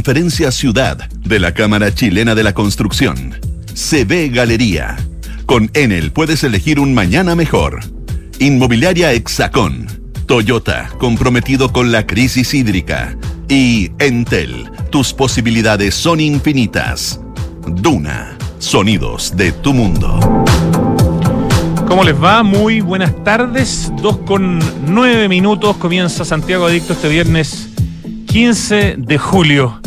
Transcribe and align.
Conferencia 0.00 0.50
Ciudad 0.50 1.10
de 1.10 1.38
la 1.38 1.52
Cámara 1.52 1.94
Chilena 1.94 2.34
de 2.34 2.42
la 2.42 2.54
Construcción. 2.54 3.38
CB 3.74 4.32
Galería. 4.32 4.96
Con 5.44 5.70
Enel 5.74 6.10
puedes 6.10 6.42
elegir 6.42 6.80
un 6.80 6.94
mañana 6.94 7.36
mejor. 7.36 7.80
Inmobiliaria 8.38 9.12
Hexacón. 9.12 9.88
Toyota, 10.24 10.88
comprometido 10.98 11.70
con 11.70 11.92
la 11.92 12.06
crisis 12.06 12.54
hídrica. 12.54 13.14
Y 13.46 13.90
Entel, 13.98 14.70
tus 14.88 15.12
posibilidades 15.12 15.96
son 15.96 16.20
infinitas. 16.20 17.20
Duna, 17.66 18.38
sonidos 18.58 19.36
de 19.36 19.52
tu 19.52 19.74
mundo. 19.74 20.18
¿Cómo 21.86 22.04
les 22.04 22.14
va? 22.14 22.42
Muy 22.42 22.80
buenas 22.80 23.22
tardes. 23.22 23.92
Dos 24.00 24.16
con 24.20 24.60
nueve 24.86 25.28
minutos 25.28 25.76
comienza 25.76 26.24
Santiago 26.24 26.64
Adicto 26.64 26.94
este 26.94 27.10
viernes 27.10 27.68
15 28.30 28.94
de 28.96 29.18
julio. 29.18 29.79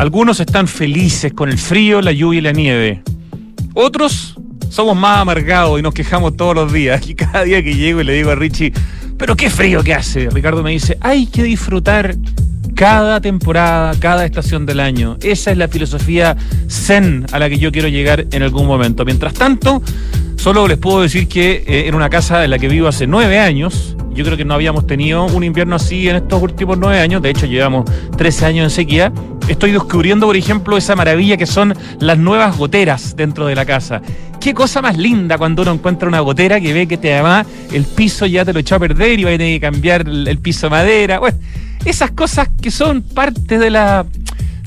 Algunos 0.00 0.40
están 0.40 0.66
felices 0.66 1.34
con 1.34 1.50
el 1.50 1.58
frío, 1.58 2.00
la 2.00 2.10
lluvia 2.10 2.38
y 2.38 2.40
la 2.40 2.52
nieve. 2.52 3.02
Otros 3.74 4.34
somos 4.70 4.96
más 4.96 5.18
amargados 5.18 5.78
y 5.78 5.82
nos 5.82 5.92
quejamos 5.92 6.38
todos 6.38 6.54
los 6.54 6.72
días. 6.72 7.06
Y 7.06 7.14
cada 7.14 7.44
día 7.44 7.62
que 7.62 7.74
llego 7.74 8.00
y 8.00 8.04
le 8.04 8.14
digo 8.14 8.30
a 8.30 8.34
Richie, 8.34 8.72
pero 9.18 9.36
qué 9.36 9.50
frío 9.50 9.84
que 9.84 9.92
hace. 9.92 10.30
Ricardo 10.30 10.62
me 10.62 10.70
dice, 10.70 10.96
hay 11.02 11.26
que 11.26 11.42
disfrutar 11.42 12.16
cada 12.74 13.20
temporada, 13.20 13.94
cada 14.00 14.24
estación 14.24 14.64
del 14.64 14.80
año. 14.80 15.18
Esa 15.20 15.50
es 15.50 15.58
la 15.58 15.68
filosofía 15.68 16.34
zen 16.66 17.26
a 17.30 17.38
la 17.38 17.50
que 17.50 17.58
yo 17.58 17.70
quiero 17.70 17.88
llegar 17.88 18.24
en 18.30 18.42
algún 18.42 18.66
momento. 18.66 19.04
Mientras 19.04 19.34
tanto, 19.34 19.82
solo 20.40 20.66
les 20.66 20.78
puedo 20.78 21.02
decir 21.02 21.28
que 21.28 21.62
eh, 21.66 21.86
en 21.86 21.94
una 21.94 22.08
casa 22.08 22.42
en 22.42 22.50
la 22.50 22.58
que 22.58 22.66
vivo 22.66 22.88
hace 22.88 23.06
nueve 23.06 23.38
años, 23.38 23.94
yo 24.14 24.24
creo 24.24 24.38
que 24.38 24.44
no 24.46 24.54
habíamos 24.54 24.86
tenido 24.86 25.26
un 25.26 25.44
invierno 25.44 25.76
así 25.76 26.08
en 26.08 26.16
estos 26.16 26.42
últimos 26.42 26.78
nueve 26.78 26.98
años. 26.98 27.20
De 27.20 27.28
hecho, 27.28 27.44
llevamos 27.44 27.84
13 28.16 28.46
años 28.46 28.64
en 28.64 28.70
sequía. 28.70 29.12
Estoy 29.48 29.72
descubriendo, 29.72 30.26
por 30.26 30.36
ejemplo, 30.36 30.78
esa 30.78 30.96
maravilla 30.96 31.36
que 31.36 31.44
son 31.44 31.74
las 31.98 32.16
nuevas 32.16 32.56
goteras 32.56 33.14
dentro 33.16 33.44
de 33.44 33.54
la 33.54 33.66
casa. 33.66 34.00
Qué 34.40 34.54
cosa 34.54 34.80
más 34.80 34.96
linda 34.96 35.36
cuando 35.36 35.60
uno 35.60 35.72
encuentra 35.72 36.08
una 36.08 36.20
gotera 36.20 36.58
que 36.58 36.72
ve 36.72 36.86
que 36.86 36.96
te 36.96 37.12
además 37.12 37.46
el 37.70 37.84
piso 37.84 38.24
ya 38.24 38.42
te 38.42 38.54
lo 38.54 38.60
echó 38.60 38.76
a 38.76 38.78
perder 38.78 39.20
y 39.20 39.24
va 39.24 39.30
a 39.30 39.36
tener 39.36 39.60
que 39.60 39.60
cambiar 39.60 40.08
el 40.08 40.38
piso 40.38 40.68
de 40.68 40.70
madera. 40.70 41.18
Bueno, 41.18 41.36
esas 41.84 42.12
cosas 42.12 42.48
que 42.62 42.70
son 42.70 43.02
parte 43.02 43.58
de 43.58 43.68
la 43.68 44.06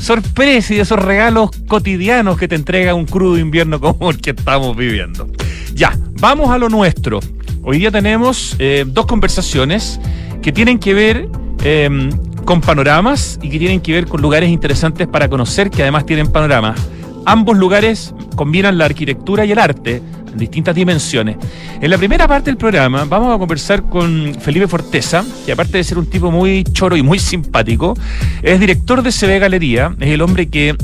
sorpresa 0.04 0.74
y 0.74 0.78
de 0.78 0.84
esos 0.84 1.00
regalos 1.00 1.50
cotidianos 1.68 2.38
que 2.38 2.48
te 2.48 2.56
entrega 2.56 2.94
un 2.94 3.06
crudo 3.06 3.38
invierno 3.38 3.80
como 3.80 4.12
el 4.12 4.20
que 4.20 4.32
estamos 4.32 4.76
viviendo. 4.76 5.28
Ya, 5.74 5.98
vamos 6.20 6.52
a 6.52 6.58
lo 6.58 6.70
nuestro. 6.70 7.20
Hoy 7.64 7.80
día 7.80 7.90
tenemos 7.90 8.56
eh, 8.60 8.84
dos 8.86 9.06
conversaciones 9.06 10.00
que 10.42 10.52
tienen 10.52 10.78
que 10.78 10.94
ver 10.94 11.30
em, 11.64 12.10
con 12.44 12.60
panoramas 12.60 13.40
y 13.42 13.50
que 13.50 13.58
tienen 13.58 13.80
que 13.80 13.94
ver 13.94 14.06
con 14.06 14.22
lugares 14.22 14.50
interesantes 14.50 15.08
para 15.08 15.30
conocer 15.30 15.70
que 15.70 15.82
además 15.82 16.06
tienen 16.06 16.28
panoramas. 16.28 16.80
Ambos 17.26 17.58
lugares 17.58 18.14
combinan 18.36 18.78
la 18.78 18.86
arquitectura 18.86 19.46
y 19.46 19.54
el 19.54 19.60
arte 19.60 20.02
en 20.34 20.38
distintas 20.38 20.76
dimensiones. 20.76 21.38
En 21.80 21.90
la 21.90 21.98
primera 21.98 22.28
parte 22.28 22.50
del 22.50 22.58
programa 22.58 23.06
vamos 23.06 23.34
a 23.34 23.40
conversar 23.40 23.84
con 23.84 24.36
Felipe 24.40 24.68
Forteza, 24.68 25.24
que 25.46 25.52
aparte 25.54 25.78
de 25.78 25.84
ser 25.84 25.98
un 25.98 26.08
tipo 26.08 26.30
muy 26.32 26.64
choro 26.64 26.98
y 26.98 27.04
muy 27.04 27.20
simpático, 27.20 27.96
es 28.42 28.60
director 28.60 29.02
de 29.02 29.12
CB 29.12 29.40
Galería, 29.40 29.96
es 30.00 30.10
el 30.10 30.22
hombre 30.22 30.48
que 30.50 30.76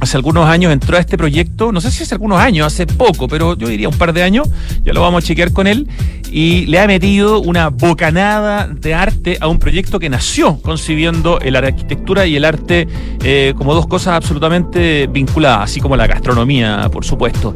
hace 0.00 0.16
algunos 0.16 0.48
años 0.48 0.72
entró 0.72 0.96
a 0.96 1.00
este 1.00 1.18
proyecto, 1.18 1.72
no 1.72 1.80
sé 1.80 1.90
si 1.90 2.02
hace 2.02 2.14
algunos 2.14 2.40
años, 2.40 2.66
hace 2.66 2.86
poco, 2.86 3.28
pero 3.28 3.56
yo 3.56 3.68
diría 3.68 3.88
un 3.88 3.96
par 3.96 4.12
de 4.12 4.22
años, 4.22 4.48
ya 4.82 4.94
lo 4.94 5.02
vamos 5.02 5.22
a 5.22 5.26
chequear 5.26 5.52
con 5.52 5.66
él, 5.66 5.86
y 6.30 6.66
le 6.66 6.80
ha 6.80 6.86
metido 6.86 7.40
una 7.40 7.68
bocanada 7.68 8.66
de 8.66 8.94
arte 8.94 9.36
a 9.40 9.48
un 9.48 9.58
proyecto 9.58 9.98
que 9.98 10.08
nació 10.08 10.60
concibiendo 10.62 11.38
la 11.44 11.58
arquitectura 11.58 12.26
y 12.26 12.36
el 12.36 12.44
arte 12.44 12.88
eh, 13.22 13.52
como 13.56 13.74
dos 13.74 13.86
cosas 13.86 14.14
absolutamente 14.14 15.06
vinculadas, 15.06 15.70
así 15.70 15.80
como 15.80 15.96
la 15.96 16.06
gastronomía, 16.06 16.88
por 16.90 17.04
supuesto. 17.04 17.54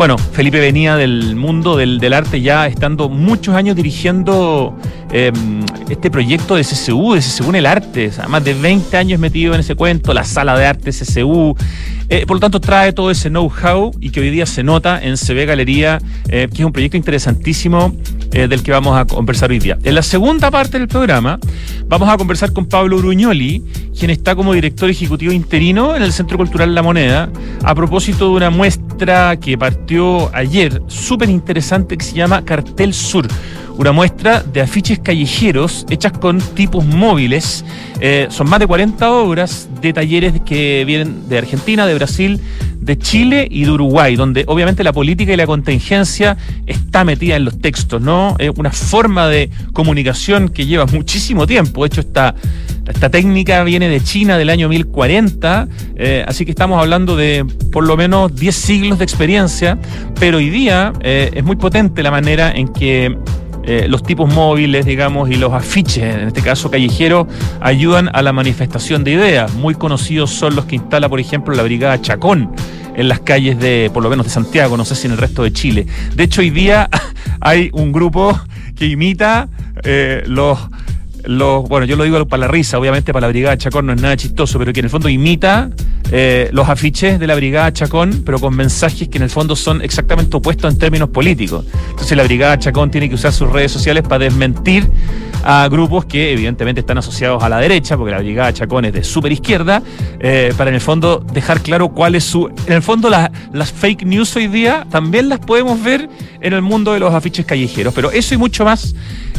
Bueno, 0.00 0.16
Felipe 0.16 0.58
venía 0.60 0.96
del 0.96 1.36
mundo 1.36 1.76
del, 1.76 2.14
arte 2.14 2.40
ya 2.40 2.66
estando 2.66 3.10
muchos 3.10 3.54
años 3.54 3.76
dirigiendo 3.76 4.74
em, 5.12 5.60
este 5.90 6.10
proyecto 6.10 6.54
de 6.54 6.62
CCU, 6.62 7.12
de 7.12 7.20
CCU 7.20 7.50
en 7.50 7.56
el 7.56 7.66
arte, 7.66 8.10
más 8.26 8.42
de 8.42 8.54
20 8.54 8.96
años 8.96 9.20
metido 9.20 9.52
en 9.52 9.60
ese 9.60 9.74
cuento, 9.74 10.14
la 10.14 10.24
sala 10.24 10.56
de 10.58 10.64
arte 10.64 10.90
CCU. 10.92 11.54
Eh, 12.08 12.24
por 12.26 12.38
lo 12.38 12.40
tanto, 12.40 12.60
trae 12.60 12.94
todo 12.94 13.10
ese 13.10 13.28
know-how 13.28 13.92
y 14.00 14.08
que 14.08 14.20
hoy 14.20 14.30
día 14.30 14.46
se 14.46 14.62
nota 14.62 15.00
en 15.02 15.16
CB 15.16 15.46
Galería, 15.46 15.98
eh, 16.28 16.48
que 16.50 16.62
es 16.62 16.64
un 16.64 16.72
proyecto 16.72 16.96
interesantísimo 16.96 17.94
eh, 18.32 18.48
del 18.48 18.62
que 18.62 18.72
vamos 18.72 18.96
a 18.96 19.04
conversar 19.04 19.50
hoy 19.50 19.58
día. 19.58 19.76
En 19.84 19.94
la 19.94 20.02
segunda 20.02 20.50
parte 20.50 20.78
del 20.78 20.88
programa, 20.88 21.38
vamos 21.88 22.08
a 22.08 22.16
conversar 22.16 22.52
con 22.52 22.64
Pablo 22.64 22.96
Bruñoli, 22.98 23.62
quien 23.98 24.10
está 24.10 24.34
como 24.34 24.54
director 24.54 24.88
ejecutivo 24.88 25.32
interino 25.32 25.94
en 25.94 26.02
el 26.02 26.12
Centro 26.12 26.36
Cultural 26.36 26.74
La 26.74 26.82
Moneda, 26.82 27.28
a 27.62 27.74
propósito 27.74 28.30
de 28.30 28.30
una 28.30 28.50
muestra 28.50 29.36
que 29.36 29.58
partió 29.58 29.89
ayer, 30.32 30.82
súper 30.86 31.28
interesante, 31.30 31.96
que 31.98 32.04
se 32.04 32.14
llama 32.14 32.44
Cartel 32.44 32.94
Sur. 32.94 33.26
Una 33.76 33.90
muestra 33.90 34.40
de 34.40 34.60
afiches 34.60 35.00
callejeros 35.00 35.84
hechas 35.90 36.12
con 36.12 36.38
tipos 36.38 36.84
móviles. 36.84 37.64
Eh, 38.00 38.28
son 38.30 38.48
más 38.48 38.60
de 38.60 38.68
40 38.68 39.10
obras 39.10 39.68
de 39.80 39.92
talleres 39.92 40.34
que 40.46 40.84
vienen 40.86 41.28
de 41.28 41.38
Argentina, 41.38 41.86
de 41.86 41.94
Brasil, 41.94 42.40
de 42.80 42.98
Chile 42.98 43.48
y 43.50 43.64
de 43.64 43.70
Uruguay, 43.72 44.14
donde 44.14 44.44
obviamente 44.46 44.84
la 44.84 44.92
política 44.92 45.32
y 45.32 45.36
la 45.36 45.46
contingencia 45.46 46.36
está 46.66 47.04
metida 47.04 47.34
en 47.36 47.44
los 47.44 47.58
textos, 47.58 48.00
¿no? 48.00 48.36
Es 48.38 48.50
una 48.56 48.70
forma 48.70 49.26
de 49.26 49.50
comunicación 49.72 50.50
que 50.50 50.66
lleva 50.66 50.86
muchísimo 50.86 51.48
tiempo. 51.48 51.82
De 51.82 51.88
hecho, 51.88 52.00
esta, 52.00 52.36
esta 52.90 53.10
técnica 53.10 53.62
viene 53.64 53.88
de 53.88 54.02
China 54.02 54.36
del 54.36 54.50
año 54.50 54.68
1040, 54.68 55.68
eh, 55.96 56.24
así 56.26 56.44
que 56.44 56.50
estamos 56.50 56.80
hablando 56.80 57.16
de 57.16 57.46
por 57.72 57.84
lo 57.84 57.96
menos 57.96 58.34
10 58.34 58.54
siglos 58.54 58.98
de 58.98 59.04
experiencia, 59.04 59.78
pero 60.18 60.38
hoy 60.38 60.50
día 60.50 60.92
eh, 61.00 61.30
es 61.34 61.44
muy 61.44 61.56
potente 61.56 62.02
la 62.02 62.10
manera 62.10 62.50
en 62.52 62.68
que 62.68 63.16
eh, 63.62 63.86
los 63.88 64.02
tipos 64.02 64.32
móviles, 64.32 64.86
digamos, 64.86 65.30
y 65.30 65.36
los 65.36 65.52
afiches, 65.52 66.02
en 66.02 66.28
este 66.28 66.42
caso 66.42 66.70
callejeros, 66.70 67.26
ayudan 67.60 68.10
a 68.12 68.22
la 68.22 68.32
manifestación 68.32 69.04
de 69.04 69.12
ideas. 69.12 69.54
Muy 69.54 69.74
conocidos 69.74 70.30
son 70.30 70.56
los 70.56 70.64
que 70.64 70.76
instala, 70.76 71.08
por 71.08 71.20
ejemplo, 71.20 71.54
la 71.54 71.62
Brigada 71.62 72.00
Chacón 72.00 72.50
en 72.96 73.08
las 73.08 73.20
calles 73.20 73.58
de, 73.58 73.90
por 73.94 74.02
lo 74.02 74.10
menos 74.10 74.26
de 74.26 74.30
Santiago, 74.32 74.76
no 74.76 74.84
sé 74.84 74.94
si 74.94 75.06
en 75.06 75.12
el 75.12 75.18
resto 75.18 75.42
de 75.42 75.52
Chile. 75.52 75.86
De 76.14 76.24
hecho, 76.24 76.40
hoy 76.40 76.50
día 76.50 76.88
hay 77.40 77.70
un 77.72 77.92
grupo 77.92 78.38
que 78.74 78.86
imita 78.86 79.48
los 80.26 80.58
los, 81.24 81.68
bueno, 81.68 81.86
yo 81.86 81.96
lo 81.96 82.04
digo 82.04 82.26
para 82.26 82.42
la 82.42 82.48
risa, 82.48 82.78
obviamente 82.78 83.12
para 83.12 83.26
la 83.26 83.30
Brigada 83.30 83.56
Chacón 83.56 83.86
no 83.86 83.92
es 83.92 84.00
nada 84.00 84.16
chistoso, 84.16 84.58
pero 84.58 84.72
que 84.72 84.80
en 84.80 84.86
el 84.86 84.90
fondo 84.90 85.08
imita 85.08 85.70
eh, 86.12 86.48
los 86.52 86.68
afiches 86.68 87.20
de 87.20 87.26
la 87.26 87.34
Brigada 87.34 87.72
Chacón, 87.72 88.22
pero 88.24 88.38
con 88.40 88.56
mensajes 88.56 89.08
que 89.08 89.18
en 89.18 89.22
el 89.22 89.30
fondo 89.30 89.54
son 89.54 89.82
exactamente 89.82 90.36
opuestos 90.36 90.72
en 90.72 90.78
términos 90.78 91.08
políticos. 91.10 91.64
Entonces 91.90 92.16
la 92.16 92.24
Brigada 92.24 92.58
Chacón 92.58 92.90
tiene 92.90 93.08
que 93.08 93.14
usar 93.14 93.32
sus 93.32 93.48
redes 93.48 93.70
sociales 93.70 94.02
para 94.02 94.24
desmentir 94.24 94.88
a 95.44 95.68
grupos 95.68 96.04
que 96.04 96.32
evidentemente 96.32 96.80
están 96.80 96.98
asociados 96.98 97.42
a 97.42 97.48
la 97.48 97.58
derecha, 97.58 97.96
porque 97.96 98.12
la 98.12 98.18
Brigada 98.18 98.52
Chacón 98.52 98.84
es 98.84 98.92
de 98.92 99.04
super 99.04 99.32
izquierda, 99.32 99.82
eh, 100.18 100.52
para 100.56 100.70
en 100.70 100.74
el 100.74 100.80
fondo 100.80 101.24
dejar 101.32 101.60
claro 101.60 101.90
cuál 101.90 102.14
es 102.14 102.24
su... 102.24 102.48
En 102.66 102.72
el 102.72 102.82
fondo 102.82 103.08
las 103.08 103.72
fake 103.72 104.04
news 104.04 104.34
hoy 104.36 104.48
día 104.48 104.86
también 104.90 105.28
las 105.28 105.38
podemos 105.38 105.82
ver 105.82 106.08
en 106.40 106.52
el 106.52 106.62
mundo 106.62 106.92
de 106.92 107.00
los 107.00 107.14
afiches 107.14 107.46
callejeros, 107.46 107.94
pero 107.94 108.10
eso 108.10 108.34
y 108.34 108.36
mucho 108.36 108.64
más 108.64 108.94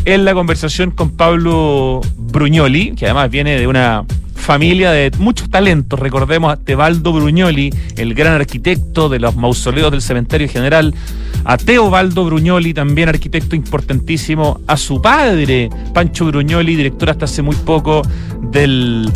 en 0.06 0.26
la 0.26 0.34
conversación 0.34 0.92
con 0.92 1.12
Pablo 1.12 2.02
Bruñoli, 2.18 2.94
que 2.96 3.06
además 3.06 3.30
viene 3.30 3.60
de 3.60 3.68
una 3.68 4.06
familia 4.36 4.92
de 4.92 5.12
muchos 5.20 5.50
talentos. 5.50 6.00
Recordemos 6.00 6.52
a 6.52 6.58
Tebaldo 6.58 7.14
Bruñoli, 7.14 7.74
el 7.98 8.14
gran 8.14 8.34
arquitecto 8.34 9.08
de 9.10 9.20
los 9.20 9.36
mausoleos 9.36 9.92
del 9.92 10.02
Cementerio 10.02 10.50
General, 10.50 10.94
a 11.46 11.58
Teobaldo 11.58 12.26
Bruñoli, 12.26 12.74
también 12.74 13.10
arquitecto 13.10 13.56
importantísimo, 13.56 14.60
a 14.68 14.78
su 14.78 15.02
padre, 15.02 15.70
Pancho 15.94 16.26
Bruñoli, 16.26 16.76
director 16.76 17.12
hasta 17.12 17.26
hace 17.26 17.42
muy 17.42 17.56
poco 17.56 18.02
del 18.52 19.12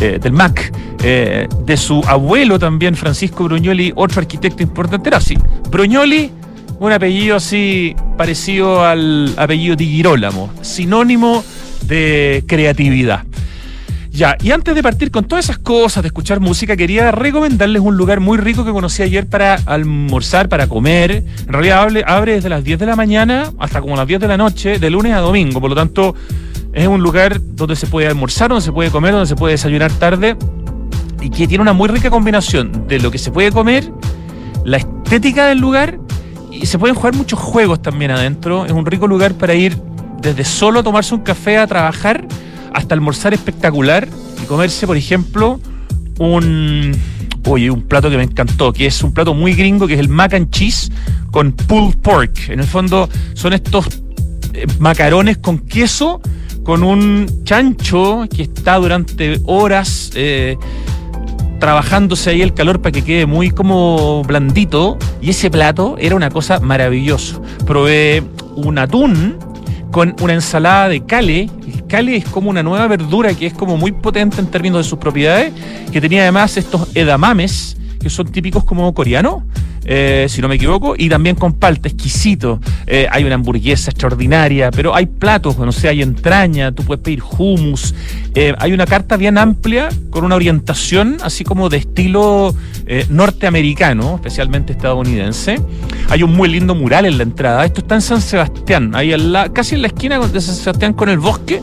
eh, 0.00 0.20
del 0.22 0.32
MAC, 0.32 0.72
eh, 1.02 1.48
de 1.64 1.76
su 1.76 2.00
abuelo 2.06 2.56
también, 2.60 2.94
Francisco 2.94 3.44
Bruñoli, 3.44 3.92
otro 3.96 4.20
arquitecto 4.20 4.62
importante. 4.62 5.08
Era 5.08 5.18
así. 5.18 5.36
Bruñoli 5.70 6.30
un 6.78 6.92
apellido 6.92 7.36
así 7.36 7.96
parecido 8.16 8.84
al 8.84 9.34
apellido 9.36 9.76
de 9.76 9.84
Girolamo, 9.84 10.52
sinónimo 10.62 11.44
de 11.82 12.44
creatividad. 12.46 13.24
Ya, 14.10 14.36
y 14.42 14.50
antes 14.50 14.74
de 14.74 14.82
partir 14.82 15.10
con 15.10 15.24
todas 15.24 15.44
esas 15.44 15.58
cosas 15.58 16.02
de 16.02 16.08
escuchar 16.08 16.40
música, 16.40 16.76
quería 16.76 17.12
recomendarles 17.12 17.80
un 17.80 17.96
lugar 17.96 18.18
muy 18.18 18.36
rico 18.36 18.64
que 18.64 18.72
conocí 18.72 19.02
ayer 19.02 19.26
para 19.26 19.54
almorzar, 19.66 20.48
para 20.48 20.66
comer. 20.66 21.24
En 21.46 21.52
realidad 21.52 21.88
abre, 22.06 22.32
desde 22.32 22.48
las 22.48 22.64
10 22.64 22.80
de 22.80 22.86
la 22.86 22.96
mañana 22.96 23.52
hasta 23.58 23.80
como 23.80 23.94
las 23.94 24.08
10 24.08 24.20
de 24.20 24.28
la 24.28 24.36
noche, 24.36 24.78
de 24.80 24.90
lunes 24.90 25.12
a 25.12 25.20
domingo. 25.20 25.60
Por 25.60 25.70
lo 25.70 25.76
tanto, 25.76 26.16
es 26.72 26.88
un 26.88 27.00
lugar 27.00 27.40
donde 27.40 27.76
se 27.76 27.86
puede 27.86 28.08
almorzar, 28.08 28.48
donde 28.48 28.64
se 28.64 28.72
puede 28.72 28.90
comer, 28.90 29.12
donde 29.12 29.28
se 29.28 29.36
puede 29.36 29.52
desayunar 29.52 29.92
tarde 29.92 30.36
y 31.20 31.30
que 31.30 31.46
tiene 31.46 31.62
una 31.62 31.72
muy 31.72 31.88
rica 31.88 32.10
combinación 32.10 32.88
de 32.88 32.98
lo 32.98 33.10
que 33.10 33.18
se 33.18 33.30
puede 33.30 33.52
comer, 33.52 33.92
la 34.64 34.78
estética 34.78 35.46
del 35.46 35.58
lugar 35.58 35.98
y 36.50 36.66
se 36.66 36.78
pueden 36.78 36.94
jugar 36.94 37.14
muchos 37.14 37.38
juegos 37.38 37.82
también 37.82 38.10
adentro. 38.10 38.66
Es 38.66 38.72
un 38.72 38.86
rico 38.86 39.06
lugar 39.06 39.34
para 39.34 39.54
ir 39.54 39.76
desde 40.20 40.44
solo 40.44 40.82
tomarse 40.82 41.14
un 41.14 41.22
café 41.22 41.58
a 41.58 41.66
trabajar 41.66 42.26
hasta 42.72 42.94
almorzar 42.94 43.34
espectacular 43.34 44.08
y 44.42 44.46
comerse, 44.46 44.86
por 44.86 44.96
ejemplo, 44.96 45.60
un 46.18 46.92
oye, 47.46 47.70
un 47.70 47.82
plato 47.82 48.10
que 48.10 48.16
me 48.16 48.24
encantó, 48.24 48.72
que 48.72 48.86
es 48.86 49.02
un 49.02 49.12
plato 49.12 49.34
muy 49.34 49.54
gringo, 49.54 49.86
que 49.86 49.94
es 49.94 50.00
el 50.00 50.08
mac 50.08 50.34
and 50.34 50.50
cheese 50.50 50.90
con 51.30 51.52
pulled 51.52 51.96
pork. 51.98 52.48
En 52.48 52.60
el 52.60 52.66
fondo 52.66 53.08
son 53.34 53.52
estos 53.52 53.86
eh, 54.52 54.66
macarones 54.78 55.38
con 55.38 55.58
queso, 55.58 56.20
con 56.62 56.82
un 56.82 57.44
chancho 57.44 58.26
que 58.34 58.42
está 58.42 58.76
durante 58.76 59.40
horas 59.46 60.10
eh, 60.14 60.56
trabajándose 61.58 62.30
ahí 62.30 62.42
el 62.42 62.54
calor 62.54 62.80
para 62.80 62.92
que 62.92 63.02
quede 63.02 63.26
muy 63.26 63.50
como 63.50 64.22
blandito. 64.24 64.98
Y 65.20 65.30
ese 65.30 65.50
plato 65.50 65.96
era 65.98 66.14
una 66.16 66.30
cosa 66.30 66.60
maravillosa. 66.60 67.40
Probé 67.66 68.22
un 68.56 68.78
atún 68.78 69.36
con 69.90 70.14
una 70.20 70.34
ensalada 70.34 70.88
de 70.88 71.04
cale. 71.04 71.50
El 71.66 71.86
cale 71.86 72.16
es 72.16 72.24
como 72.24 72.50
una 72.50 72.62
nueva 72.62 72.86
verdura 72.86 73.34
que 73.34 73.46
es 73.46 73.54
como 73.54 73.76
muy 73.76 73.92
potente 73.92 74.40
en 74.40 74.46
términos 74.46 74.84
de 74.84 74.88
sus 74.88 74.98
propiedades, 74.98 75.52
que 75.90 76.00
tenía 76.00 76.22
además 76.22 76.56
estos 76.56 76.88
edamames, 76.94 77.76
que 78.00 78.10
son 78.10 78.30
típicos 78.30 78.64
como 78.64 78.92
coreanos, 78.94 79.42
eh, 79.90 80.26
si 80.28 80.42
no 80.42 80.48
me 80.48 80.56
equivoco, 80.56 80.94
y 80.98 81.08
también 81.08 81.34
con 81.34 81.54
palta, 81.54 81.88
exquisito. 81.88 82.60
Eh, 82.86 83.06
hay 83.10 83.24
una 83.24 83.36
hamburguesa 83.36 83.90
extraordinaria, 83.90 84.70
pero 84.70 84.94
hay 84.94 85.06
platos, 85.06 85.56
no 85.56 85.72
sé, 85.72 85.88
hay 85.88 86.02
entraña, 86.02 86.72
tú 86.72 86.84
puedes 86.84 87.02
pedir 87.02 87.22
hummus. 87.22 87.94
Eh, 88.34 88.54
hay 88.58 88.74
una 88.74 88.84
carta 88.84 89.16
bien 89.16 89.38
amplia 89.38 89.88
con 90.10 90.26
una 90.26 90.36
orientación 90.36 91.16
así 91.22 91.42
como 91.42 91.70
de 91.70 91.78
estilo 91.78 92.54
norteamericano, 93.08 94.16
especialmente 94.16 94.72
estadounidense. 94.72 95.58
Hay 96.10 96.22
un 96.22 96.34
muy 96.34 96.50
lindo 96.50 96.74
mural 96.74 97.06
en 97.06 97.16
la 97.16 97.22
entrada. 97.22 97.64
Esto 97.64 97.80
está 97.80 97.94
en 97.94 98.02
San 98.02 98.20
Sebastián, 98.20 98.94
ahí 98.94 99.14
casi 99.54 99.74
en 99.74 99.82
la 99.82 99.88
esquina 99.88 100.18
de 100.18 100.40
San 100.40 100.54
Sebastián 100.54 100.92
con 100.92 101.08
el 101.08 101.18
bosque. 101.18 101.62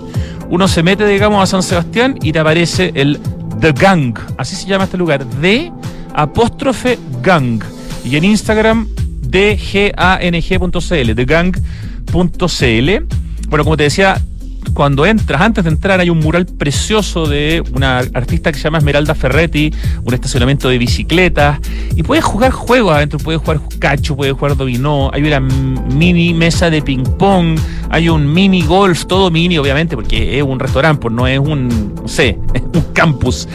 Uno 0.49 0.67
se 0.67 0.81
mete, 0.81 1.05
digamos, 1.05 1.43
a 1.43 1.45
San 1.45 1.61
Sebastián 1.61 2.17
y 2.21 2.31
te 2.31 2.39
aparece 2.39 2.91
el 2.95 3.19
The 3.59 3.71
Gang, 3.71 4.17
así 4.37 4.55
se 4.55 4.67
llama 4.67 4.85
este 4.85 4.97
lugar, 4.97 5.25
de 5.25 5.71
apóstrofe 6.13 6.97
Gang 7.21 7.61
y 8.05 8.15
en 8.15 8.23
Instagram 8.23 8.87
dgang.cl, 9.21 11.15
thegang.cl. 11.15 12.89
Bueno, 13.49 13.63
como 13.63 13.77
te 13.77 13.83
decía, 13.83 14.21
cuando 14.73 15.05
entras, 15.05 15.41
antes 15.41 15.63
de 15.63 15.69
entrar, 15.69 15.99
hay 15.99 16.09
un 16.09 16.19
mural 16.19 16.45
precioso 16.45 17.27
de 17.27 17.63
una 17.73 17.99
artista 17.99 18.51
que 18.51 18.57
se 18.57 18.63
llama 18.63 18.79
Esmeralda 18.79 19.15
Ferretti, 19.15 19.73
un 20.03 20.13
estacionamiento 20.13 20.69
de 20.69 20.77
bicicletas, 20.77 21.59
y 21.95 22.03
puedes 22.03 22.23
jugar 22.23 22.51
juegos 22.51 22.95
adentro, 22.95 23.19
puedes 23.19 23.41
jugar 23.41 23.61
cacho, 23.79 24.15
puedes 24.15 24.33
jugar 24.33 24.55
dominó, 24.57 25.09
hay 25.13 25.23
una 25.23 25.39
mini 25.39 26.33
mesa 26.33 26.69
de 26.69 26.81
ping 26.81 27.03
pong, 27.17 27.57
hay 27.89 28.09
un 28.09 28.31
mini 28.31 28.63
golf, 28.63 29.05
todo 29.05 29.31
mini 29.31 29.57
obviamente, 29.57 29.95
porque 29.95 30.37
es 30.37 30.43
un 30.43 30.59
restaurante, 30.59 31.01
pues 31.01 31.13
no 31.13 31.27
es 31.27 31.39
un, 31.39 31.93
sé, 32.05 32.37
un 32.73 32.81
campus. 32.93 33.47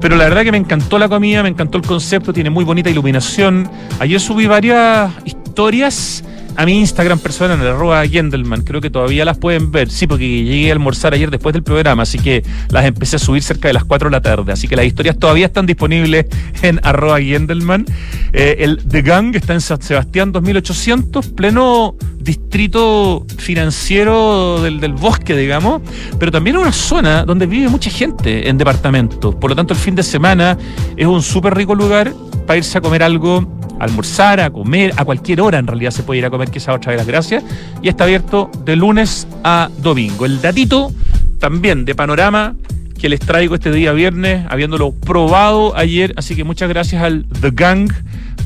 Pero 0.00 0.16
la 0.16 0.24
verdad 0.24 0.42
que 0.42 0.52
me 0.52 0.58
encantó 0.58 0.98
la 0.98 1.08
comida, 1.08 1.42
me 1.42 1.48
encantó 1.48 1.78
el 1.78 1.84
concepto, 1.84 2.32
tiene 2.32 2.50
muy 2.50 2.64
bonita 2.64 2.90
iluminación. 2.90 3.70
Ayer 4.00 4.20
subí 4.20 4.46
varias 4.46 5.10
historias 5.24 6.24
a 6.56 6.64
mi 6.64 6.78
Instagram 6.78 7.18
personal, 7.18 7.60
en 7.60 7.66
arroba 7.66 8.06
Gendelman. 8.06 8.62
Creo 8.62 8.80
que 8.80 8.90
todavía 8.90 9.24
las 9.24 9.38
pueden 9.38 9.70
ver. 9.70 9.90
Sí, 9.90 10.06
porque 10.06 10.44
llegué 10.44 10.70
a 10.70 10.72
almorzar 10.72 11.14
ayer 11.14 11.30
después 11.30 11.52
del 11.52 11.62
programa, 11.62 12.02
así 12.02 12.18
que 12.18 12.42
las 12.70 12.84
empecé 12.84 13.16
a 13.16 13.18
subir 13.18 13.42
cerca 13.42 13.68
de 13.68 13.74
las 13.74 13.84
4 13.84 14.08
de 14.08 14.12
la 14.12 14.20
tarde. 14.20 14.52
Así 14.52 14.68
que 14.68 14.76
las 14.76 14.86
historias 14.86 15.18
todavía 15.18 15.46
están 15.46 15.66
disponibles 15.66 16.26
en 16.62 16.80
arroba 16.82 17.20
Gendelman. 17.20 17.86
Eh, 18.32 18.56
el 18.60 18.78
The 18.86 19.02
Gang 19.02 19.34
está 19.34 19.54
en 19.54 19.60
San 19.60 19.82
Sebastián 19.82 20.32
2800, 20.32 21.28
pleno 21.28 21.96
distrito 22.18 23.26
financiero 23.36 24.62
del, 24.62 24.80
del 24.80 24.94
bosque, 24.94 25.36
digamos, 25.36 25.82
pero 26.18 26.32
también 26.32 26.56
una 26.56 26.72
zona 26.72 27.24
donde 27.24 27.46
vive 27.46 27.68
mucha 27.68 27.90
gente 27.90 28.48
en 28.48 28.56
departamentos. 28.56 29.34
Por 29.34 29.50
lo 29.50 29.56
tanto, 29.56 29.74
el 29.74 29.78
fin 29.78 29.94
de 29.94 30.02
semana 30.02 30.56
es 30.96 31.06
un 31.06 31.22
súper 31.22 31.54
rico 31.54 31.74
lugar 31.74 32.12
para 32.46 32.58
irse 32.58 32.78
a 32.78 32.80
comer 32.80 33.02
algo 33.02 33.46
almorzar, 33.78 34.40
a 34.40 34.50
comer, 34.50 34.92
a 34.96 35.04
cualquier 35.04 35.40
hora 35.40 35.58
en 35.58 35.66
realidad 35.66 35.90
se 35.90 36.02
puede 36.02 36.18
ir 36.18 36.26
a 36.26 36.30
comer, 36.30 36.50
que 36.50 36.58
esa 36.58 36.72
otra 36.72 36.92
de 36.92 36.98
las 36.98 37.06
gracias, 37.06 37.44
y 37.82 37.88
está 37.88 38.04
abierto 38.04 38.50
de 38.64 38.76
lunes 38.76 39.26
a 39.42 39.68
domingo. 39.78 40.26
El 40.26 40.40
datito 40.40 40.92
también 41.38 41.84
de 41.84 41.94
panorama 41.94 42.54
que 42.98 43.08
les 43.08 43.20
traigo 43.20 43.54
este 43.54 43.70
día 43.70 43.92
viernes, 43.92 44.46
habiéndolo 44.48 44.92
probado 44.92 45.76
ayer, 45.76 46.14
así 46.16 46.34
que 46.34 46.44
muchas 46.44 46.68
gracias 46.68 47.02
al 47.02 47.26
The 47.40 47.50
Gang 47.50 47.90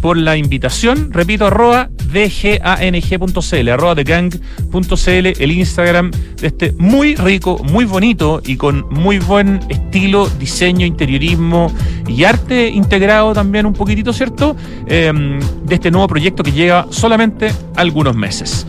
por 0.00 0.16
la 0.16 0.36
invitación. 0.36 1.12
Repito, 1.12 1.46
arroba 1.46 1.88
dgang.cl, 2.12 3.68
arroba 3.68 3.94
thegang.cl, 3.94 5.26
el 5.42 5.52
Instagram 5.52 6.10
de 6.10 6.46
este 6.46 6.72
muy 6.78 7.14
rico, 7.16 7.58
muy 7.64 7.84
bonito 7.84 8.40
y 8.44 8.56
con 8.56 8.86
muy 8.90 9.18
buen 9.18 9.60
estilo, 9.68 10.28
diseño, 10.38 10.86
interiorismo 10.86 11.72
y 12.06 12.24
arte 12.24 12.68
integrado 12.68 13.32
también 13.32 13.66
un 13.66 13.74
poquitito, 13.74 14.12
¿cierto? 14.12 14.56
Em, 14.86 15.40
de 15.64 15.74
este 15.74 15.90
nuevo 15.90 16.08
proyecto 16.08 16.42
que 16.42 16.52
llega 16.52 16.86
solamente 16.90 17.52
algunos 17.76 18.16
meses. 18.16 18.66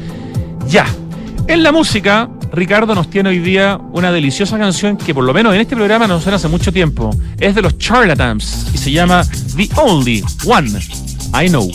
Ya, 0.68 0.86
en 1.48 1.64
la 1.64 1.72
música, 1.72 2.30
Ricardo 2.52 2.96
nos 2.96 3.10
tiene 3.10 3.30
hoy 3.30 3.40
día 3.40 3.80
una 3.92 4.12
deliciosa 4.12 4.58
canción 4.58 4.98
que 4.98 5.14
por 5.14 5.24
lo 5.24 5.34
menos 5.34 5.54
en 5.54 5.62
este 5.62 5.76
programa 5.76 6.08
nos 6.08 6.24
suena 6.24 6.38
hace 6.38 6.48
mucho 6.48 6.72
tiempo. 6.72 7.12
Es 7.40 7.56
de 7.56 7.62
los 7.62 7.78
Charlatans 7.78 8.68
y 8.74 8.78
se 8.78 8.92
llama 8.92 9.24
The 9.56 9.70
Only 9.76 10.24
One 10.46 10.80
I 11.34 11.50
Know. 11.50 11.72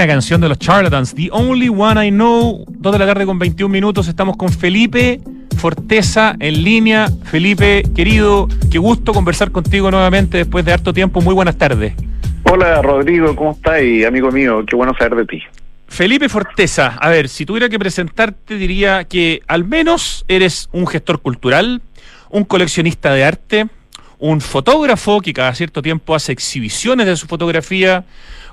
Chilena, 0.00 0.14
canción 0.14 0.40
de 0.40 0.48
los 0.48 0.58
Charlatans, 0.58 1.14
The 1.14 1.28
Only 1.30 1.68
One 1.68 2.06
I 2.06 2.10
Know, 2.10 2.64
2 2.66 2.92
de 2.92 2.98
la 2.98 3.06
tarde 3.06 3.26
con 3.26 3.38
21 3.38 3.70
minutos, 3.70 4.08
estamos 4.08 4.34
con 4.38 4.48
Felipe 4.48 5.20
Forteza 5.58 6.36
en 6.40 6.64
línea. 6.64 7.08
Felipe, 7.24 7.82
querido, 7.94 8.48
qué 8.70 8.78
gusto 8.78 9.12
conversar 9.12 9.50
contigo 9.50 9.90
nuevamente 9.90 10.38
después 10.38 10.64
de 10.64 10.72
harto 10.72 10.94
tiempo, 10.94 11.20
muy 11.20 11.34
buenas 11.34 11.58
tardes. 11.58 11.92
Hola 12.44 12.80
Rodrigo, 12.80 13.36
¿cómo 13.36 13.52
estás? 13.52 13.82
Y 13.82 14.04
amigo 14.04 14.30
mío, 14.30 14.64
qué 14.66 14.74
bueno 14.74 14.94
saber 14.98 15.16
de 15.16 15.26
ti. 15.26 15.42
Felipe 15.86 16.30
Forteza, 16.30 16.96
a 16.98 17.10
ver, 17.10 17.28
si 17.28 17.44
tuviera 17.44 17.68
que 17.68 17.78
presentarte 17.78 18.56
diría 18.56 19.04
que 19.04 19.42
al 19.48 19.66
menos 19.66 20.24
eres 20.28 20.70
un 20.72 20.86
gestor 20.86 21.20
cultural, 21.20 21.82
un 22.30 22.44
coleccionista 22.44 23.12
de 23.12 23.24
arte, 23.24 23.66
un 24.20 24.40
fotógrafo 24.40 25.20
que 25.20 25.32
cada 25.32 25.54
cierto 25.54 25.82
tiempo 25.82 26.14
hace 26.14 26.30
exhibiciones 26.32 27.06
de 27.06 27.16
su 27.16 27.26
fotografía, 27.26 28.04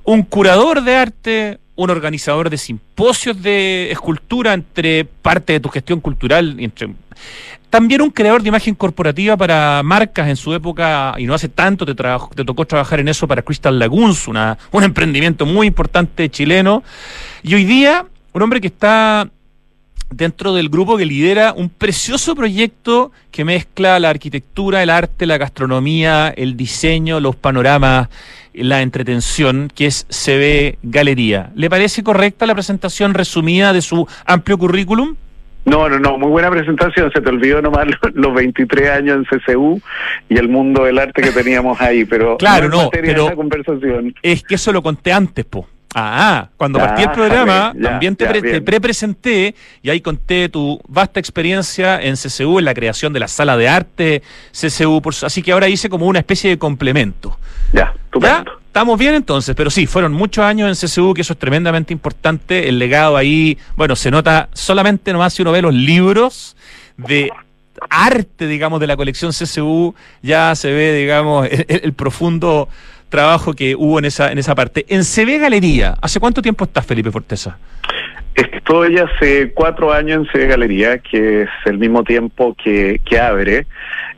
un 0.03 0.23
curador 0.23 0.81
de 0.81 0.95
arte, 0.95 1.59
un 1.75 1.89
organizador 1.89 2.49
de 2.49 2.57
simposios 2.57 3.41
de 3.41 3.91
escultura 3.91 4.53
entre 4.53 5.05
parte 5.05 5.53
de 5.53 5.59
tu 5.59 5.69
gestión 5.69 5.99
cultural 5.99 6.55
entre 6.59 6.89
también 7.69 8.01
un 8.01 8.11
creador 8.11 8.41
de 8.41 8.47
imagen 8.47 8.75
corporativa 8.75 9.35
para 9.35 9.81
marcas 9.83 10.29
en 10.29 10.37
su 10.37 10.53
época, 10.53 11.15
y 11.17 11.25
no 11.25 11.33
hace 11.33 11.49
tanto 11.49 11.85
te, 11.85 11.93
tocó 11.93 12.65
trabajar 12.65 13.01
en 13.01 13.09
eso 13.09 13.27
para 13.27 13.41
Crystal 13.41 13.77
Lagoons, 13.77 14.27
un 14.27 14.83
emprendimiento 14.83 15.45
muy 15.45 15.67
importante 15.67 16.29
chileno. 16.29 16.81
Y 17.43 17.55
hoy 17.55 17.65
día, 17.65 18.05
un 18.31 18.41
hombre 18.41 18.61
que 18.61 18.67
está 18.67 19.29
dentro 20.09 20.53
del 20.53 20.69
grupo 20.69 20.97
que 20.97 21.05
lidera 21.05 21.53
un 21.53 21.69
precioso 21.69 22.35
proyecto 22.35 23.11
que 23.31 23.43
mezcla 23.43 23.99
la 23.99 24.09
arquitectura, 24.09 24.81
el 24.81 24.89
arte, 24.89 25.25
la 25.25 25.37
gastronomía, 25.37 26.33
el 26.35 26.55
diseño, 26.55 27.19
los 27.19 27.35
panoramas, 27.35 28.09
la 28.53 28.81
entretención, 28.81 29.69
que 29.73 29.85
es 29.85 30.07
CB 30.09 30.79
Galería. 30.83 31.51
¿Le 31.55 31.69
parece 31.69 32.03
correcta 32.03 32.45
la 32.45 32.53
presentación 32.53 33.13
resumida 33.13 33.73
de 33.73 33.81
su 33.81 34.07
amplio 34.25 34.57
currículum? 34.57 35.15
No, 35.65 35.89
no, 35.89 35.99
no, 35.99 36.17
muy 36.17 36.29
buena 36.29 36.49
presentación. 36.49 37.11
Se 37.11 37.19
te 37.19 37.29
olvidó 37.29 37.61
nomás 37.61 37.87
los 38.13 38.33
23 38.33 38.89
años 38.89 39.17
en 39.17 39.39
CCU 39.39 39.81
y 40.29 40.37
el 40.37 40.47
mundo 40.47 40.85
del 40.85 40.97
arte 40.97 41.21
que 41.21 41.31
teníamos 41.31 41.79
ahí, 41.81 42.05
pero 42.05 42.37
claro, 42.37 42.69
no, 42.69 42.89
pero 42.89 43.35
conversación. 43.35 44.15
es 44.21 44.43
que 44.43 44.55
eso 44.55 44.71
lo 44.71 44.81
conté 44.81 45.11
antes, 45.11 45.43
po. 45.43 45.67
Ah, 45.95 46.49
cuando 46.57 46.79
partí 46.79 47.03
el 47.03 47.11
programa, 47.11 47.73
también 47.81 48.15
te, 48.15 48.61
pre-presenté 48.61 49.55
y 49.81 49.89
ahí 49.89 50.01
conté 50.01 50.49
tu 50.49 50.79
vasta 50.87 51.19
experiencia 51.19 52.01
en 52.01 52.15
CCU, 52.15 52.59
en 52.59 52.65
la 52.65 52.73
creación 52.73 53.13
de 53.13 53.19
la 53.19 53.27
sala 53.27 53.55
de 53.57 53.69
arte 53.69 54.21
CCU, 54.51 55.01
así 55.23 55.41
que 55.41 55.51
ahora 55.51 55.69
hice 55.69 55.89
como 55.89 56.05
una 56.05 56.19
especie 56.19 56.49
de 56.49 56.57
complemento. 56.57 57.37
Ya, 57.73 57.93
¿Ya? 58.19 58.43
Estamos 58.67 58.99
bien 58.99 59.15
entonces, 59.15 59.55
pero 59.55 59.71
sí, 59.71 59.87
fueron 59.87 60.13
muchos 60.13 60.43
años 60.43 60.69
en 60.69 60.89
CCU, 60.89 61.13
que 61.13 61.21
eso 61.21 61.33
es 61.33 61.39
tremendamente 61.39 61.93
importante. 61.93 62.69
El 62.69 62.77
legado 62.77 63.17
ahí, 63.17 63.57
bueno, 63.75 63.95
se 63.95 64.11
nota 64.11 64.49
solamente 64.53 65.11
nomás 65.13 65.33
si 65.33 65.41
uno 65.41 65.51
ve 65.51 65.63
los 65.63 65.73
libros 65.73 66.55
de 66.97 67.31
arte, 67.89 68.45
digamos, 68.45 68.79
de 68.79 68.87
la 68.87 68.95
colección 68.95 69.31
CCU, 69.31 69.95
ya 70.21 70.53
se 70.53 70.71
ve, 70.71 70.93
digamos, 70.93 71.47
el 71.67 71.93
profundo 71.93 72.69
trabajo 73.09 73.53
que 73.53 73.75
hubo 73.75 73.99
en 73.99 74.05
esa, 74.05 74.31
en 74.31 74.37
esa 74.37 74.55
parte. 74.55 74.85
En 74.89 75.03
CB 75.03 75.39
Galería, 75.39 75.95
¿hace 76.01 76.19
cuánto 76.19 76.41
tiempo 76.41 76.65
estás, 76.65 76.85
Felipe 76.85 77.11
Forteza? 77.11 77.57
Estoy 78.35 78.97
hace 78.97 79.51
cuatro 79.53 79.91
años 79.91 80.19
en 80.19 80.31
CB 80.31 80.49
Galería, 80.49 80.99
que 80.99 81.43
es 81.43 81.49
el 81.65 81.79
mismo 81.79 82.03
tiempo 82.03 82.55
que, 82.61 83.01
que 83.03 83.19
abre, 83.19 83.65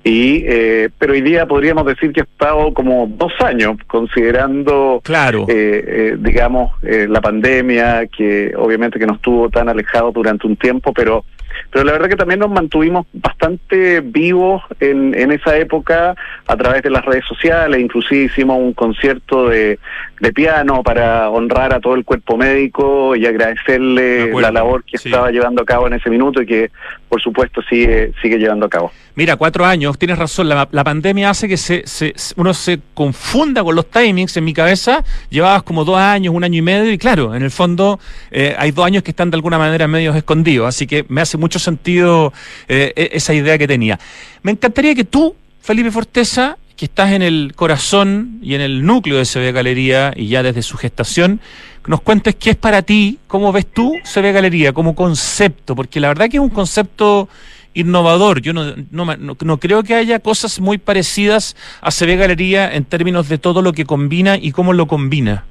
y 0.04 0.44
eh, 0.48 0.90
pero 0.98 1.14
hoy 1.14 1.22
día 1.22 1.46
podríamos 1.46 1.86
decir 1.86 2.14
que 2.14 2.22
he 2.22 2.24
estado 2.24 2.74
como 2.74 3.08
dos 3.08 3.34
años, 3.40 3.78
considerando, 3.88 5.02
claro. 5.04 5.46
Eh, 5.50 5.84
eh, 5.88 6.18
digamos, 6.20 6.72
la 6.82 7.22
pandemia, 7.22 8.08
que 8.08 8.54
obviamente 8.58 8.98
que 8.98 9.06
no 9.06 9.16
estuvo 9.16 9.50
tan 9.50 9.68
alejado 9.68 10.12
durante 10.12 10.48
un 10.48 10.56
tiempo, 10.56 10.94
pero 10.94 11.26
pero 11.72 11.86
la 11.86 11.92
verdad 11.94 12.10
que 12.10 12.16
también 12.16 12.40
nos 12.40 12.50
mantuvimos 12.52 13.06
bastante 13.14 14.02
vivos 14.02 14.64
en, 14.80 15.14
en 15.16 15.32
esa 15.32 15.58
época 15.58 16.16
a 16.48 16.58
través 16.58 16.84
de 16.84 16.90
las 16.90 17.06
redes 17.06 17.26
sociales, 17.26 17.80
inclusive 17.80 18.26
hicimos 18.26 18.58
un 18.58 18.74
concierto 18.74 19.50
de, 19.50 19.80
de 20.20 20.34
piano 20.34 20.84
para 20.84 21.30
honrar 21.30 21.74
a 21.74 21.80
todo 21.80 21.96
el 21.96 22.04
cuerpo 22.04 22.38
médico 22.38 23.16
y 23.16 23.26
agradecerle 23.26 24.34
la 24.40 24.52
labor 24.52 24.84
que 24.84 24.98
estaba 24.98 25.32
llevando 25.32 25.62
a 25.62 25.66
cabo 25.66 25.88
en 25.88 25.94
ese 25.94 26.10
minuto 26.10 26.42
y 26.42 26.46
que 26.46 26.72
por 27.10 27.22
supuesto 27.22 27.62
sigue, 27.68 28.14
sigue 28.22 28.38
llevando 28.38 28.68
a 28.68 28.70
cabo. 28.70 28.92
Mira, 29.16 29.36
cuatro 29.36 29.66
años, 29.66 29.98
tienes 29.98 30.18
razón, 30.18 30.48
la, 30.48 30.68
pandemia 30.68 31.32
hace 31.32 31.48
que 31.48 31.58
se, 31.58 31.86
se, 31.86 32.14
uno 32.38 32.54
se 32.54 32.80
confunda 32.94 33.64
con 33.64 33.76
los 33.76 33.90
timings 33.90 34.38
en 34.38 34.46
mi 34.46 34.54
cabeza, 34.54 35.04
llevabas 35.30 35.64
como 35.64 35.84
dos 35.84 35.98
años, 35.98 36.34
un 36.34 36.44
año 36.44 36.60
y 36.60 36.62
medio 36.62 36.92
y 36.92 36.98
claro, 36.98 37.36
en 37.36 37.44
el 37.44 37.52
fondo 37.52 38.00
eh, 38.32 38.56
hay 38.58 38.72
dos 38.72 38.86
años 38.86 39.04
que 39.04 39.12
están 39.12 39.32
de 39.32 39.36
alguna 39.36 39.58
manera 39.58 39.88
medios 39.88 40.16
escondidos, 40.16 40.68
así 40.68 40.88
que 40.88 41.06
me 41.10 41.22
hace 41.22 41.38
mucho 41.38 41.60
sentido 41.60 42.32
eh, 42.68 42.94
e, 42.96 43.10
esa 43.14 43.34
idea 43.34 43.58
que 43.58 43.68
tenía. 43.68 44.00
Me 44.44 44.52
encantaría 44.52 44.94
que 44.96 45.04
tú, 45.04 45.36
Felipe 45.60 45.92
Forteza, 45.92 46.58
que 46.80 46.86
estás 46.86 47.12
en 47.12 47.22
el 47.22 47.52
corazón 47.58 48.40
y 48.42 48.56
en 48.56 48.62
el 48.62 48.86
núcleo 48.86 49.18
de 49.18 49.26
CB 49.26 49.52
Galería 49.54 50.14
y 50.16 50.28
ya 50.28 50.44
desde 50.44 50.62
su 50.62 50.78
gestación, 50.78 51.42
nos 51.86 52.00
cuentes 52.00 52.36
qué 52.36 52.52
es 52.52 52.56
para 52.56 52.84
ti, 52.84 53.20
cómo 53.28 53.52
ves 53.52 53.68
tú 53.70 53.96
CB 54.06 54.32
Galería 54.32 54.72
como 54.72 54.96
concepto, 54.96 55.76
porque 55.76 56.00
la 56.00 56.08
verdad 56.08 56.30
que 56.30 56.38
es 56.38 56.42
un 56.42 56.50
concepto 56.50 57.28
innovador. 57.74 58.42
Yo 58.42 58.54
no, 58.54 58.74
no, 58.92 59.58
creo 59.60 59.84
que 59.84 59.94
haya 59.94 60.20
cosas 60.20 60.62
muy 60.62 60.78
parecidas 60.78 61.58
a 61.82 61.92
CB 61.92 62.16
Galería 62.18 62.74
en 62.74 62.86
términos 62.86 63.28
de 63.28 63.40
todo 63.40 63.62
lo 63.62 63.74
que 63.74 63.84
combina 63.84 64.38
y 64.38 64.54
cómo 64.54 64.72
lo 64.72 64.88
combina. 64.88 65.44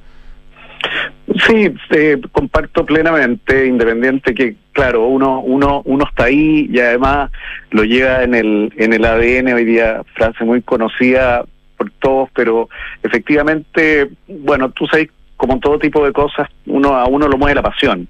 Sí, 1.47 1.71
eh, 1.91 2.21
comparto 2.33 2.87
plenamente, 2.87 3.67
independiente 3.67 4.35
que, 4.35 4.57
claro, 4.73 5.07
uno, 5.07 5.41
uno, 5.41 5.83
uno 5.85 6.05
está 6.09 6.25
ahí 6.25 6.69
y 6.71 6.79
además 6.81 7.31
lo 7.71 7.85
lleva 7.85 8.23
en 8.23 8.35
el, 8.35 8.73
en 8.77 8.95
el 8.95 9.05
ADN 9.05 9.53
hoy 9.53 9.65
día, 9.67 10.03
frase 10.15 10.45
muy 10.45 10.63
conocida 10.63 11.45
por 11.77 11.91
todos, 12.01 12.31
pero 12.35 12.71
efectivamente, 13.03 14.09
bueno, 14.27 14.71
tú 14.71 14.87
sabes 14.87 15.11
como 15.39 15.61
todo 15.61 15.79
tipo 15.79 16.05
de 16.05 16.13
cosas, 16.13 16.49
uno 16.67 16.97
a 16.97 17.07
uno 17.07 17.29
lo 17.29 17.39
mueve 17.39 17.55
la 17.55 17.63
pasión. 17.63 18.09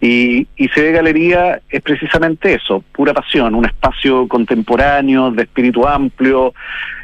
Y, 0.00 0.46
y 0.56 0.68
ve 0.68 0.92
Galería 0.92 1.60
es 1.68 1.82
precisamente 1.82 2.54
eso, 2.54 2.82
pura 2.92 3.12
pasión, 3.12 3.54
un 3.56 3.66
espacio 3.66 4.26
contemporáneo, 4.28 5.32
de 5.32 5.42
espíritu 5.42 5.86
amplio, 5.86 6.54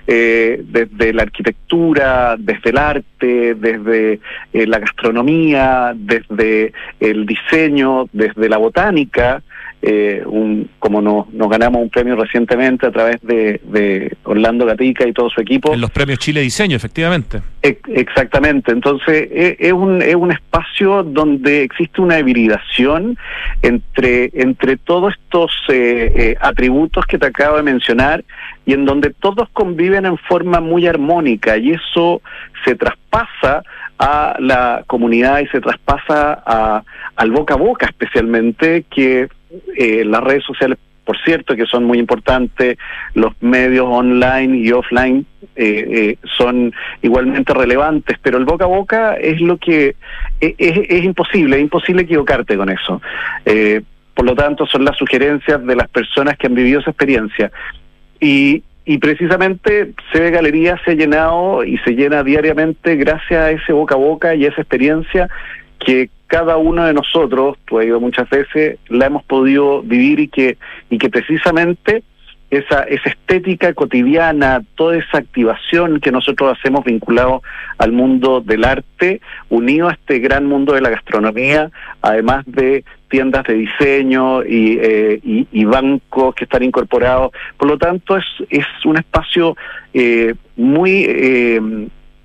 eh, 0.07 0.63
desde 0.65 1.13
la 1.13 1.23
arquitectura, 1.23 2.37
desde 2.39 2.71
el 2.71 2.79
arte, 2.79 3.55
desde 3.57 4.21
eh, 4.53 4.67
la 4.67 4.79
gastronomía, 4.79 5.93
desde 5.97 6.73
el 7.01 7.27
diseño, 7.27 8.07
desde 8.13 8.49
la 8.49 8.59
botánica, 8.59 9.43
eh, 9.87 10.23
un, 10.25 10.71
como 10.79 11.03
nos, 11.03 11.29
nos 11.35 11.51
ganamos 11.51 11.83
un 11.83 11.91
premio 11.91 12.17
recientemente 12.17 12.87
a 12.87 12.91
través 12.91 13.21
de, 13.21 13.61
de, 13.65 14.17
Orlando 14.25 14.65
Gatica 14.65 15.07
y 15.07 15.13
todo 15.13 15.29
su 15.29 15.43
equipo. 15.43 15.75
En 15.75 15.83
los 15.83 15.91
premios 15.91 16.21
Chile 16.21 16.41
Diseño, 16.41 16.75
efectivamente. 16.75 17.43
exactamente, 17.61 18.73
entonces 18.73 19.29
e, 19.31 19.59
es, 19.61 19.73
un, 19.75 20.01
es 20.01 20.15
un 20.15 20.33
espacio 20.33 21.03
donde 21.03 21.65
existe 21.65 22.01
una 22.01 22.19
hibridación 22.19 23.19
entre, 23.61 24.31
entre 24.33 24.79
todos 24.79 25.13
estos 25.13 25.53
eh, 25.69 26.11
eh, 26.17 26.37
atributos 26.41 27.05
que 27.05 27.19
te 27.19 27.27
acabo 27.27 27.59
de 27.59 27.63
mencionar 27.65 28.25
y 28.65 28.73
en 28.73 28.87
donde 28.87 29.11
todos 29.11 29.51
conviven 29.53 30.07
en 30.07 30.17
forma 30.17 30.61
muy 30.61 30.87
armónica 30.87 31.59
y 31.59 31.73
eso 31.73 32.23
se 32.65 32.75
traspasa 32.75 33.63
a 33.99 34.37
la 34.41 34.83
comunidad 34.87 35.41
y 35.41 35.47
se 35.49 35.61
traspasa 35.61 36.43
a, 36.47 36.83
al 37.17 37.31
boca 37.31 37.53
a 37.53 37.59
boca 37.59 37.87
especialmente 37.87 38.87
que 38.91 39.29
eh, 39.77 40.05
las 40.05 40.23
redes 40.23 40.45
sociales, 40.45 40.79
por 41.05 41.19
cierto, 41.23 41.55
que 41.55 41.67
son 41.67 41.85
muy 41.85 41.99
importantes, 41.99 42.79
los 43.15 43.33
medios 43.41 43.87
online 43.89 44.57
y 44.59 44.73
offline 44.73 45.27
eh, 45.55 45.85
eh, 45.91 46.17
son 46.37 46.73
igualmente 47.03 47.53
relevantes, 47.53 48.19
pero 48.23 48.39
el 48.39 48.45
boca 48.45 48.65
a 48.65 48.69
boca 48.69 49.15
es 49.15 49.41
lo 49.41 49.59
que 49.59 49.97
es, 50.41 50.55
es 50.59 51.05
imposible, 51.05 51.57
es 51.57 51.63
imposible 51.63 52.03
equivocarte 52.03 52.57
con 52.57 52.71
eso. 52.71 53.03
por 54.15 54.25
lo 54.25 54.35
tanto, 54.35 54.67
son 54.67 54.85
las 54.85 54.97
sugerencias 54.97 55.65
de 55.65 55.77
las 55.77 55.89
personas 55.89 56.39
que 56.39 56.47
han 56.47 56.55
vivido 56.55 56.81
esa 56.81 56.91
experiencia. 56.91 57.51
Y, 58.21 58.63
y 58.87 58.99
precisamente 58.99 59.93
CB 60.13 60.31
Galería 60.31 60.81
se 60.85 60.93
ha 60.93 60.95
llenado 60.95 61.65
y 61.65 61.79
se 61.79 61.93
llena 61.93 62.23
diariamente 62.23 62.97
gracias 62.97 63.41
a 63.41 63.51
ese 63.51 63.73
boca 63.73 63.95
a 63.95 63.99
boca 63.99 64.35
y 64.35 64.45
esa 64.47 64.61
experiencia 64.61 65.29
que 65.79 66.11
cada 66.35 66.57
uno 66.57 66.85
de 66.85 66.95
nosotros, 66.95 67.57
tú 67.65 67.79
has 67.79 67.87
ido 67.87 68.01
muchas 68.01 68.29
veces, 68.29 68.81
la 68.89 69.07
hemos 69.07 69.23
podido 69.23 69.83
vivir 69.83 70.19
y 70.19 70.27
que, 70.27 70.59
y 70.91 70.99
que 70.99 71.09
precisamente 71.09 72.03
esa, 72.51 72.83
esa 72.83 73.11
estética 73.11 73.73
cotidiana, 73.73 74.65
toda 74.75 74.97
esa 74.97 75.19
activación 75.19 76.01
que 76.01 76.11
nosotros 76.11 76.59
hacemos 76.59 76.85
vinculado 76.85 77.41
al 77.79 77.93
mundo 77.93 78.41
del 78.41 78.65
arte, 78.65 79.21
unido 79.49 79.89
a 79.89 79.93
este 79.93 80.19
gran 80.19 80.47
mundo 80.47 80.75
de 80.75 80.81
la 80.81 80.91
gastronomía, 80.91 81.71
además 82.03 82.43
de 82.47 82.85
tiendas 83.09 83.45
de 83.45 83.55
diseño 83.55 84.43
y, 84.43 84.81
eh, 84.83 85.21
y, 85.23 85.65
bancos 85.67 86.35
que 86.35 86.45
están 86.45 86.65
incorporados. 86.65 87.31
Por 87.57 87.69
lo 87.69 87.79
tanto, 87.79 88.17
es, 88.17 88.25
es 88.51 88.67
un 88.85 88.97
espacio 88.97 89.57
eh, 89.93 90.35
muy... 90.57 91.05
Eh, 91.09 91.61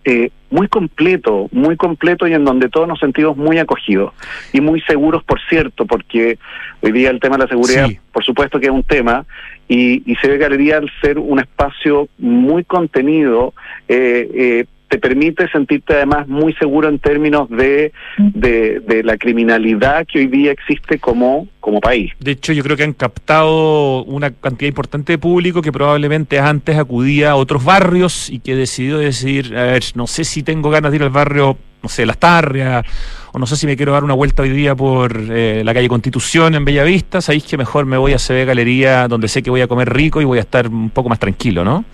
eh, 0.06 0.32
muy 0.50 0.68
completo, 0.68 1.48
muy 1.52 1.76
completo 1.76 2.28
y 2.28 2.34
en 2.34 2.46
donde 2.46 2.70
todos 2.70 2.88
nos 2.88 3.00
sentimos 3.00 3.38
muy 3.38 3.58
acogidos 3.60 4.14
y 4.54 4.62
muy 4.62 4.82
seguros, 4.82 5.24
por 5.24 5.40
cierto, 5.48 5.86
porque 5.86 6.40
hoy 6.82 6.92
día 6.92 7.10
el 7.10 7.20
tema 7.20 7.38
de 7.38 7.44
la 7.44 7.50
seguridad, 7.50 7.88
por 8.12 8.24
supuesto 8.24 8.60
que 8.60 8.68
es 8.68 8.72
un 8.72 8.84
tema, 8.84 9.26
y, 9.68 10.12
y 10.12 10.16
se 10.16 10.28
ve 10.28 10.38
Galería 10.38 10.78
al 10.78 10.90
ser 11.02 11.20
un 11.20 11.40
espacio 11.40 12.10
muy 12.18 12.64
contenido, 12.64 13.54
eh, 13.88 14.30
eh, 14.34 14.66
te 14.90 14.98
permite 14.98 15.48
sentirte 15.50 15.94
además 15.94 16.28
muy 16.28 16.54
seguro 16.56 16.90
en 16.90 17.00
términos 17.00 17.48
de, 17.50 17.94
de, 18.18 19.04
la 19.04 19.18
criminalidad 19.18 20.06
que 20.06 20.20
hoy 20.20 20.28
día 20.28 20.52
existe 20.52 20.98
como, 21.00 21.48
como 21.60 21.80
país. 21.80 22.12
De 22.20 22.32
hecho, 22.32 22.54
yo 22.54 22.64
creo 22.64 22.76
que 22.76 22.84
han 22.84 22.94
captado 22.94 24.04
una 24.06 24.32
cantidad 24.32 24.68
importante 24.68 25.14
de 25.14 25.18
público 25.18 25.62
que 25.62 25.72
probablemente 25.72 26.40
antes 26.40 26.76
acudía 26.78 27.32
a 27.32 27.36
otros 27.36 27.64
barrios 27.64 28.30
y 28.30 28.40
que 28.40 28.56
decidió 28.56 28.98
decir, 28.98 29.56
a 29.56 29.64
ver, 29.64 29.84
no 29.94 30.08
sé 30.08 30.24
si 30.24 30.42
tengo 30.44 30.70
ganas 30.72 30.92
de 30.92 30.98
ir 30.98 31.04
al 31.04 31.12
barrio, 31.12 31.58
no 31.84 31.88
sé, 31.88 32.06
Las 32.06 32.18
Tarrias, 32.18 32.84
o 33.32 33.40
no 33.40 33.46
sé 33.46 33.56
si 33.56 33.68
me 33.68 33.78
quiero 33.78 33.94
dar 33.94 34.04
una 34.04 34.16
vuelta 34.16 34.42
hoy 34.42 34.50
día 34.50 34.76
por 34.76 35.16
eh, 35.30 35.62
la 35.64 35.74
calle 35.74 35.88
Constitución 35.88 36.56
en 36.56 36.66
Bellavista, 36.66 37.22
sabéis 37.22 37.44
que 37.44 37.58
mejor 37.58 37.86
me 37.86 37.98
voy 37.98 38.14
a 38.14 38.18
CB 38.18 38.46
Galería, 38.46 39.08
donde 39.08 39.28
sé 39.28 39.44
que 39.44 39.52
voy 39.52 39.62
a 39.62 39.68
comer 39.68 39.94
rico 39.94 40.20
y 40.20 40.26
voy 40.26 40.40
a 40.40 40.42
estar 40.42 40.68
un 40.68 40.90
poco 40.90 41.10
más 41.10 41.20
tranquilo, 41.20 41.64
¿no? 41.64 41.86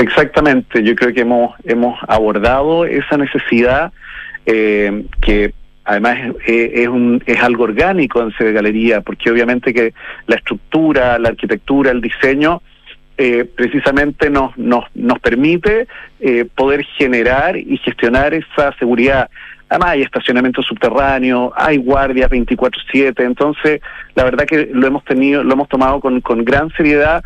Exactamente, 0.00 0.82
yo 0.82 0.94
creo 0.94 1.12
que 1.12 1.20
hemos, 1.20 1.54
hemos 1.64 1.98
abordado 2.08 2.86
esa 2.86 3.18
necesidad 3.18 3.92
eh, 4.46 5.04
que 5.20 5.52
además 5.84 6.16
es, 6.46 6.70
es, 6.72 6.88
un, 6.88 7.22
es 7.26 7.38
algo 7.42 7.64
orgánico 7.64 8.22
en 8.22 8.32
Sede 8.32 8.52
Galería, 8.52 9.02
porque 9.02 9.30
obviamente 9.30 9.74
que 9.74 9.92
la 10.26 10.36
estructura, 10.36 11.18
la 11.18 11.28
arquitectura, 11.28 11.90
el 11.90 12.00
diseño, 12.00 12.62
eh, 13.18 13.44
precisamente 13.44 14.30
nos, 14.30 14.56
nos, 14.56 14.84
nos 14.94 15.18
permite 15.18 15.86
eh, 16.20 16.46
poder 16.46 16.82
generar 16.96 17.58
y 17.58 17.76
gestionar 17.76 18.32
esa 18.32 18.72
seguridad. 18.78 19.28
Además 19.68 19.90
hay 19.90 20.02
estacionamiento 20.02 20.62
subterráneo, 20.62 21.52
hay 21.54 21.76
guardias 21.76 22.30
24/7, 22.30 23.22
entonces 23.22 23.82
la 24.14 24.24
verdad 24.24 24.46
que 24.46 24.70
lo 24.72 24.86
hemos 24.86 25.04
tenido, 25.04 25.44
lo 25.44 25.52
hemos 25.52 25.68
tomado 25.68 26.00
con, 26.00 26.22
con 26.22 26.42
gran 26.42 26.70
seriedad 26.70 27.22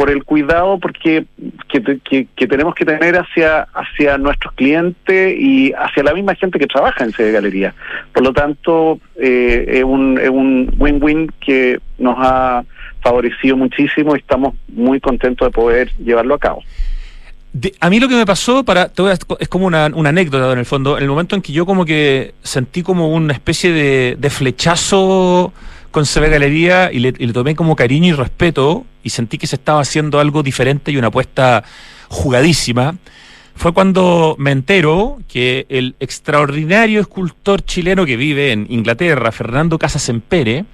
por 0.00 0.08
el 0.08 0.24
cuidado 0.24 0.78
porque 0.78 1.26
que, 1.68 2.26
que, 2.34 2.46
tenemos 2.46 2.74
que 2.74 2.86
tener 2.86 3.18
hacia 3.18 3.64
hacia 3.74 4.16
nuestros 4.16 4.54
clientes 4.54 5.36
y 5.38 5.74
hacia 5.74 6.02
la 6.02 6.14
misma 6.14 6.34
gente 6.36 6.58
que 6.58 6.66
trabaja 6.66 7.04
en 7.04 7.12
sede 7.12 7.32
galería. 7.32 7.74
Por 8.14 8.22
lo 8.22 8.32
tanto, 8.32 8.98
eh, 9.20 9.66
es 9.68 9.84
un 9.84 10.18
es 10.18 10.30
un 10.30 10.74
win-win 10.78 11.30
que 11.38 11.80
nos 11.98 12.16
ha 12.18 12.64
favorecido 13.02 13.58
muchísimo 13.58 14.16
y 14.16 14.20
estamos 14.20 14.54
muy 14.68 15.00
contentos 15.00 15.46
de 15.48 15.52
poder 15.52 15.92
llevarlo 16.02 16.36
a 16.36 16.38
cabo. 16.38 16.62
a 17.78 17.90
mí 17.90 18.00
lo 18.00 18.08
que 18.08 18.16
me 18.16 18.24
pasó, 18.24 18.64
para 18.64 18.90
es 19.40 19.48
como 19.50 19.66
una, 19.66 19.84
anécdota 19.84 20.50
en 20.50 20.60
el 20.60 20.64
fondo, 20.64 20.96
el 20.96 21.08
momento 21.08 21.36
en 21.36 21.42
que 21.42 21.52
yo 21.52 21.66
como 21.66 21.84
que 21.84 22.32
sentí 22.42 22.82
como 22.82 23.08
una 23.08 23.34
especie 23.34 23.70
de, 23.70 24.16
de 24.18 24.30
flechazo 24.30 25.52
con 25.90 26.04
CB 26.04 26.30
Galería 26.30 26.90
y 26.92 27.00
le, 27.00 27.12
tomé 27.32 27.54
como 27.54 27.76
cariño 27.76 28.14
y 28.14 28.16
respeto 28.16 28.86
y 29.02 29.10
sentí 29.10 29.38
que 29.38 29.46
se 29.46 29.56
estaba 29.56 29.80
haciendo 29.80 30.20
algo 30.20 30.42
diferente 30.42 30.92
y 30.92 30.96
una 30.96 31.08
apuesta 31.08 31.64
jugadísima, 32.08 32.96
fue 33.54 33.72
cuando 33.72 34.36
me 34.38 34.52
entero 34.52 35.18
que 35.28 35.66
el 35.68 35.94
extraordinario 36.00 37.00
escultor 37.00 37.62
chileno 37.62 38.06
que 38.06 38.16
vive 38.16 38.52
en 38.52 38.66
Inglaterra, 38.70 39.32
Fernando 39.32 39.78
Casas 39.78 40.08
Empere, 40.08 40.64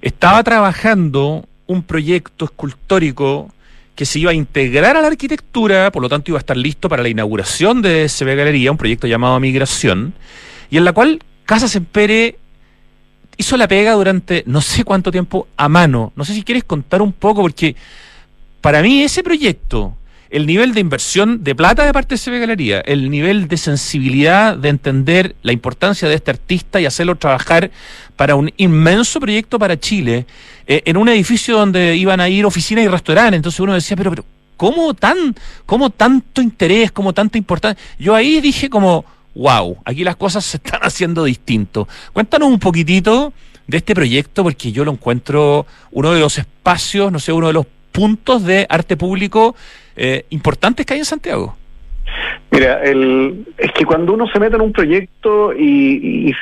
estaba 0.00 0.42
trabajando 0.42 1.46
un 1.66 1.82
proyecto 1.82 2.46
escultórico 2.46 3.52
que 3.94 4.06
se 4.06 4.20
iba 4.20 4.30
a 4.30 4.34
integrar 4.34 4.96
a 4.96 5.02
la 5.02 5.08
arquitectura, 5.08 5.90
por 5.90 6.02
lo 6.02 6.08
tanto 6.08 6.30
iba 6.30 6.38
a 6.38 6.40
estar 6.40 6.56
listo 6.56 6.88
para 6.88 7.02
la 7.02 7.08
inauguración 7.08 7.82
de 7.82 8.08
CB 8.08 8.36
Galería, 8.36 8.70
un 8.70 8.78
proyecto 8.78 9.06
llamado 9.06 9.38
Migración, 9.40 10.14
y 10.70 10.76
en 10.76 10.84
la 10.84 10.92
cual 10.92 11.22
Casas 11.44 11.74
Empere 11.76 12.38
hizo 13.38 13.56
la 13.56 13.68
pega 13.68 13.92
durante 13.92 14.42
no 14.46 14.60
sé 14.60 14.84
cuánto 14.84 15.10
tiempo 15.10 15.48
a 15.56 15.68
mano. 15.68 16.12
No 16.16 16.24
sé 16.24 16.34
si 16.34 16.42
quieres 16.42 16.64
contar 16.64 17.00
un 17.00 17.12
poco, 17.12 17.40
porque 17.40 17.74
para 18.60 18.82
mí 18.82 19.02
ese 19.02 19.22
proyecto, 19.22 19.96
el 20.28 20.44
nivel 20.44 20.74
de 20.74 20.80
inversión 20.80 21.42
de 21.42 21.54
plata 21.54 21.86
de 21.86 21.92
parte 21.92 22.16
de 22.16 22.20
CB 22.20 22.40
Galería, 22.40 22.80
el 22.80 23.10
nivel 23.10 23.48
de 23.48 23.56
sensibilidad 23.56 24.56
de 24.56 24.68
entender 24.68 25.36
la 25.42 25.52
importancia 25.52 26.08
de 26.08 26.16
este 26.16 26.32
artista 26.32 26.80
y 26.80 26.86
hacerlo 26.86 27.16
trabajar 27.16 27.70
para 28.16 28.34
un 28.34 28.52
inmenso 28.56 29.20
proyecto 29.20 29.58
para 29.58 29.78
Chile, 29.78 30.26
eh, 30.66 30.82
en 30.84 30.96
un 30.96 31.08
edificio 31.08 31.56
donde 31.56 31.96
iban 31.96 32.20
a 32.20 32.28
ir 32.28 32.44
oficinas 32.44 32.84
y 32.84 32.88
restaurantes. 32.88 33.36
Entonces 33.36 33.60
uno 33.60 33.72
decía, 33.72 33.96
pero, 33.96 34.10
pero, 34.10 34.24
¿cómo 34.56 34.92
tan, 34.92 35.34
cómo 35.64 35.90
tanto 35.90 36.42
interés, 36.42 36.90
cómo 36.90 37.14
tanta 37.14 37.38
importancia? 37.38 37.82
Yo 37.98 38.14
ahí 38.14 38.40
dije 38.40 38.68
como 38.68 39.04
wow, 39.34 39.78
aquí 39.84 40.04
las 40.04 40.16
cosas 40.16 40.44
se 40.44 40.56
están 40.58 40.80
haciendo 40.82 41.24
distinto. 41.24 41.88
Cuéntanos 42.12 42.48
un 42.48 42.58
poquitito 42.58 43.32
de 43.66 43.76
este 43.76 43.94
proyecto, 43.94 44.42
porque 44.42 44.72
yo 44.72 44.84
lo 44.84 44.92
encuentro 44.92 45.66
uno 45.92 46.12
de 46.12 46.20
los 46.20 46.38
espacios, 46.38 47.12
no 47.12 47.18
sé, 47.18 47.32
uno 47.32 47.48
de 47.48 47.52
los 47.52 47.66
puntos 47.92 48.44
de 48.44 48.66
arte 48.68 48.96
público 48.96 49.54
eh, 49.96 50.24
importantes 50.30 50.86
que 50.86 50.94
hay 50.94 51.00
en 51.00 51.04
Santiago. 51.04 51.56
Mira, 52.50 52.82
el, 52.82 53.46
es 53.58 53.72
que 53.72 53.84
cuando 53.84 54.14
uno 54.14 54.26
se 54.32 54.40
mete 54.40 54.56
en 54.56 54.62
un 54.62 54.72
proyecto 54.72 55.52
y, 55.52 56.32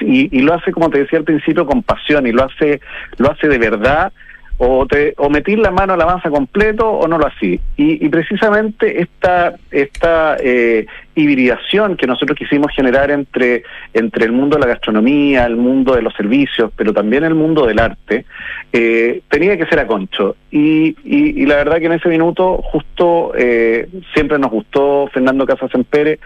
lo 0.40 0.55
hace, 0.55 0.70
como 0.70 0.88
te 0.88 1.01
decía 1.01 1.18
al 1.18 1.25
principio, 1.25 1.66
con 1.66 1.83
pasión 1.83 2.27
y 2.27 2.33
lo 2.33 2.44
hace, 2.44 2.81
lo 3.18 3.31
hace 3.31 3.49
de 3.49 3.59
verdad, 3.59 4.12
o, 4.59 4.87
te, 4.87 5.14
o 5.18 5.29
metir 5.29 5.59
la 5.59 5.70
mano 5.70 5.94
a 5.94 5.96
la 5.96 6.05
avanza 6.05 6.31
completo 6.31 6.88
o 6.88 7.09
no 7.09 7.18
lo 7.18 7.27
así. 7.27 7.61
Y, 7.77 8.05
y 8.05 8.09
precisamente 8.09 9.03
esta, 9.03 9.55
esta 9.70 10.37
eh, 10.38 10.87
hibridación 11.16 11.96
que 11.96 12.07
nosotros 12.07 12.38
quisimos 12.38 12.70
generar 12.72 13.11
entre, 13.11 13.64
entre 13.94 14.26
el 14.26 14.33
mundo 14.33 14.57
de 14.57 14.61
la 14.61 14.68
gastronomía, 14.68 15.46
el 15.46 15.57
mundo 15.57 15.94
de 15.94 16.02
los 16.02 16.14
servicios, 16.14 16.70
pero 16.76 16.92
también 16.92 17.24
el 17.24 17.35
mundo 17.35 17.66
del 17.66 17.81
arte, 17.81 18.26
eh, 18.72 19.22
tenía 19.29 19.57
que 19.57 19.66
ser 19.66 19.81
a 19.81 19.87
concho. 19.87 20.37
Y, 20.50 20.94
y, 21.05 21.46
la 21.46 21.57
verdad 21.57 21.79
que 21.79 21.87
en 21.87 21.92
ese 21.92 22.09
minuto 22.09 22.59
justo 22.62 23.33
eh, 23.35 23.88
siempre 24.14 24.38
nos 24.38 24.50
gustó 24.50 25.09
Fernando 25.12 25.46
Casas 25.46 25.70
Pérez, 25.88 26.20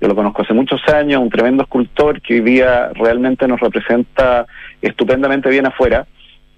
yo 0.00 0.08
lo 0.08 0.14
conozco 0.14 0.42
hace 0.42 0.52
muchos 0.52 0.80
años, 0.88 1.22
un 1.22 1.30
tremendo 1.30 1.62
escultor 1.62 2.20
que 2.20 2.34
hoy 2.34 2.40
día 2.40 2.90
realmente 2.94 3.48
nos 3.48 3.60
representa 3.60 4.46
estupendamente 4.82 5.48
bien 5.48 5.66
afuera 5.66 6.06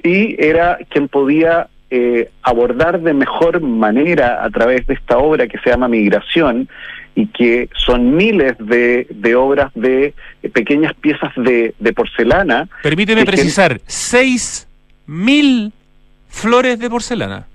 y 0.03 0.35
era 0.43 0.79
quien 0.89 1.07
podía 1.07 1.69
eh, 1.89 2.31
abordar 2.43 3.01
de 3.01 3.15
mejor 3.15 3.61
manera 3.61 4.43
a 4.43 4.51
través 4.51 4.87
de 4.89 4.95
esta 4.95 5.19
obra 5.19 5.47
que 5.47 5.59
se 5.59 5.71
llama 5.71 5.87
Migración 5.87 6.69
y 7.17 7.27
que 7.29 7.69
son 7.75 8.15
miles 8.15 8.55
de, 8.59 9.09
de 9.11 9.35
obras 9.35 9.73
de 9.75 10.15
pequeñas 10.53 10.95
piezas 10.95 11.33
de, 11.37 11.75
de 11.81 11.93
porcelana. 11.93 12.69
Permíteme 12.83 13.25
precisar, 13.25 13.81
seis 13.87 14.69
mil 15.07 15.73
flores 16.29 16.79
de 16.79 16.89
porcelana 16.89 17.47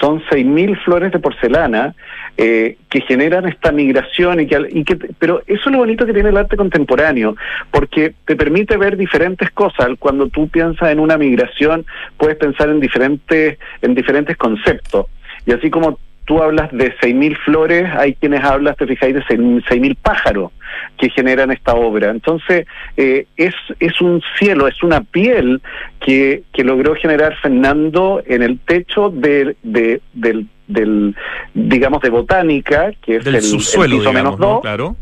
son 0.00 0.22
6.000 0.22 0.82
flores 0.82 1.12
de 1.12 1.18
porcelana 1.18 1.94
eh, 2.36 2.78
que 2.88 3.02
generan 3.02 3.46
esta 3.46 3.70
migración 3.70 4.40
y 4.40 4.46
que, 4.46 4.66
y 4.70 4.84
que 4.84 4.96
pero 4.96 5.42
eso 5.46 5.62
es 5.66 5.72
lo 5.72 5.78
bonito 5.78 6.06
que 6.06 6.14
tiene 6.14 6.30
el 6.30 6.36
arte 6.36 6.56
contemporáneo 6.56 7.36
porque 7.70 8.14
te 8.24 8.34
permite 8.34 8.76
ver 8.78 8.96
diferentes 8.96 9.50
cosas 9.50 9.88
cuando 9.98 10.28
tú 10.28 10.48
piensas 10.48 10.90
en 10.90 11.00
una 11.00 11.18
migración 11.18 11.84
puedes 12.16 12.36
pensar 12.36 12.70
en 12.70 12.80
diferentes 12.80 13.58
en 13.82 13.94
diferentes 13.94 14.36
conceptos 14.36 15.06
y 15.44 15.52
así 15.52 15.70
como 15.70 15.98
tú 16.30 16.40
hablas 16.40 16.70
de 16.70 16.94
6.000 16.98 17.36
flores, 17.38 17.90
hay 17.92 18.14
quienes 18.14 18.44
hablan, 18.44 18.76
te 18.76 18.86
fijáis, 18.86 19.16
de 19.16 19.22
6.000 19.22 19.96
pájaros 20.00 20.52
que 20.96 21.10
generan 21.10 21.50
esta 21.50 21.74
obra. 21.74 22.12
Entonces, 22.12 22.68
eh, 22.96 23.26
es, 23.36 23.52
es 23.80 24.00
un 24.00 24.22
cielo, 24.38 24.68
es 24.68 24.80
una 24.84 25.00
piel 25.00 25.60
que, 25.98 26.44
que 26.52 26.62
logró 26.62 26.94
generar 26.94 27.34
Fernando 27.42 28.22
en 28.24 28.44
el 28.44 28.60
techo 28.60 29.10
de, 29.10 29.56
de, 29.64 30.02
del, 30.12 30.46
del, 30.68 31.16
digamos, 31.52 32.00
de 32.00 32.10
botánica, 32.10 32.92
que 33.02 33.16
es 33.16 33.26
el, 33.26 33.42
subsuelo, 33.42 33.98
piso 33.98 34.12
menos 34.12 34.38
dos. 34.38 34.60
Claro 34.60 34.94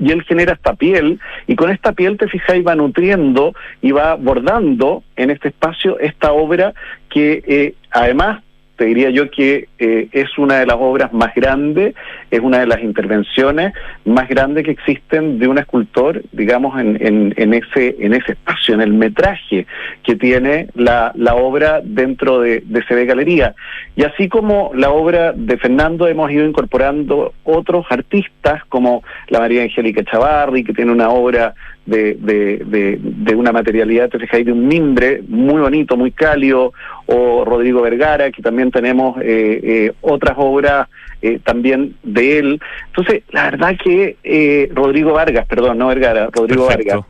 y 0.00 0.12
él 0.12 0.22
genera 0.22 0.52
esta 0.52 0.74
piel 0.74 1.18
y 1.48 1.56
con 1.56 1.70
esta 1.70 1.92
piel 1.92 2.18
te 2.18 2.28
fijáis 2.28 2.64
va 2.64 2.76
nutriendo 2.76 3.54
y 3.82 3.90
va 3.90 4.14
bordando 4.14 5.02
en 5.16 5.30
este 5.30 5.48
espacio 5.48 5.98
esta 5.98 6.30
obra 6.30 6.72
que 7.08 7.42
eh, 7.48 7.74
además 7.90 8.42
te 8.78 8.84
diría 8.84 9.10
yo 9.10 9.28
que 9.28 9.68
eh, 9.80 10.08
es 10.12 10.38
una 10.38 10.60
de 10.60 10.66
las 10.66 10.76
obras 10.78 11.12
más 11.12 11.34
grandes, 11.34 11.96
es 12.30 12.38
una 12.38 12.60
de 12.60 12.66
las 12.68 12.80
intervenciones 12.80 13.72
más 14.04 14.28
grandes 14.28 14.64
que 14.64 14.70
existen 14.70 15.40
de 15.40 15.48
un 15.48 15.58
escultor, 15.58 16.22
digamos, 16.30 16.80
en, 16.80 17.34
en, 17.36 17.54
ese, 17.54 17.96
en 17.98 18.14
ese 18.14 18.32
espacio, 18.32 18.74
en 18.74 18.80
el 18.80 18.92
metraje 18.92 19.66
que 20.04 20.14
tiene 20.14 20.68
la, 20.76 21.10
la 21.16 21.34
obra 21.34 21.80
dentro 21.82 22.40
de, 22.40 22.62
de 22.64 22.82
CB 22.84 23.04
Galería. 23.04 23.56
Y 23.96 24.04
así 24.04 24.28
como 24.28 24.70
la 24.74 24.90
obra 24.90 25.32
de 25.32 25.56
Fernando, 25.56 26.06
hemos 26.06 26.30
ido 26.30 26.46
incorporando 26.46 27.34
otros 27.42 27.84
artistas, 27.90 28.64
como 28.68 29.02
la 29.26 29.40
María 29.40 29.64
Angélica 29.64 30.04
Chavarri, 30.04 30.62
que 30.62 30.72
tiene 30.72 30.92
una 30.92 31.10
obra 31.10 31.52
de, 31.88 32.14
de, 32.14 32.98
de, 33.00 33.34
una 33.34 33.50
materialidad, 33.50 34.10
te 34.10 34.18
fijáis, 34.18 34.44
de 34.44 34.52
un 34.52 34.68
mimbre 34.68 35.22
muy 35.26 35.60
bonito, 35.60 35.96
muy 35.96 36.10
cálido, 36.10 36.72
o 37.06 37.44
Rodrigo 37.44 37.80
Vergara, 37.80 38.30
que 38.30 38.42
también 38.42 38.70
tenemos 38.70 39.16
eh, 39.22 39.60
eh, 39.62 39.92
otras 40.02 40.34
obras 40.36 40.88
eh, 41.22 41.40
también 41.42 41.94
de 42.02 42.38
él. 42.38 42.60
Entonces, 42.88 43.22
la 43.30 43.44
verdad 43.44 43.76
que 43.82 44.70
Rodrigo 44.74 45.12
Vargas, 45.14 45.46
perdón, 45.46 45.78
no 45.78 45.88
Vergara, 45.88 46.28
Rodrigo 46.30 46.66
Vargas, 46.66 47.00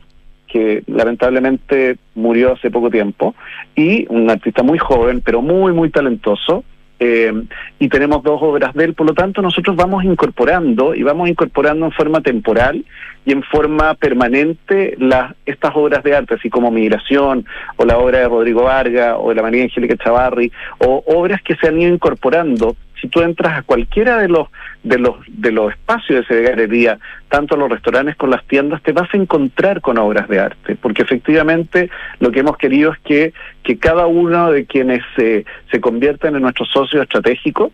que 0.47 0.83
lamentablemente 0.87 1.97
murió 2.15 2.53
hace 2.53 2.71
poco 2.71 2.89
tiempo, 2.89 3.35
y 3.75 4.05
un 4.09 4.29
artista 4.29 4.63
muy 4.63 4.77
joven, 4.77 5.21
pero 5.23 5.41
muy, 5.41 5.73
muy 5.73 5.89
talentoso, 5.89 6.63
eh, 7.01 7.31
y 7.79 7.87
tenemos 7.87 8.21
dos 8.23 8.41
obras 8.41 8.73
de 8.73 8.83
él, 8.83 8.93
por 8.93 9.07
lo 9.07 9.13
tanto 9.13 9.41
nosotros 9.41 9.73
vamos 9.77 10.03
incorporando 10.03 10.93
y 10.93 11.01
vamos 11.01 11.29
incorporando 11.29 11.85
en 11.85 11.93
forma 11.93 12.19
temporal 12.19 12.83
y 13.29 13.31
en 13.31 13.43
forma 13.43 13.93
permanente 13.93 14.95
las 14.97 15.35
estas 15.45 15.75
obras 15.75 16.03
de 16.03 16.15
arte, 16.15 16.33
así 16.33 16.49
como 16.49 16.71
Migración 16.71 17.45
o 17.75 17.85
la 17.85 17.99
obra 17.99 18.21
de 18.21 18.27
Rodrigo 18.27 18.63
Vargas 18.63 19.17
o 19.19 19.29
de 19.29 19.35
la 19.35 19.43
María 19.43 19.63
Angélica 19.65 19.95
Chavarri 19.97 20.51
o 20.79 21.03
obras 21.05 21.39
que 21.43 21.55
se 21.57 21.67
han 21.67 21.79
ido 21.79 21.93
incorporando. 21.93 22.75
Si 22.99 23.07
tú 23.07 23.21
entras 23.21 23.55
a 23.55 23.61
cualquiera 23.61 24.17
de 24.17 24.29
los 24.29 24.47
de 24.81 24.97
los 24.97 25.17
de 25.27 25.51
los 25.51 25.71
espacios 25.73 26.27
de 26.27 26.41
esa 26.41 26.49
galería, 26.49 26.97
tanto 27.29 27.55
los 27.55 27.69
restaurantes 27.69 28.15
como 28.15 28.31
las 28.31 28.43
tiendas, 28.47 28.81
te 28.81 28.93
vas 28.93 29.13
a 29.13 29.17
encontrar 29.17 29.79
con 29.81 29.99
obras 29.99 30.27
de 30.27 30.39
arte, 30.39 30.75
porque 30.75 31.03
efectivamente 31.03 31.91
lo 32.19 32.31
que 32.31 32.39
hemos 32.39 32.57
querido 32.57 32.93
es 32.93 32.99
que 33.01 33.33
que 33.61 33.77
cada 33.77 34.07
uno 34.07 34.51
de 34.51 34.65
quienes 34.65 35.03
se 35.15 35.45
se 35.69 35.79
conviertan 35.79 36.35
en 36.35 36.41
nuestro 36.41 36.65
socio 36.65 37.03
estratégico 37.03 37.71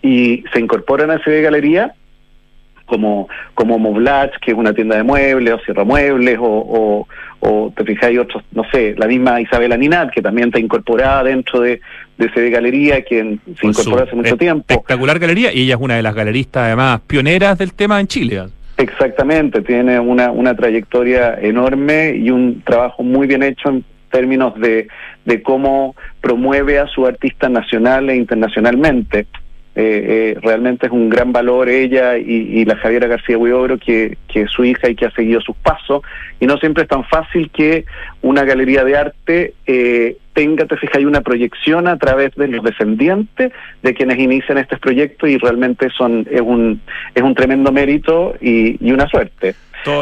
y 0.00 0.44
se 0.54 0.60
incorporan 0.60 1.10
a 1.10 1.16
esa 1.16 1.30
galería 1.30 1.92
como, 2.84 3.28
como 3.54 3.78
Moblach, 3.78 4.32
que 4.40 4.52
es 4.52 4.56
una 4.56 4.72
tienda 4.72 4.96
de 4.96 5.02
muebles, 5.02 5.54
o 5.54 5.58
Sierra 5.60 5.84
Muebles, 5.84 6.38
o, 6.40 7.06
o, 7.40 7.72
te 7.76 7.84
fijáis 7.84 8.18
otros, 8.18 8.42
no 8.52 8.64
sé, 8.70 8.94
la 8.96 9.06
misma 9.06 9.40
Isabela 9.40 9.76
Ninat, 9.76 10.10
que 10.10 10.22
también 10.22 10.48
está 10.48 10.58
incorporada 10.58 11.24
dentro 11.24 11.60
de, 11.60 11.80
de 12.16 12.30
CD 12.32 12.50
Galería, 12.50 13.02
que 13.02 13.38
se 13.60 13.66
incorporó 13.66 14.04
hace 14.04 14.16
mucho 14.16 14.36
tiempo. 14.36 14.64
Espectacular 14.68 15.18
galería, 15.18 15.52
y 15.52 15.62
ella 15.62 15.74
es 15.74 15.80
una 15.80 15.96
de 15.96 16.02
las 16.02 16.14
galeristas 16.14 16.64
además 16.64 17.00
pioneras 17.06 17.58
del 17.58 17.74
tema 17.74 18.00
en 18.00 18.06
Chile. 18.06 18.42
Exactamente, 18.76 19.60
tiene 19.62 20.00
una, 20.00 20.30
una 20.30 20.54
trayectoria 20.56 21.38
enorme 21.40 22.14
y 22.16 22.30
un 22.30 22.62
trabajo 22.62 23.02
muy 23.02 23.26
bien 23.26 23.42
hecho 23.42 23.68
en 23.68 23.84
términos 24.10 24.58
de, 24.58 24.88
de 25.24 25.42
cómo 25.42 25.94
promueve 26.20 26.78
a 26.78 26.86
su 26.86 27.06
artista 27.06 27.48
nacional 27.48 28.10
e 28.10 28.16
internacionalmente. 28.16 29.26
Eh, 29.76 30.34
eh, 30.36 30.40
realmente 30.40 30.86
es 30.86 30.92
un 30.92 31.08
gran 31.08 31.32
valor 31.32 31.68
ella 31.68 32.16
y, 32.16 32.64
la 32.64 32.76
Javiera 32.76 33.08
García 33.08 33.36
Huidobro 33.36 33.76
que, 33.76 34.16
que 34.28 34.46
su 34.46 34.64
hija 34.64 34.88
y 34.88 34.94
que 34.94 35.06
ha 35.06 35.10
seguido 35.10 35.40
sus 35.40 35.56
pasos 35.56 36.02
y 36.38 36.46
no 36.46 36.58
siempre 36.58 36.82
es 36.82 36.88
tan 36.88 37.04
fácil 37.04 37.50
que 37.50 37.84
una 38.22 38.44
galería 38.44 38.84
de 38.84 38.96
arte 38.96 39.54
eh, 39.66 40.16
tenga, 40.32 40.66
te 40.66 40.76
fijas, 40.76 41.02
una 41.04 41.22
proyección 41.22 41.88
a 41.88 41.96
través 41.98 42.34
de 42.34 42.48
los 42.48 42.62
descendientes 42.62 43.52
de 43.82 43.94
quienes 43.94 44.18
inician 44.18 44.58
este 44.58 44.76
proyecto 44.76 45.26
y 45.26 45.38
realmente 45.38 45.88
son 45.96 46.26
es 46.30 46.40
un 46.40 46.80
es 47.14 47.22
un 47.22 47.34
tremendo 47.34 47.72
mérito 47.72 48.34
y, 48.40 48.92
una 48.92 49.08
suerte. 49.08 49.54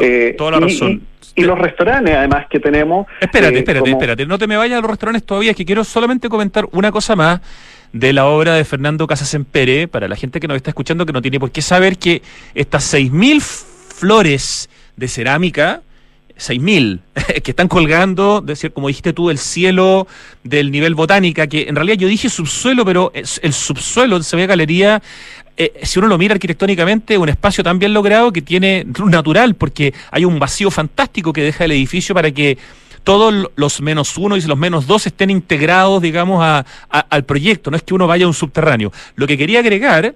Eh, 0.03 0.35
toda 0.37 0.53
la 0.53 0.61
razón. 0.61 1.03
Y, 1.35 1.45
los 1.45 1.59
restaurantes, 1.59 2.15
además, 2.15 2.47
que 2.51 2.61
tenemos. 2.61 3.07
Espérate, 3.21 3.59
espérate, 3.59 3.91
espérate. 3.91 4.27
No 4.27 4.37
te 4.37 4.47
me 4.47 4.57
vayas 4.57 4.79
a 4.79 4.83
los 4.83 4.91
restaurantes 4.91 5.25
todavía, 5.25 5.53
es 5.53 5.57
que 5.57 5.65
quiero 5.65 5.83
solamente 5.83 6.29
comentar 6.29 6.67
una 6.73 6.93
cosa 6.93 7.17
más 7.17 7.41
de 7.93 8.13
la 8.13 8.27
obra 8.27 8.55
de 8.55 8.65
Fernando 8.65 9.07
Casas 9.07 9.37
Pere, 9.51 9.89
para 9.89 10.09
la 10.09 10.17
gente 10.17 10.41
que 10.41 10.49
nos 10.49 10.57
está 10.57 10.71
escuchando 10.71 11.07
que 11.07 11.13
no 11.13 11.23
tiene 11.23 11.39
por 11.39 11.51
qué 11.51 11.63
saber 11.63 11.99
que 11.99 12.23
estas 12.55 12.93
6.000 12.95 13.41
flores 13.41 14.71
de 14.97 15.09
cerámica, 15.09 15.83
6.000, 16.39 17.01
que 17.43 17.51
están 17.51 17.69
colgando, 17.69 18.41
decir, 18.41 18.73
como 18.73 18.89
dijiste 18.89 19.13
tú, 19.13 19.31
el 19.31 19.39
cielo 19.39 20.07
del 20.43 20.71
nivel 20.71 20.95
botánica, 20.95 21.47
que 21.47 21.69
en 21.69 21.77
realidad 21.77 21.99
yo 21.99 22.09
dije 22.09 22.29
subsuelo, 22.29 22.85
pero 22.85 23.13
el 23.15 23.53
subsuelo 23.53 24.19
de 24.19 24.25
Sevilla 24.25 24.49
Galería, 24.49 25.03
eh, 25.57 25.81
si 25.83 25.99
uno 25.99 26.09
lo 26.09 26.17
mira 26.17 26.35
arquitectónicamente, 26.35 27.19
un 27.19 27.29
espacio 27.29 27.63
tan 27.63 27.79
bien 27.79 27.93
logrado 27.93 28.33
que 28.33 28.41
tiene 28.41 28.87
natural, 28.87 29.55
porque 29.55 29.93
hay 30.11 30.25
un 30.25 30.39
vacío 30.39 30.71
fantástico 30.71 31.33
que 31.33 31.43
deja 31.43 31.67
el 31.67 31.73
edificio 31.73 32.15
para 32.15 32.31
que 32.31 32.57
todos 33.05 33.51
los 33.57 33.81
menos 33.81 34.17
uno 34.17 34.37
y 34.37 34.43
los 34.43 34.59
menos 34.59 34.87
dos 34.87 35.07
estén 35.07 35.31
integrados, 35.31 36.03
digamos, 36.03 36.43
a, 36.43 36.65
al 36.89 37.25
proyecto. 37.25 37.71
No 37.71 37.77
es 37.77 37.83
que 37.83 37.95
uno 37.95 38.07
vaya 38.07 38.25
a 38.25 38.29
un 38.29 38.35
subterráneo. 38.35 38.93
Lo 39.17 39.27
que 39.27 39.37
quería 39.39 39.61
agregar 39.61 40.15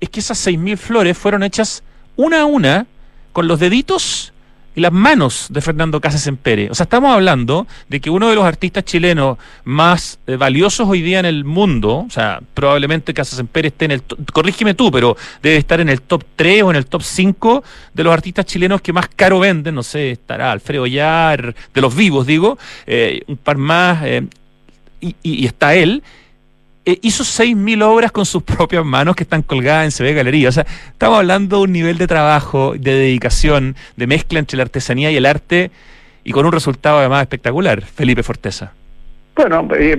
es 0.00 0.08
que 0.08 0.20
esas 0.20 0.46
6.000 0.46 0.76
flores 0.76 1.18
fueron 1.18 1.42
hechas 1.42 1.82
una 2.16 2.42
a 2.42 2.44
una 2.46 2.86
con 3.32 3.48
los 3.48 3.60
deditos 3.60 4.29
y 4.74 4.80
las 4.80 4.92
manos 4.92 5.48
de 5.50 5.60
Fernando 5.60 6.00
Casas 6.00 6.26
Empere. 6.26 6.70
O 6.70 6.74
sea, 6.74 6.84
estamos 6.84 7.12
hablando 7.12 7.66
de 7.88 8.00
que 8.00 8.10
uno 8.10 8.28
de 8.28 8.36
los 8.36 8.44
artistas 8.44 8.84
chilenos 8.84 9.38
más 9.64 10.18
eh, 10.26 10.36
valiosos 10.36 10.88
hoy 10.88 11.02
día 11.02 11.18
en 11.20 11.26
el 11.26 11.44
mundo, 11.44 12.04
o 12.06 12.10
sea, 12.10 12.40
probablemente 12.54 13.12
Casas 13.12 13.38
Empere 13.38 13.68
esté 13.68 13.86
en 13.86 13.90
el, 13.92 14.02
corrígeme 14.32 14.74
tú, 14.74 14.90
pero 14.90 15.16
debe 15.42 15.56
estar 15.56 15.80
en 15.80 15.88
el 15.88 16.02
top 16.02 16.24
3 16.36 16.62
o 16.62 16.70
en 16.70 16.76
el 16.76 16.86
top 16.86 17.02
5 17.02 17.64
de 17.94 18.04
los 18.04 18.12
artistas 18.12 18.46
chilenos 18.46 18.80
que 18.80 18.92
más 18.92 19.08
caro 19.08 19.40
venden, 19.40 19.74
no 19.74 19.82
sé, 19.82 20.12
estará 20.12 20.52
Alfredo 20.52 20.86
Yar, 20.86 21.54
de 21.74 21.80
los 21.80 21.94
vivos 21.94 22.26
digo, 22.26 22.58
eh, 22.86 23.22
un 23.26 23.36
par 23.36 23.56
más, 23.56 24.04
eh, 24.04 24.26
y, 25.00 25.16
y 25.22 25.46
está 25.46 25.74
él, 25.74 26.02
eh, 26.86 26.98
hizo 27.02 27.24
6.000 27.24 27.82
obras 27.82 28.10
con 28.10 28.24
sus 28.24 28.42
propias 28.42 28.84
manos 28.84 29.14
que 29.14 29.24
están 29.24 29.42
colgadas 29.42 29.84
en 29.84 30.06
CB 30.06 30.14
Galería. 30.14 30.48
O 30.48 30.52
sea, 30.52 30.66
estamos 30.92 31.18
hablando 31.18 31.58
de 31.58 31.62
un 31.64 31.72
nivel 31.72 31.98
de 31.98 32.06
trabajo, 32.06 32.74
de 32.76 32.94
dedicación, 32.94 33.76
de 33.96 34.06
mezcla 34.06 34.38
entre 34.38 34.56
la 34.56 34.62
artesanía 34.62 35.10
y 35.10 35.16
el 35.16 35.26
arte 35.26 35.70
y 36.24 36.32
con 36.32 36.46
un 36.46 36.52
resultado 36.52 36.98
además 36.98 37.22
espectacular. 37.22 37.82
Felipe 37.82 38.22
Forteza. 38.22 38.72
Bueno, 39.36 39.68
eh, 39.74 39.96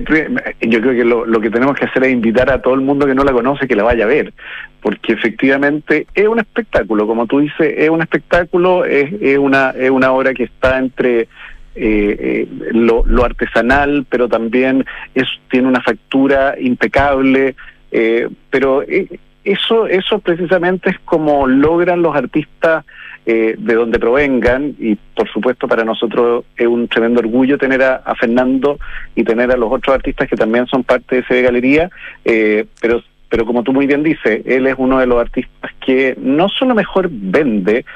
yo 0.60 0.80
creo 0.80 0.92
que 0.92 1.04
lo, 1.04 1.40
que 1.40 1.50
tenemos 1.50 1.76
que 1.76 1.86
hacer 1.86 2.04
es 2.04 2.12
invitar 2.12 2.50
a 2.50 2.62
todo 2.62 2.74
el 2.74 2.80
mundo 2.80 3.06
que 3.06 3.14
no 3.14 3.24
la 3.24 3.32
conoce 3.32 3.66
que 3.66 3.74
la 3.74 3.82
vaya 3.82 4.04
a 4.04 4.08
ver, 4.08 4.32
porque 4.80 5.14
efectivamente 5.14 6.06
es 6.14 6.28
un 6.28 6.38
espectáculo, 6.38 7.08
como 7.08 7.26
tú 7.26 7.40
dices, 7.40 7.74
es 7.76 7.90
un 7.90 8.02
espectáculo, 8.02 8.84
es, 8.84 9.12
es, 9.20 9.38
una, 9.38 9.70
es 9.70 9.90
una 9.90 10.12
obra 10.12 10.32
que 10.32 10.44
está 10.44 10.78
entre 10.78 11.26
eh, 11.74 12.16
eh, 12.18 12.48
lo, 12.72 13.04
artesanal, 13.24 14.04
pero 14.08 14.28
también 14.28 14.84
es, 15.14 15.26
tiene 15.50 15.68
una 15.68 15.80
factura 15.80 16.54
impecable, 16.60 17.54
eh, 17.90 18.28
pero 18.50 18.82
eh, 18.82 19.08
eso, 19.44 19.86
eso 19.86 20.18
precisamente 20.18 20.90
es 20.90 20.98
como 21.04 21.46
logran 21.46 22.02
los 22.02 22.14
artistas 22.14 22.84
de 23.24 23.74
donde 23.74 24.00
provengan 24.00 24.74
y 24.80 24.96
por 24.96 25.30
supuesto 25.30 25.68
para 25.68 25.84
nosotros 25.84 26.44
es 26.56 26.66
un 26.66 26.88
tremendo 26.88 27.20
orgullo 27.20 27.56
tener 27.56 27.80
a, 27.80 28.02
Fernando 28.16 28.80
y 29.14 29.22
tener 29.22 29.52
a 29.52 29.56
los 29.56 29.70
otros 29.70 29.94
artistas 29.94 30.28
que 30.28 30.34
también 30.34 30.66
son 30.66 30.82
parte 30.82 31.14
de 31.14 31.20
ese 31.22 31.40
galería, 31.40 31.88
pero 32.24 33.00
pero 33.32 33.46
como 33.46 33.62
tú 33.62 33.72
muy 33.72 33.86
bien 33.86 34.02
dices, 34.02 34.42
él 34.44 34.66
es 34.66 34.74
uno 34.76 34.98
de 34.98 35.06
los 35.06 35.18
artistas 35.18 35.70
que 35.80 36.14
no 36.20 36.50
solo 36.50 36.74
mejor 36.74 37.08
vende, 37.10 37.86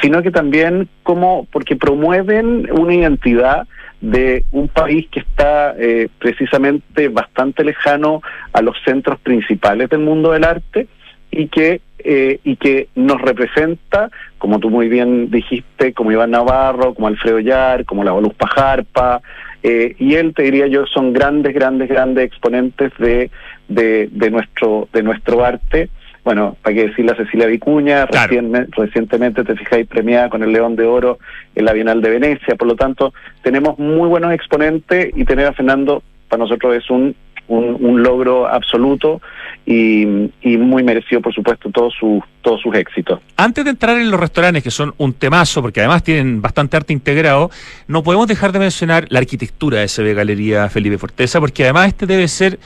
sino 0.00 0.22
que 0.22 0.30
también 0.30 0.88
como 1.02 1.46
porque 1.50 1.76
promueven 1.76 2.68
una 2.72 2.94
identidad 2.94 3.66
de 4.00 4.44
un 4.50 4.68
país 4.68 5.06
que 5.10 5.20
está 5.20 5.74
eh, 5.78 6.08
precisamente 6.18 7.08
bastante 7.08 7.64
lejano 7.64 8.20
a 8.52 8.60
los 8.62 8.76
centros 8.84 9.18
principales 9.20 9.88
del 9.90 10.00
mundo 10.00 10.32
del 10.32 10.44
arte 10.44 10.88
y 11.30 11.48
que 11.48 11.80
eh, 12.04 12.40
y 12.42 12.56
que 12.56 12.88
nos 12.96 13.22
representa, 13.22 14.10
como 14.38 14.58
tú 14.58 14.70
muy 14.70 14.88
bien 14.88 15.30
dijiste, 15.30 15.92
como 15.92 16.10
Iván 16.10 16.32
Navarro, 16.32 16.94
como 16.94 17.06
Alfredo 17.06 17.38
Yar, 17.38 17.84
como 17.84 18.02
la 18.02 18.10
Volus 18.10 18.34
Pajarpa, 18.34 19.22
eh, 19.62 19.94
y 20.00 20.14
él 20.14 20.34
te 20.34 20.42
diría 20.42 20.66
yo 20.66 20.84
son 20.86 21.12
grandes, 21.12 21.54
grandes, 21.54 21.88
grandes 21.88 22.24
exponentes 22.24 22.90
de, 22.98 23.30
de, 23.68 24.08
de 24.10 24.30
nuestro 24.30 24.88
de 24.92 25.04
nuestro 25.04 25.44
arte 25.44 25.90
bueno, 26.24 26.56
para 26.62 26.74
qué 26.74 26.88
decir 26.88 27.04
la 27.04 27.16
Cecilia 27.16 27.46
Vicuña, 27.46 28.06
recientemente 28.06 29.42
te 29.42 29.56
fijáis 29.56 29.86
premiada 29.88 30.28
con 30.28 30.42
el 30.42 30.52
León 30.52 30.76
de 30.76 30.86
Oro 30.86 31.18
en 31.54 31.64
la 31.64 31.72
Bienal 31.72 32.00
de 32.00 32.10
Venecia, 32.10 32.54
por 32.54 32.68
lo 32.68 32.76
tanto, 32.76 33.12
tenemos 33.42 33.78
muy 33.78 34.08
buenos 34.08 34.32
exponentes 34.32 35.10
y 35.16 35.24
tener 35.24 35.46
a 35.46 35.52
Fernando 35.52 36.02
para 36.28 36.44
nosotros 36.44 36.76
es 36.76 36.88
un, 36.90 37.14
un, 37.48 38.02
logro 38.02 38.46
absoluto 38.46 39.20
y, 39.64 40.02
y, 40.42 40.56
muy 40.56 40.82
merecido, 40.82 41.20
por 41.20 41.32
supuesto, 41.32 41.70
todos 41.70 41.94
sus 41.98 42.22
todos 42.42 42.60
sus 42.60 42.74
éxitos. 42.74 43.20
Antes 43.36 43.64
de 43.64 43.70
entrar 43.70 43.96
en 43.96 44.10
los 44.10 44.20
restaurantes, 44.20 44.62
que 44.62 44.70
son 44.70 44.92
un 44.98 45.14
temazo, 45.14 45.62
porque 45.62 45.80
además 45.80 46.02
tienen 46.02 46.42
bastante 46.42 46.76
arte 46.76 46.92
integrado, 46.92 47.50
no 47.86 48.02
podemos 48.02 48.26
dejar 48.26 48.52
de 48.52 48.58
mencionar 48.58 49.06
la 49.08 49.20
arquitectura 49.20 49.78
de 49.78 49.88
SB 49.88 50.14
Galería 50.14 50.68
Felipe 50.68 50.98
Forteza, 50.98 51.40
porque 51.40 51.64
además 51.64 51.88
este 51.88 52.06
debe 52.06 52.28
ser, 52.28 52.58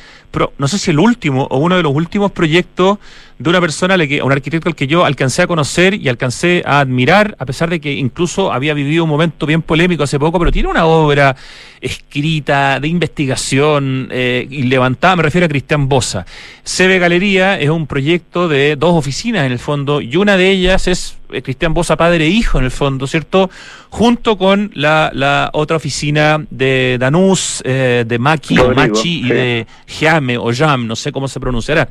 no 0.58 0.68
sé 0.68 0.78
si 0.78 0.90
el 0.90 0.98
último 0.98 1.46
o 1.50 1.58
uno 1.58 1.76
de 1.76 1.82
los 1.82 1.92
últimos 1.94 2.32
proyectos 2.32 2.98
de 3.38 3.50
una 3.50 3.60
persona, 3.60 3.96
un 3.96 4.32
arquitecto 4.32 4.70
al 4.70 4.74
que 4.74 4.86
yo 4.86 5.04
alcancé 5.04 5.42
a 5.42 5.46
conocer 5.46 5.94
y 5.94 6.08
alcancé 6.08 6.62
a 6.64 6.80
admirar, 6.80 7.36
a 7.38 7.44
pesar 7.44 7.68
de 7.68 7.80
que 7.80 7.92
incluso 7.92 8.50
había 8.50 8.72
vivido 8.72 9.04
un 9.04 9.10
momento 9.10 9.44
bien 9.44 9.60
polémico 9.60 10.04
hace 10.04 10.18
poco, 10.18 10.38
pero 10.38 10.50
tiene 10.50 10.68
una 10.68 10.86
obra 10.86 11.36
escrita 11.82 12.80
de 12.80 12.88
investigación 12.88 14.08
eh, 14.10 14.46
y 14.48 14.62
levantada, 14.62 15.16
me 15.16 15.22
refiero 15.22 15.44
a 15.44 15.48
Cristian 15.48 15.86
Bosa. 15.86 16.24
CB 16.86 17.00
Galería 17.00 17.58
es 17.58 17.68
un 17.68 17.88
proyecto 17.88 18.46
de 18.46 18.76
dos 18.76 18.94
oficinas 18.94 19.44
en 19.44 19.50
el 19.50 19.58
fondo, 19.58 20.00
y 20.00 20.14
una 20.16 20.36
de 20.36 20.50
ellas 20.50 20.86
es 20.86 21.18
eh, 21.32 21.42
Cristian 21.42 21.74
Bosa, 21.74 21.96
padre 21.96 22.26
e 22.26 22.28
hijo 22.28 22.58
en 22.58 22.64
el 22.64 22.70
fondo, 22.70 23.08
¿cierto? 23.08 23.50
Junto 23.90 24.38
con 24.38 24.70
la, 24.74 25.10
la 25.12 25.50
otra 25.52 25.78
oficina 25.78 26.44
de 26.48 26.96
Danús, 27.00 27.60
eh, 27.64 28.04
de 28.06 28.18
Maki 28.20 28.58
o 28.60 28.72
Machi 28.72 29.26
y 29.26 29.28
de 29.28 29.66
Jame 29.88 30.38
o 30.38 30.52
Jam, 30.54 30.86
no 30.86 30.94
sé 30.94 31.10
cómo 31.10 31.26
se 31.26 31.40
pronunciará. 31.40 31.88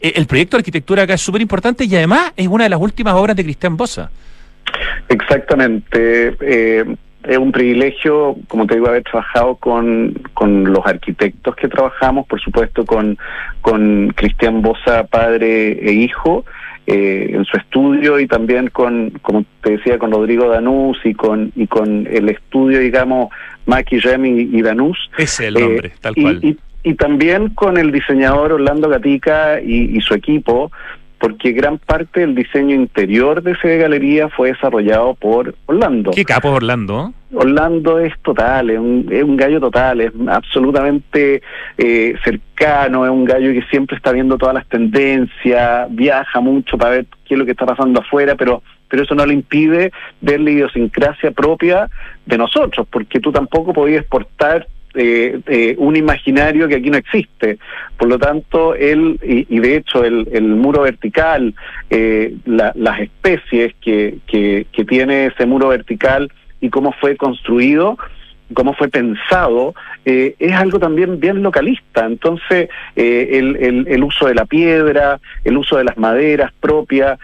el 0.00 0.26
proyecto 0.26 0.58
de 0.58 0.60
arquitectura 0.60 1.04
acá 1.04 1.14
es 1.14 1.22
súper 1.22 1.40
importante 1.40 1.84
y 1.86 1.96
además 1.96 2.32
es 2.36 2.46
una 2.46 2.64
de 2.64 2.70
las 2.70 2.80
últimas 2.80 3.14
obras 3.14 3.36
de 3.36 3.44
Cristian 3.44 3.78
Bosa. 3.78 4.10
Exactamente. 5.08 6.36
Eh, 6.40 6.96
es 7.24 7.38
un 7.38 7.52
privilegio, 7.52 8.36
como 8.48 8.66
te 8.66 8.74
digo, 8.74 8.88
haber 8.88 9.02
trabajado 9.02 9.56
con, 9.56 10.14
con 10.34 10.64
los 10.72 10.84
arquitectos 10.86 11.56
que 11.56 11.68
trabajamos, 11.68 12.26
por 12.26 12.40
supuesto 12.40 12.84
con, 12.84 13.16
con 13.62 14.12
Cristian 14.14 14.62
Bosa, 14.62 15.04
padre 15.04 15.72
e 15.72 15.92
hijo, 15.92 16.44
eh, 16.86 17.30
en 17.30 17.44
su 17.46 17.56
estudio 17.56 18.20
y 18.20 18.26
también 18.26 18.68
con, 18.68 19.10
como 19.22 19.44
te 19.62 19.72
decía, 19.78 19.98
con 19.98 20.12
Rodrigo 20.12 20.48
Danús 20.48 20.98
y 21.04 21.14
con, 21.14 21.50
y 21.56 21.66
con 21.66 22.06
el 22.06 22.28
estudio, 22.28 22.78
digamos, 22.78 23.30
Maki 23.64 24.00
Remy 24.00 24.50
y 24.52 24.60
Danús. 24.60 24.98
Es 25.16 25.40
el 25.40 25.54
nombre, 25.54 25.88
eh, 25.88 25.92
tal 26.00 26.14
cual. 26.14 26.40
Y, 26.42 26.58
y, 26.82 26.94
también 26.94 27.48
con 27.50 27.78
el 27.78 27.90
diseñador 27.90 28.52
Orlando 28.52 28.90
Gatica 28.90 29.62
y, 29.62 29.96
y 29.96 30.00
su 30.02 30.12
equipo, 30.12 30.70
porque 31.24 31.52
gran 31.52 31.78
parte 31.78 32.20
del 32.20 32.34
diseño 32.34 32.74
interior 32.74 33.42
de 33.42 33.52
ese 33.52 33.78
galería 33.78 34.28
fue 34.28 34.52
desarrollado 34.52 35.14
por 35.14 35.54
Orlando. 35.64 36.10
¿Qué 36.10 36.22
capo 36.22 36.50
Orlando? 36.50 37.14
Orlando 37.32 37.98
es 37.98 38.12
total, 38.20 38.68
es 38.68 38.78
un, 38.78 39.08
es 39.10 39.24
un 39.24 39.34
gallo 39.34 39.58
total, 39.58 40.02
es 40.02 40.12
absolutamente 40.28 41.40
eh, 41.78 42.14
cercano, 42.22 43.06
es 43.06 43.10
un 43.10 43.24
gallo 43.24 43.54
que 43.54 43.62
siempre 43.70 43.96
está 43.96 44.12
viendo 44.12 44.36
todas 44.36 44.54
las 44.54 44.68
tendencias, 44.68 45.86
viaja 45.92 46.40
mucho 46.40 46.76
para 46.76 46.90
ver 46.90 47.06
qué 47.24 47.32
es 47.32 47.38
lo 47.38 47.46
que 47.46 47.52
está 47.52 47.64
pasando 47.64 48.00
afuera, 48.00 48.34
pero 48.34 48.62
pero 48.86 49.02
eso 49.02 49.14
no 49.14 49.24
le 49.24 49.32
impide 49.32 49.92
ver 50.20 50.40
la 50.40 50.50
idiosincrasia 50.50 51.30
propia 51.30 51.88
de 52.26 52.36
nosotros, 52.36 52.86
porque 52.90 53.18
tú 53.18 53.32
tampoco 53.32 53.72
podías 53.72 54.02
exportar 54.02 54.68
eh, 54.94 55.40
eh, 55.46 55.74
un 55.78 55.96
imaginario 55.96 56.68
que 56.68 56.76
aquí 56.76 56.90
no 56.90 56.98
existe. 56.98 57.58
Por 57.96 58.08
lo 58.08 58.18
tanto, 58.18 58.74
él, 58.74 59.18
y, 59.22 59.58
de 59.58 59.76
hecho 59.76 60.04
el, 60.04 60.28
el 60.32 60.44
muro 60.44 60.82
vertical, 60.82 61.54
eh, 61.90 62.34
las 62.44 63.00
especies 63.00 63.74
que, 63.80 64.18
que, 64.26 64.66
que 64.72 64.84
tiene 64.84 65.26
ese 65.26 65.46
muro 65.46 65.68
vertical 65.68 66.30
y 66.60 66.70
cómo 66.70 66.92
fue 66.92 67.16
construido, 67.16 67.98
cómo 68.52 68.74
fue 68.74 68.88
pensado, 68.88 69.74
eh, 70.04 70.34
es 70.38 70.52
algo 70.52 70.78
también 70.78 71.20
bien 71.20 71.42
localista. 71.42 72.06
Entonces, 72.06 72.68
eh, 72.96 73.28
el, 73.32 73.56
el, 73.56 73.88
el, 73.88 74.04
uso 74.04 74.26
de 74.26 74.34
la 74.34 74.44
piedra, 74.44 75.20
el 75.44 75.56
uso 75.56 75.76
de 75.76 75.84
las 75.84 75.96
maderas 75.96 76.52
propias, 76.60 77.18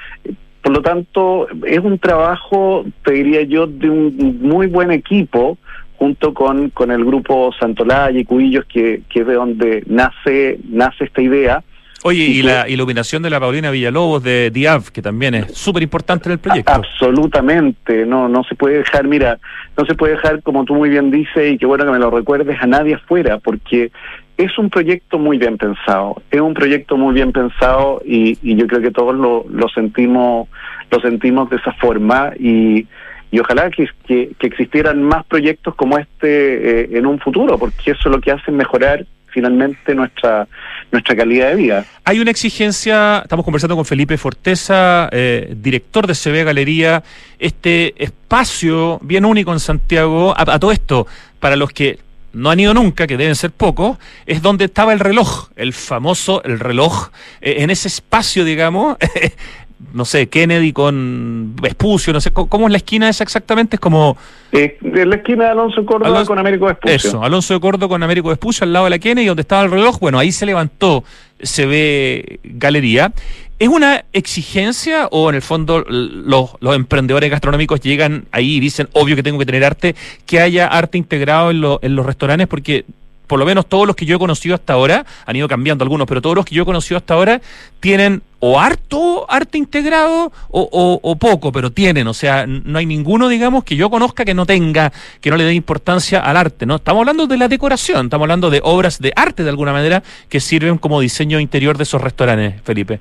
por 0.62 0.72
lo 0.72 0.83
tanto, 0.83 1.48
es 1.66 1.78
un 1.78 1.98
trabajo, 1.98 2.85
te 3.04 3.12
diría 3.12 3.42
yo, 3.42 3.66
de 3.66 3.88
un 3.88 4.40
muy 4.42 4.66
buen 4.66 4.90
equipo 4.90 5.59
junto 6.00 6.32
con, 6.32 6.70
con 6.70 6.90
el 6.90 7.04
grupo 7.04 7.52
Santolaya 7.60 8.18
y 8.18 8.24
Cubillos, 8.24 8.64
que, 8.64 9.02
que 9.10 9.20
es 9.20 9.26
de 9.26 9.34
donde 9.34 9.84
nace, 9.86 10.58
nace 10.70 11.04
esta 11.04 11.20
idea. 11.20 11.62
Oye, 12.04 12.24
y, 12.24 12.40
la 12.40 12.66
iluminación 12.66 13.22
de 13.22 13.28
la 13.28 13.38
Paulina 13.38 13.70
Villalobos 13.70 14.22
de 14.22 14.50
Diab, 14.50 14.92
que 14.92 15.02
también 15.02 15.34
es 15.34 15.52
súper 15.52 15.82
importante 15.82 16.30
en 16.30 16.32
el 16.32 16.38
proyecto. 16.38 16.72
Absolutamente, 16.72 18.06
no, 18.06 18.30
no 18.30 18.42
se 18.44 18.54
puede 18.54 18.78
dejar, 18.78 19.06
mira, 19.06 19.38
no 19.76 19.84
se 19.84 19.94
puede 19.94 20.14
dejar, 20.14 20.42
como 20.42 20.64
tú 20.64 20.74
muy 20.74 20.88
bien 20.88 21.10
dices, 21.10 21.52
y 21.52 21.58
qué 21.58 21.66
bueno 21.66 21.84
que 21.84 21.90
me 21.90 21.98
lo 21.98 22.10
recuerdes, 22.10 22.56
a 22.62 22.66
nadie 22.66 22.94
afuera, 22.94 23.36
porque 23.36 23.92
es 24.38 24.56
un 24.56 24.70
proyecto 24.70 25.18
muy 25.18 25.36
bien 25.36 25.58
pensado, 25.58 26.22
es 26.30 26.40
un 26.40 26.54
proyecto 26.54 26.96
muy 26.96 27.12
bien 27.12 27.30
pensado 27.30 28.00
y, 28.06 28.38
y 28.42 28.56
yo 28.56 28.66
creo 28.66 28.80
que 28.80 28.90
todos 28.90 29.14
lo, 29.14 29.44
lo 29.50 29.68
sentimos, 29.68 30.48
lo 30.90 31.00
sentimos 31.00 31.50
de 31.50 31.56
esa 31.56 31.74
forma 31.74 32.32
y 32.38 32.86
y 33.30 33.38
ojalá 33.38 33.70
que, 33.70 33.88
que, 34.06 34.34
existieran 34.40 35.02
más 35.02 35.24
proyectos 35.26 35.74
como 35.74 35.98
este 35.98 36.82
eh, 36.82 36.88
en 36.92 37.06
un 37.06 37.18
futuro, 37.20 37.58
porque 37.58 37.92
eso 37.92 38.08
es 38.08 38.14
lo 38.14 38.20
que 38.20 38.32
hace 38.32 38.50
mejorar 38.50 39.06
finalmente 39.32 39.94
nuestra 39.94 40.48
nuestra 40.90 41.14
calidad 41.14 41.50
de 41.50 41.54
vida. 41.54 41.84
Hay 42.04 42.20
una 42.20 42.30
exigencia, 42.30 43.20
estamos 43.22 43.44
conversando 43.44 43.76
con 43.76 43.84
Felipe 43.84 44.16
Forteza, 44.18 45.08
eh, 45.12 45.54
director 45.56 46.06
de 46.06 46.14
CB 46.14 46.44
Galería, 46.44 47.02
este 47.38 47.94
espacio 48.02 48.98
bien 49.02 49.24
único 49.24 49.52
en 49.52 49.60
Santiago, 49.60 50.34
a, 50.36 50.58
todo 50.58 50.72
esto, 50.72 51.06
para 51.38 51.56
los 51.56 51.70
que 51.70 51.98
no 52.32 52.50
han 52.50 52.60
ido 52.60 52.74
nunca, 52.74 53.06
que 53.06 53.16
deben 53.16 53.34
ser 53.34 53.50
pocos, 53.50 53.98
es 54.26 54.42
donde 54.42 54.66
estaba 54.66 54.92
el 54.92 55.00
reloj, 55.00 55.50
el 55.56 55.72
famoso 55.72 56.42
el 56.44 56.60
reloj, 56.60 57.10
eh, 57.40 57.56
en 57.58 57.70
ese 57.70 57.88
espacio, 57.88 58.44
digamos, 58.44 58.96
no 59.92 60.05
sé, 60.05 60.29
Kennedy 60.29 60.72
con 60.72 61.55
Vespucio, 61.61 62.12
no 62.12 62.20
sé, 62.20 62.31
¿cómo 62.33 62.66
es 62.66 62.70
la 62.70 62.79
esquina 62.79 63.09
esa 63.09 63.24
exactamente? 63.24 63.76
Es 63.76 63.81
como... 63.81 64.16
Eh, 64.53 64.79
la 64.83 65.16
esquina 65.16 65.44
de 65.44 65.50
Alonso 65.50 65.85
Córdoba 65.87 66.24
con 66.24 66.38
Américo 66.38 66.66
Vespucio. 66.66 66.96
Eso, 66.96 67.22
Alonso 67.22 67.55
de 67.55 67.61
Córdoba 67.61 67.88
con 67.88 68.03
Américo 68.03 68.29
Vespucio 68.29 68.64
al 68.64 68.72
lado 68.72 68.87
de 68.87 68.90
la 68.90 68.98
Kennedy, 68.98 69.26
donde 69.26 69.42
estaba 69.42 69.62
el 69.62 69.70
reloj, 69.70 69.98
bueno, 70.00 70.18
ahí 70.18 70.33
se 70.33 70.46
levantó, 70.46 71.05
se 71.40 71.66
ve 71.66 72.40
galería. 72.44 73.12
¿Es 73.59 73.68
una 73.68 74.07
exigencia 74.14 75.07
o 75.11 75.29
en 75.29 75.37
el 75.37 75.42
fondo 75.42 75.85
los, 75.87 76.53
los 76.61 76.74
emprendedores 76.74 77.31
gastronómicos 77.31 77.81
llegan 77.81 78.24
ahí 78.33 78.57
y 78.57 78.61
dicen, 78.61 78.88
obvio 78.92 79.16
que 79.16 79.22
tengo 79.22 79.38
que 79.38 79.44
tener 79.44 79.64
arte, 79.64 79.94
que 80.24 80.40
haya 80.40 80.66
arte 80.66 80.96
integrado 80.96 81.50
en, 81.50 81.62
en 81.83 81.94
los 81.94 82.07
restaurantes? 82.07 82.48
Porque 82.48 82.87
por 83.30 83.38
lo 83.38 83.46
menos 83.46 83.66
todos 83.66 83.86
los 83.86 83.94
que 83.94 84.06
yo 84.06 84.16
he 84.16 84.18
conocido 84.18 84.56
hasta 84.56 84.72
ahora, 84.72 85.06
han 85.24 85.36
ido 85.36 85.46
cambiando 85.46 85.84
algunos, 85.84 86.08
pero 86.08 86.20
todos 86.20 86.34
los 86.34 86.44
que 86.44 86.52
yo 86.52 86.64
he 86.64 86.66
conocido 86.66 86.98
hasta 86.98 87.14
ahora 87.14 87.40
tienen 87.78 88.24
o 88.40 88.58
harto 88.58 89.24
arte 89.30 89.56
integrado 89.56 90.32
o, 90.50 91.16
poco, 91.16 91.52
pero 91.52 91.70
tienen, 91.70 92.08
o 92.08 92.12
sea, 92.12 92.44
no 92.48 92.76
hay 92.76 92.86
ninguno, 92.86 93.28
digamos, 93.28 93.62
que 93.62 93.76
yo 93.76 93.88
conozca 93.88 94.24
que 94.24 94.34
no 94.34 94.46
tenga, 94.46 94.92
que 95.20 95.30
no 95.30 95.36
le 95.36 95.44
dé 95.44 95.54
importancia 95.54 96.18
al 96.18 96.36
arte, 96.36 96.66
¿no? 96.66 96.74
Estamos 96.74 97.02
hablando 97.02 97.28
de 97.28 97.36
la 97.36 97.46
decoración, 97.46 98.06
estamos 98.06 98.24
hablando 98.24 98.50
de 98.50 98.60
obras 98.64 98.98
de 98.98 99.12
arte 99.14 99.44
de 99.44 99.50
alguna 99.50 99.70
manera 99.70 100.02
que 100.28 100.40
sirven 100.40 100.76
como 100.76 101.00
diseño 101.00 101.38
interior 101.38 101.76
de 101.76 101.84
esos 101.84 102.02
restaurantes, 102.02 102.60
Felipe. 102.64 102.98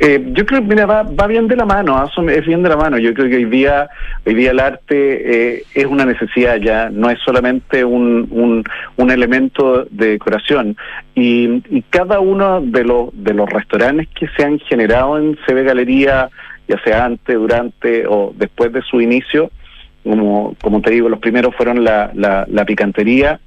Eh, 0.00 0.32
yo 0.32 0.44
creo 0.44 0.60
mira, 0.60 0.86
va, 0.86 1.04
va 1.04 1.28
bien 1.28 1.46
de 1.46 1.54
la 1.54 1.64
mano, 1.64 1.96
ah, 1.96 2.10
es 2.28 2.46
bien 2.46 2.62
de 2.62 2.68
la 2.68 2.76
mano. 2.76 2.98
Yo 2.98 3.14
creo 3.14 3.28
que 3.28 3.36
hoy 3.36 3.44
día, 3.44 3.88
hoy 4.26 4.34
día 4.34 4.50
el 4.50 4.58
arte 4.58 5.56
eh, 5.56 5.64
es 5.72 5.86
una 5.86 6.04
necesidad 6.04 6.56
ya, 6.56 6.90
no 6.90 7.10
es 7.10 7.18
solamente 7.24 7.84
un, 7.84 8.26
un, 8.30 8.64
un 8.96 9.10
elemento 9.10 9.84
de 9.90 10.08
decoración. 10.10 10.76
Y, 11.14 11.62
y, 11.70 11.82
cada 11.90 12.18
uno 12.18 12.60
de 12.60 12.82
los, 12.84 13.10
de 13.12 13.34
los 13.34 13.48
restaurantes 13.48 14.08
que 14.08 14.26
se 14.36 14.44
han 14.44 14.58
generado 14.58 15.16
en 15.16 15.36
CB 15.46 15.62
Galería, 15.64 16.28
ya 16.66 16.82
sea 16.82 17.04
antes, 17.04 17.36
durante 17.36 18.06
o 18.08 18.34
después 18.36 18.72
de 18.72 18.82
su 18.82 19.00
inicio, 19.00 19.50
como, 20.02 20.56
como 20.60 20.80
te 20.82 20.90
digo, 20.90 21.08
los 21.08 21.20
primeros 21.20 21.54
fueron 21.54 21.84
la, 21.84 22.10
la, 22.14 22.44
la 22.48 22.64
picantería, 22.64 23.38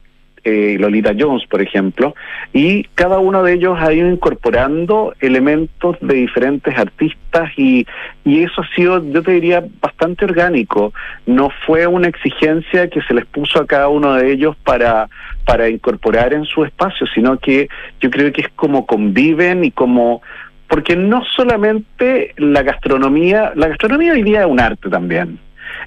eh, 0.44 0.78
Lolita 0.80 1.14
Jones, 1.18 1.46
por 1.48 1.62
ejemplo, 1.62 2.16
y 2.54 2.84
cada 2.96 3.20
uno 3.20 3.44
de 3.44 3.54
ellos 3.54 3.78
ha 3.80 3.94
ido 3.94 4.10
incorporando 4.10 5.14
elementos 5.20 5.98
de 6.02 6.16
diferentes 6.16 6.78
artistas 6.78 7.52
y, 7.58 7.86
y 8.24 8.44
eso 8.44 8.62
ha 8.62 8.76
sido, 8.76 9.04
yo 9.12 9.22
te 9.24 9.32
diría, 9.32 9.64
bastante 9.82 10.26
orgánico. 10.26 10.94
No 11.26 11.50
fue 11.66 11.88
una 11.88 12.08
exigencia 12.08 12.90
que 12.90 13.02
se 13.02 13.14
les 13.14 13.26
puso 13.26 13.60
a 13.60 13.68
cada 13.68 13.90
uno 13.90 14.14
de 14.14 14.32
ellos 14.32 14.56
para, 14.64 15.10
para 15.46 15.70
incorporar 15.70 16.34
en 16.34 16.46
su 16.46 16.64
espacio, 16.64 17.08
sino 17.14 17.38
que 17.40 17.68
yo 18.00 18.10
creo 18.10 18.32
que 18.32 18.42
es 18.42 18.50
como 18.50 18.86
conviven 18.86 19.64
y 19.64 19.72
como 19.72 20.22
porque 20.68 20.96
no 20.96 21.24
solamente 21.24 22.34
la 22.38 22.62
gastronomía, 22.62 23.54
la 23.56 23.70
gastronomía 23.70 24.12
hoy 24.14 24.24
día 24.24 24.42
es 24.42 24.48
un 24.48 24.60
arte 24.60 24.90
también. 24.90 25.40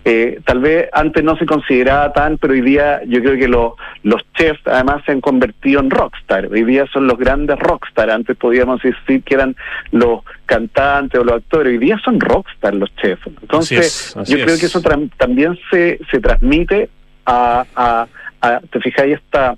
Eh, 0.05 0.41
tal 0.45 0.61
vez 0.61 0.89
antes 0.93 1.23
no 1.23 1.37
se 1.37 1.47
consideraba 1.47 2.13
tan, 2.13 2.39
pero 2.39 2.55
hoy 2.55 2.63
día 2.63 3.03
yo 3.07 3.21
creo 3.21 3.37
que 3.37 3.49
los 3.49 4.23
chefs 4.35 4.61
además 4.67 5.03
se 5.05 5.13
han 5.13 5.21
convertido 5.21 5.81
en 5.81 5.91
rockstar. 5.91 6.47
Hoy 6.47 6.65
día 6.65 6.87
son 6.93 7.07
los 7.07 7.19
grandes 7.19 7.59
rockstar. 7.59 8.11
Antes 8.11 8.37
podíamos 8.37 8.81
decir 8.83 9.23
que 9.23 9.35
eran 9.35 9.57
los 9.91 10.21
cantantes 10.47 11.21
o 11.21 11.25
los 11.25 11.37
actores. 11.37 11.73
Hoy 11.73 11.79
día 11.79 11.99
son 12.05 12.19
rockstar 12.19 12.75
los 12.75 12.95
chefs. 12.97 13.27
Entonces, 13.27 14.15
yo 14.27 14.37
creo 14.37 14.59
que 14.59 14.67
eso 14.67 14.81
también 15.17 15.59
se, 15.71 15.99
se 16.11 16.21
transmite 16.21 16.89
a, 17.27 17.65
a, 17.77 18.07
a 18.41 18.61
te 18.61 18.81
fijáis, 18.81 19.15
esta 19.15 19.57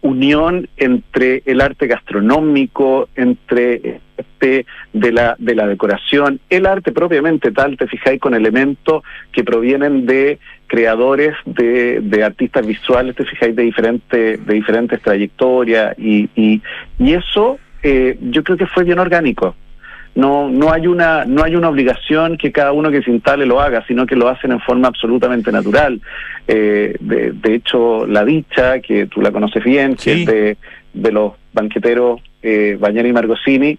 unión 0.00 0.68
entre 0.76 1.42
el 1.46 1.60
arte 1.60 1.86
gastronómico, 1.86 3.08
entre 3.16 4.00
este 4.16 4.66
de 4.92 5.12
la 5.12 5.36
de 5.38 5.54
la 5.54 5.66
decoración, 5.66 6.40
el 6.50 6.66
arte 6.66 6.92
propiamente 6.92 7.50
tal, 7.50 7.76
te 7.76 7.86
fijáis 7.86 8.20
con 8.20 8.34
elementos 8.34 9.02
que 9.32 9.44
provienen 9.44 10.06
de 10.06 10.38
creadores 10.66 11.34
de, 11.44 12.00
de 12.00 12.24
artistas 12.24 12.66
visuales, 12.66 13.16
te 13.16 13.24
fijáis 13.24 13.56
de 13.56 13.62
diferentes 13.62 14.46
de 14.46 14.54
diferentes 14.54 15.00
trayectorias 15.02 15.98
y, 15.98 16.28
y, 16.36 16.62
y 16.98 17.12
eso 17.14 17.58
eh, 17.82 18.18
yo 18.20 18.42
creo 18.44 18.56
que 18.56 18.66
fue 18.66 18.84
bien 18.84 18.98
orgánico 18.98 19.54
no 20.14 20.48
no 20.48 20.72
hay 20.72 20.86
una 20.86 21.24
no 21.24 21.44
hay 21.44 21.54
una 21.54 21.68
obligación 21.68 22.36
que 22.36 22.52
cada 22.52 22.72
uno 22.72 22.90
que 22.90 23.02
se 23.02 23.10
instale 23.10 23.46
lo 23.46 23.60
haga 23.60 23.84
sino 23.86 24.06
que 24.06 24.16
lo 24.16 24.28
hacen 24.28 24.52
en 24.52 24.60
forma 24.60 24.88
absolutamente 24.88 25.52
natural 25.52 26.00
eh, 26.46 26.96
de, 27.00 27.32
de, 27.32 27.54
hecho 27.54 28.06
la 28.06 28.24
dicha 28.24 28.80
que 28.80 29.06
tú 29.06 29.20
la 29.20 29.30
conoces 29.30 29.62
bien 29.62 29.94
que 29.94 30.12
es 30.12 30.26
de, 30.26 30.56
de 30.92 31.12
los 31.12 31.32
banqueteros 31.52 32.20
eh, 32.42 32.76
Bañera 32.80 33.08
y 33.08 33.12
Margosini 33.12 33.78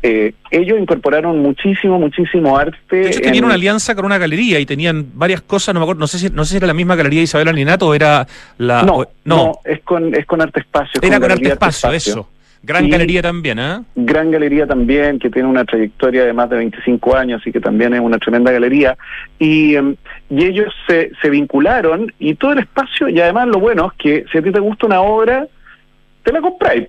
eh, 0.00 0.32
ellos 0.52 0.78
incorporaron 0.78 1.40
muchísimo, 1.40 1.98
muchísimo 1.98 2.56
arte. 2.56 2.96
De 2.96 3.10
hecho, 3.10 3.20
tenían 3.20 3.44
una 3.44 3.54
alianza 3.54 3.96
con 3.96 4.04
una 4.04 4.16
galería 4.16 4.60
y 4.60 4.66
tenían 4.66 5.10
varias 5.14 5.42
cosas, 5.42 5.74
no 5.74 5.80
me 5.80 5.84
acuerdo, 5.84 5.98
no 5.98 6.06
sé 6.06 6.20
si, 6.20 6.30
no 6.30 6.44
sé 6.44 6.52
si 6.52 6.56
era 6.58 6.68
la 6.68 6.74
misma 6.74 6.94
galería 6.94 7.22
Isabel 7.22 7.48
Alinato 7.48 7.88
o 7.88 7.94
era 7.94 8.24
la... 8.58 8.84
No, 8.84 9.04
no, 9.24 9.58
es 9.64 9.80
con, 9.82 10.14
es 10.14 10.24
con 10.24 10.40
Arte 10.40 10.60
Espacio. 10.60 11.00
Era 11.02 11.18
con, 11.18 11.32
Arte 11.32 11.48
Espacio, 11.48 11.90
eso. 11.92 12.28
Gran 12.62 12.88
galería 12.88 13.22
también, 13.22 13.58
¿eh? 13.58 13.80
Gran 13.94 14.30
galería 14.30 14.66
también, 14.66 15.18
que 15.18 15.30
tiene 15.30 15.48
una 15.48 15.64
trayectoria 15.64 16.24
de 16.24 16.32
más 16.32 16.50
de 16.50 16.56
25 16.56 17.16
años 17.16 17.46
y 17.46 17.52
que 17.52 17.60
también 17.60 17.94
es 17.94 18.00
una 18.00 18.18
tremenda 18.18 18.50
galería. 18.50 18.96
Y, 19.38 19.76
em, 19.76 19.96
y 20.28 20.44
ellos 20.44 20.74
se, 20.86 21.12
se 21.22 21.30
vincularon 21.30 22.12
y 22.18 22.34
todo 22.34 22.52
el 22.52 22.58
espacio, 22.58 23.08
y 23.08 23.20
además 23.20 23.48
lo 23.48 23.60
bueno 23.60 23.92
es 23.92 23.98
que 23.98 24.24
si 24.30 24.38
a 24.38 24.42
ti 24.42 24.50
te 24.50 24.60
gusta 24.60 24.86
una 24.86 25.00
obra, 25.00 25.46
te 26.24 26.32
la 26.32 26.40
compráis. 26.40 26.88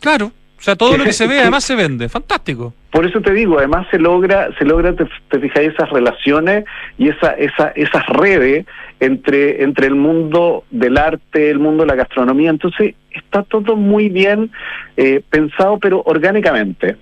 Claro. 0.00 0.32
O 0.60 0.62
sea, 0.62 0.76
todo 0.76 0.98
lo 0.98 1.04
que 1.04 1.14
se 1.14 1.26
ve 1.26 1.38
además 1.40 1.64
se 1.64 1.74
vende. 1.74 2.08
Fantástico. 2.10 2.74
Por 2.90 3.06
eso 3.06 3.20
te 3.22 3.32
digo, 3.32 3.58
además 3.58 3.86
se 3.90 3.98
logra, 3.98 4.50
se 4.58 4.64
logra, 4.66 4.94
te, 4.94 5.06
te 5.30 5.66
esas 5.66 5.88
relaciones 5.88 6.64
y 6.98 7.08
esa, 7.08 7.30
esa, 7.32 7.68
esas 7.68 8.06
redes 8.08 8.66
entre, 9.00 9.62
entre 9.62 9.86
el 9.86 9.94
mundo 9.94 10.64
del 10.70 10.98
arte, 10.98 11.50
el 11.50 11.58
mundo 11.58 11.84
de 11.84 11.86
la 11.86 11.94
gastronomía. 11.94 12.50
Entonces, 12.50 12.94
está 13.10 13.42
todo 13.42 13.74
muy 13.74 14.10
bien 14.10 14.50
eh, 14.98 15.22
pensado, 15.30 15.78
pero 15.78 16.02
orgánicamente. 16.04 16.96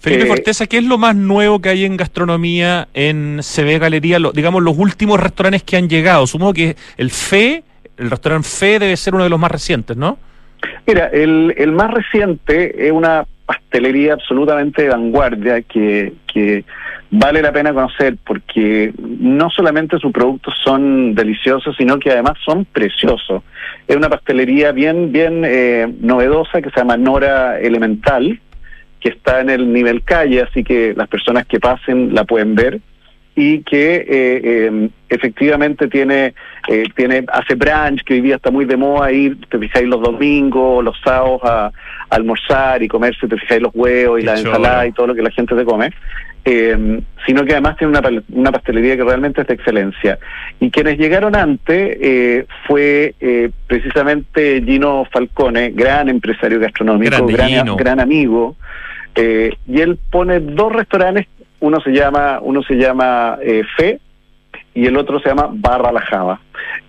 Felipe 0.00 0.24
eh, 0.24 0.26
Forteza, 0.26 0.66
¿qué 0.66 0.78
es 0.78 0.84
lo 0.84 0.98
más 0.98 1.14
nuevo 1.14 1.60
que 1.60 1.68
hay 1.68 1.84
en 1.84 1.96
gastronomía 1.96 2.88
en 2.94 3.40
CB 3.42 3.78
Galería? 3.78 4.18
digamos, 4.32 4.62
los 4.62 4.76
últimos 4.76 5.20
restaurantes 5.20 5.62
que 5.62 5.76
han 5.76 5.88
llegado. 5.88 6.26
Supongo 6.26 6.54
que 6.54 6.76
el 6.96 7.10
FE, 7.10 7.62
el 7.96 8.10
restaurante 8.10 8.48
FE 8.48 8.78
debe 8.80 8.96
ser 8.96 9.14
uno 9.14 9.22
de 9.22 9.30
los 9.30 9.38
más 9.38 9.52
recientes, 9.52 9.96
¿no? 9.96 10.18
Mira, 10.86 11.06
el, 11.06 11.54
el 11.56 11.72
más 11.72 11.90
reciente 11.90 12.86
es 12.86 12.92
una 12.92 13.26
pastelería 13.46 14.14
absolutamente 14.14 14.82
de 14.82 14.88
vanguardia 14.90 15.62
que, 15.62 16.12
que 16.26 16.64
vale 17.10 17.40
la 17.40 17.52
pena 17.52 17.72
conocer 17.72 18.16
porque 18.24 18.92
no 18.98 19.48
solamente 19.50 19.98
sus 19.98 20.12
productos 20.12 20.54
son 20.62 21.14
deliciosos, 21.14 21.74
sino 21.76 21.98
que 21.98 22.10
además 22.10 22.34
son 22.44 22.64
preciosos. 22.66 23.42
Es 23.86 23.96
una 23.96 24.10
pastelería 24.10 24.72
bien, 24.72 25.12
bien 25.12 25.42
eh, 25.46 25.90
novedosa 26.00 26.60
que 26.60 26.70
se 26.70 26.76
llama 26.76 26.96
Nora 26.96 27.58
Elemental, 27.58 28.38
que 29.00 29.10
está 29.10 29.40
en 29.40 29.50
el 29.50 29.72
nivel 29.72 30.02
calle, 30.02 30.42
así 30.42 30.64
que 30.64 30.92
las 30.94 31.08
personas 31.08 31.46
que 31.46 31.60
pasen 31.60 32.14
la 32.14 32.24
pueden 32.24 32.54
ver 32.54 32.80
y 33.40 33.62
que 33.62 34.04
eh, 34.08 34.66
em, 34.66 34.90
efectivamente 35.08 35.86
tiene 35.86 36.34
eh, 36.66 36.82
tiene 36.96 37.24
hace 37.32 37.54
brunch 37.54 38.02
que 38.02 38.14
hoy 38.14 38.20
día 38.20 38.34
está 38.34 38.50
muy 38.50 38.64
de 38.64 38.76
moda 38.76 39.12
ir 39.12 39.38
te 39.48 39.60
fijáis 39.60 39.86
los 39.86 40.02
domingos 40.02 40.82
los 40.82 40.98
sábados 41.04 41.40
a, 41.44 41.70
almorzar 42.10 42.82
y 42.82 42.88
comerse 42.88 43.28
te 43.28 43.36
fijáis 43.36 43.62
los 43.62 43.70
huevos 43.74 44.18
y 44.18 44.24
la 44.24 44.36
ensalada 44.36 44.86
y 44.88 44.92
todo 44.92 45.06
lo 45.06 45.14
que 45.14 45.22
la 45.22 45.30
gente 45.30 45.54
se 45.54 45.64
come 45.64 45.92
em, 46.44 47.00
sino 47.24 47.44
que 47.44 47.52
además 47.52 47.76
tiene 47.76 47.96
una, 47.96 48.22
una 48.32 48.50
pastelería 48.50 48.96
que 48.96 49.04
realmente 49.04 49.42
es 49.42 49.46
de 49.46 49.54
excelencia. 49.54 50.18
Y 50.58 50.70
quienes 50.70 50.98
llegaron 50.98 51.36
antes 51.36 51.98
eh, 52.00 52.46
fue 52.66 53.14
precisamente 53.66 54.62
Gino 54.64 55.06
Falcone 55.12 55.70
gran 55.70 56.08
empresario 56.08 56.58
gastronómico 56.58 57.26
gran, 57.26 57.76
gran 57.76 58.00
amigo 58.00 58.56
y 59.14 59.80
él 59.80 59.98
pone 60.10 60.40
dos 60.40 60.72
restaurantes 60.72 61.26
uno 61.60 61.80
se 61.80 61.90
llama, 61.90 62.38
uno 62.42 62.62
se 62.62 62.74
llama 62.74 63.38
eh, 63.42 63.62
Fe 63.76 64.00
y 64.74 64.86
el 64.86 64.96
otro 64.96 65.18
se 65.20 65.28
llama 65.28 65.50
Barra 65.52 65.92
la 65.92 66.00
Java. 66.00 66.40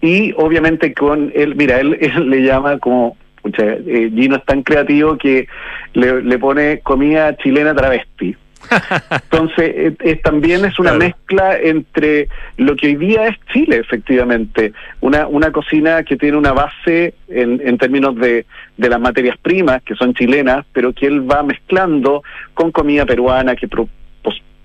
Y 0.01 0.33
obviamente 0.37 0.93
con 0.93 1.31
él, 1.33 1.55
mira, 1.55 1.79
él, 1.79 1.97
le 2.29 2.43
llama 2.43 2.77
como, 2.77 3.17
pucha, 3.41 3.63
eh, 3.65 4.11
Gino 4.13 4.35
es 4.35 4.45
tan 4.45 4.63
creativo 4.63 5.17
que 5.17 5.47
le, 5.93 6.39
pone 6.39 6.79
comida 6.79 7.35
chilena 7.37 7.73
travesti. 7.73 8.35
Entonces, 9.23 9.95
es, 9.99 10.21
también 10.21 10.65
es 10.65 10.77
una 10.77 10.93
mezcla 10.93 11.57
entre 11.57 12.27
lo 12.57 12.75
que 12.75 12.87
hoy 12.87 12.95
día 12.97 13.27
es 13.27 13.37
Chile, 13.51 13.77
efectivamente. 13.77 14.73
Una, 15.01 15.27
una 15.27 15.51
cocina 15.51 16.03
que 16.03 16.17
tiene 16.17 16.37
una 16.37 16.51
base 16.51 17.15
en, 17.29 17.61
en 17.65 17.77
términos 17.77 18.15
de, 18.17 18.45
de 18.77 18.89
las 18.89 18.99
materias 18.99 19.37
primas, 19.41 19.81
que 19.83 19.95
son 19.95 20.13
chilenas, 20.13 20.65
pero 20.73 20.93
que 20.93 21.07
él 21.07 21.29
va 21.29 21.41
mezclando 21.41 22.21
con 22.53 22.71
comida 22.71 23.05
peruana, 23.05 23.55
que 23.55 23.67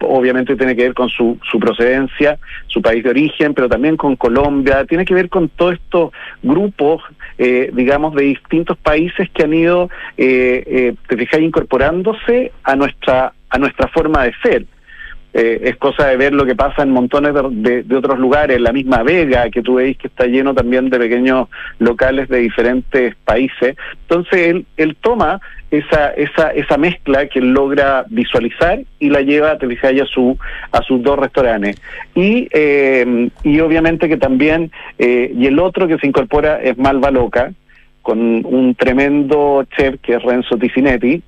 obviamente 0.08 0.56
tiene 0.56 0.76
que 0.76 0.82
ver 0.82 0.94
con 0.94 1.08
su, 1.08 1.38
su 1.50 1.58
procedencia, 1.58 2.38
su 2.66 2.80
país 2.82 3.04
de 3.04 3.10
origen, 3.10 3.54
pero 3.54 3.68
también 3.68 3.96
con 3.96 4.16
Colombia, 4.16 4.84
tiene 4.84 5.04
que 5.04 5.14
ver 5.14 5.28
con 5.28 5.48
todos 5.48 5.74
estos 5.74 6.12
grupos, 6.42 7.02
eh, 7.38 7.70
digamos, 7.72 8.14
de 8.14 8.24
distintos 8.24 8.76
países 8.78 9.28
que 9.30 9.44
han 9.44 9.54
ido, 9.54 9.90
eh, 10.16 10.62
eh, 10.66 10.94
te 11.08 11.16
fijáis, 11.16 11.44
incorporándose 11.44 12.52
a 12.62 12.76
nuestra, 12.76 13.32
a 13.50 13.58
nuestra 13.58 13.88
forma 13.88 14.24
de 14.24 14.32
ser. 14.42 14.66
Eh, 15.36 15.68
es 15.70 15.76
cosa 15.78 16.06
de 16.06 16.16
ver 16.16 16.32
lo 16.32 16.46
que 16.46 16.54
pasa 16.54 16.84
en 16.84 16.90
montones 16.90 17.34
de, 17.34 17.96
otros 17.96 18.20
lugares, 18.20 18.60
la 18.60 18.72
misma 18.72 19.02
Vega, 19.02 19.50
que 19.50 19.62
tú 19.62 19.74
veis 19.74 19.98
que 19.98 20.06
está 20.06 20.26
lleno 20.26 20.54
también 20.54 20.88
de 20.90 20.96
pequeños 20.96 21.48
locales 21.80 22.28
de 22.28 22.38
diferentes 22.38 23.16
países. 23.24 23.74
Entonces 24.02 24.48
él, 24.48 24.66
él 24.76 24.96
toma 25.00 25.40
esa, 25.78 26.10
esa, 26.10 26.50
esa 26.50 26.76
mezcla 26.76 27.26
que 27.26 27.40
logra 27.40 28.04
visualizar 28.08 28.80
y 28.98 29.10
la 29.10 29.20
lleva 29.20 29.52
a 29.52 29.54
a, 29.54 30.06
su, 30.06 30.38
a 30.72 30.82
sus 30.82 31.02
dos 31.02 31.18
restaurantes. 31.18 31.80
Y, 32.14 32.48
eh, 32.52 33.28
y 33.42 33.60
obviamente 33.60 34.08
que 34.08 34.16
también, 34.16 34.70
eh, 34.98 35.32
y 35.36 35.46
el 35.46 35.58
otro 35.58 35.86
que 35.86 35.98
se 35.98 36.06
incorpora 36.06 36.60
es 36.62 36.76
Malva 36.78 37.10
Loca, 37.10 37.52
con 38.02 38.18
un 38.44 38.74
tremendo 38.74 39.64
chef 39.76 39.96
que 40.02 40.14
es 40.14 40.22
Renzo 40.22 40.56
Ticinetti, 40.58 41.22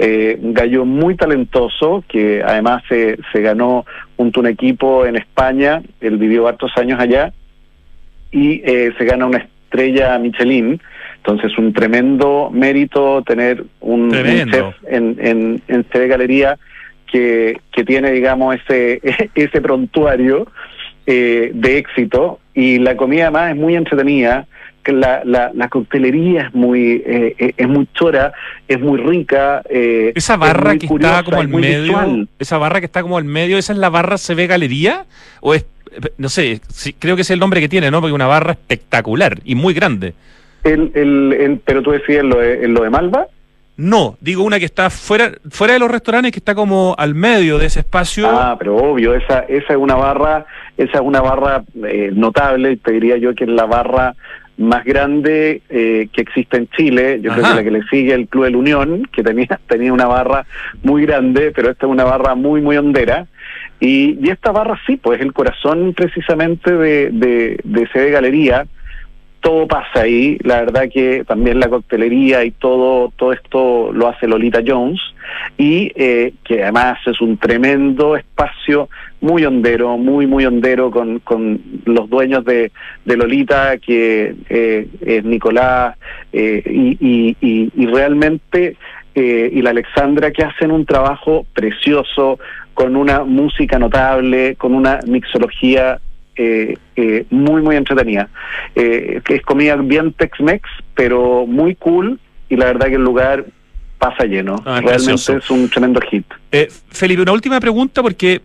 eh, 0.00 0.38
un 0.40 0.54
gallo 0.54 0.84
muy 0.84 1.16
talentoso 1.16 2.04
que 2.08 2.42
además 2.44 2.82
se, 2.88 3.18
se 3.32 3.40
ganó 3.40 3.84
junto 4.16 4.40
a 4.40 4.42
un 4.42 4.46
equipo 4.48 5.06
en 5.06 5.16
España, 5.16 5.82
él 6.00 6.18
vivió 6.18 6.46
hartos 6.46 6.76
años 6.76 7.00
allá 7.00 7.32
y 8.30 8.62
eh, 8.64 8.92
se 8.96 9.04
gana 9.04 9.26
una 9.26 9.38
estrella 9.38 10.18
Michelin, 10.18 10.80
entonces 11.28 11.58
un 11.58 11.72
tremendo 11.72 12.50
mérito 12.52 13.22
tener 13.22 13.64
un, 13.80 14.10
chef 14.10 14.74
en, 14.88 15.16
en, 15.20 15.62
en 15.68 15.84
CD 15.92 16.08
Galería 16.08 16.58
que, 17.10 17.60
que 17.72 17.84
tiene 17.84 18.10
digamos 18.12 18.56
ese, 18.56 19.00
ese 19.34 19.60
prontuario 19.60 20.46
eh, 21.06 21.50
de 21.54 21.78
éxito 21.78 22.40
y 22.54 22.78
la 22.78 22.96
comida 22.96 23.24
además 23.24 23.50
es 23.50 23.56
muy 23.56 23.76
entretenida 23.76 24.46
la, 24.92 25.22
la, 25.24 25.50
la 25.54 25.68
coctelería 25.68 26.46
es 26.46 26.54
muy 26.54 27.02
eh, 27.06 27.34
eh, 27.38 27.54
es 27.56 27.68
muy 27.68 27.88
chora, 27.94 28.32
es 28.66 28.80
muy 28.80 28.98
rica. 28.98 29.62
Eh, 29.68 30.12
esa 30.14 30.36
barra 30.36 30.76
que 30.76 30.86
está 30.86 31.22
como 31.22 31.40
al 31.40 31.48
medio, 31.48 32.26
esa 32.38 32.58
barra 32.58 32.80
que 32.80 32.86
está 32.86 33.02
como 33.02 33.18
al 33.18 33.24
medio, 33.24 33.58
esa 33.58 33.72
es 33.72 33.78
la 33.78 33.90
barra 33.90 34.18
se 34.18 34.34
ve 34.34 34.46
galería 34.46 35.06
o 35.40 35.54
es 35.54 35.66
no 36.18 36.28
sé, 36.28 36.60
creo 36.98 37.16
que 37.16 37.22
es 37.22 37.30
el 37.30 37.40
nombre 37.40 37.60
que 37.60 37.68
tiene, 37.68 37.90
¿no? 37.90 38.00
Porque 38.00 38.12
una 38.12 38.26
barra 38.26 38.52
espectacular 38.52 39.40
y 39.44 39.54
muy 39.54 39.74
grande. 39.74 40.14
El, 40.64 40.92
el, 40.94 41.60
pero 41.64 41.82
tú 41.82 41.92
decías 41.92 42.24
lo 42.24 42.38
de, 42.38 42.66
lo 42.68 42.82
de 42.82 42.90
Malva. 42.90 43.26
No, 43.76 44.16
digo 44.20 44.42
una 44.42 44.58
que 44.58 44.64
está 44.64 44.90
fuera 44.90 45.30
fuera 45.50 45.74
de 45.74 45.78
los 45.78 45.90
restaurantes, 45.90 46.32
que 46.32 46.40
está 46.40 46.56
como 46.56 46.96
al 46.98 47.14
medio 47.14 47.58
de 47.58 47.66
ese 47.66 47.80
espacio. 47.80 48.28
Ah, 48.28 48.56
pero 48.58 48.76
obvio, 48.76 49.14
esa 49.14 49.40
esa 49.40 49.72
es 49.74 49.78
una 49.78 49.94
barra, 49.94 50.46
esa 50.76 50.98
es 50.98 51.00
una 51.00 51.20
barra 51.20 51.62
notable, 52.12 52.76
te 52.78 52.92
diría 52.92 53.18
yo 53.18 53.36
que 53.36 53.44
es 53.44 53.50
la 53.50 53.66
barra 53.66 54.16
más 54.58 54.84
grande 54.84 55.62
eh, 55.70 56.08
que 56.12 56.20
existe 56.20 56.56
en 56.56 56.68
Chile. 56.70 57.20
Yo 57.22 57.32
creo 57.32 57.44
que 57.44 57.54
la 57.54 57.64
que 57.64 57.70
le 57.70 57.82
sigue 57.84 58.12
el 58.12 58.28
Club 58.28 58.44
de 58.44 58.50
la 58.50 58.58
Unión, 58.58 59.08
que 59.12 59.22
tenía, 59.22 59.60
tenía 59.68 59.92
una 59.92 60.06
barra 60.06 60.44
muy 60.82 61.06
grande, 61.06 61.52
pero 61.52 61.70
esta 61.70 61.86
es 61.86 61.92
una 61.92 62.04
barra 62.04 62.34
muy, 62.34 62.60
muy 62.60 62.76
hondera. 62.76 63.26
Y, 63.80 64.18
y 64.20 64.30
esta 64.30 64.50
barra 64.50 64.78
sí, 64.86 64.96
pues 64.96 65.20
es 65.20 65.24
el 65.24 65.32
corazón 65.32 65.94
precisamente 65.94 66.72
de, 66.72 67.10
de, 67.10 67.60
de 67.62 67.88
CD 67.92 68.10
Galería, 68.10 68.66
todo 69.40 69.66
pasa 69.66 70.00
ahí. 70.02 70.38
La 70.42 70.60
verdad 70.60 70.88
que 70.92 71.24
también 71.24 71.60
la 71.60 71.68
coctelería 71.68 72.44
y 72.44 72.50
todo, 72.50 73.12
todo 73.16 73.32
esto 73.32 73.92
lo 73.92 74.08
hace 74.08 74.26
Lolita 74.26 74.60
Jones 74.66 75.00
y 75.56 75.92
eh, 75.94 76.32
que 76.44 76.62
además 76.62 76.98
es 77.06 77.20
un 77.20 77.36
tremendo 77.38 78.16
espacio 78.16 78.88
muy 79.20 79.44
hondero, 79.44 79.96
muy, 79.96 80.26
muy 80.26 80.46
hondero 80.46 80.90
con, 80.90 81.18
con 81.20 81.60
los 81.84 82.08
dueños 82.08 82.44
de, 82.44 82.70
de 83.04 83.16
Lolita, 83.16 83.78
que 83.78 84.34
eh, 84.48 84.88
es 85.00 85.24
Nicolás 85.24 85.96
eh, 86.32 86.62
y, 86.64 87.36
y, 87.40 87.70
y, 87.74 87.86
realmente 87.86 88.76
y 89.14 89.62
la 89.62 89.70
Alexandra 89.70 90.30
que 90.30 90.44
hacen 90.44 90.70
un 90.70 90.86
trabajo 90.86 91.44
precioso 91.52 92.38
con 92.72 92.94
una 92.94 93.24
música 93.24 93.76
notable, 93.76 94.54
con 94.54 94.72
una 94.72 95.00
mixología 95.08 95.98
eh, 96.38 96.76
eh, 96.96 97.26
muy, 97.30 97.60
muy 97.62 97.76
entretenida. 97.76 98.28
Eh, 98.74 99.20
que 99.24 99.36
es 99.36 99.42
comida 99.42 99.76
bien 99.76 100.12
Tex-Mex, 100.12 100.62
pero 100.94 101.46
muy 101.46 101.74
cool 101.74 102.18
y 102.48 102.56
la 102.56 102.66
verdad 102.66 102.86
que 102.86 102.94
el 102.94 103.04
lugar 103.04 103.44
pasa 103.98 104.24
lleno. 104.24 104.62
Ah, 104.64 104.80
Realmente 104.80 105.36
es 105.36 105.50
un 105.50 105.68
tremendo 105.68 106.00
hit. 106.00 106.24
Eh, 106.52 106.68
Felipe, 106.88 107.22
una 107.22 107.32
última 107.32 107.60
pregunta 107.60 108.02
porque 108.02 108.40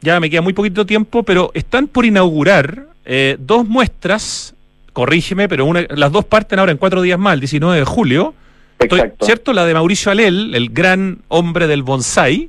ya 0.00 0.20
me 0.20 0.28
queda 0.28 0.42
muy 0.42 0.52
poquito 0.52 0.84
tiempo, 0.86 1.22
pero 1.22 1.50
están 1.54 1.88
por 1.88 2.04
inaugurar 2.04 2.86
dos 3.38 3.66
muestras, 3.66 4.54
corrígeme, 4.92 5.48
pero 5.48 5.64
una, 5.64 5.86
las 5.88 6.12
dos 6.12 6.26
parten 6.26 6.58
ahora 6.58 6.72
en 6.72 6.76
cuatro 6.76 7.00
días 7.00 7.18
más, 7.18 7.32
el 7.32 7.40
19 7.40 7.78
de 7.78 7.84
julio, 7.86 8.34
Exacto. 8.78 9.26
¿Cierto? 9.26 9.52
La 9.52 9.66
de 9.66 9.74
Mauricio 9.74 10.12
Alel, 10.12 10.54
el 10.54 10.70
gran 10.70 11.18
hombre 11.28 11.66
del 11.66 11.82
bonsai. 11.82 12.48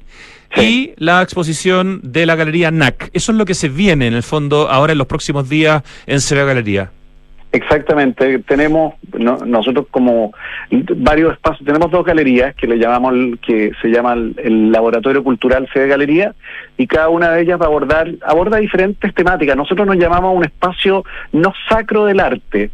Y 0.57 0.93
la 0.97 1.21
exposición 1.21 2.01
de 2.03 2.25
la 2.25 2.35
Galería 2.35 2.71
NAC. 2.71 3.11
Eso 3.13 3.31
es 3.31 3.37
lo 3.37 3.45
que 3.45 3.53
se 3.53 3.69
viene 3.69 4.07
en 4.07 4.13
el 4.13 4.23
fondo 4.23 4.69
ahora 4.69 4.93
en 4.93 4.97
los 4.97 5.07
próximos 5.07 5.47
días 5.47 5.83
en 6.07 6.19
CB 6.19 6.45
Galería. 6.45 6.91
Exactamente, 7.51 8.37
tenemos 8.39 8.93
nosotros 9.17 9.87
como 9.89 10.33
varios 10.69 11.33
espacios, 11.33 11.65
tenemos 11.65 11.89
dos 11.89 12.05
galerías 12.05 12.53
que 12.53 12.67
le 12.67 12.77
llamamos, 12.77 13.39
que 13.43 13.71
se 13.81 13.87
llama 13.87 14.13
el, 14.13 14.71
Laboratorio 14.71 15.23
Cultural 15.23 15.67
Sede 15.73 15.87
Galería 15.87 16.35
y 16.77 16.85
cada 16.85 17.09
una 17.09 17.31
de 17.31 17.41
ellas 17.41 17.59
va 17.59 17.65
a 17.65 17.69
abordar, 17.69 18.07
aborda 18.21 18.57
diferentes 18.57 19.15
temáticas. 19.15 19.57
Nosotros 19.57 19.87
nos 19.87 19.97
llamamos 19.97 20.37
un 20.37 20.43
espacio 20.43 21.03
no 21.31 21.51
sacro 21.67 22.05
del 22.05 22.19
arte, 22.19 22.69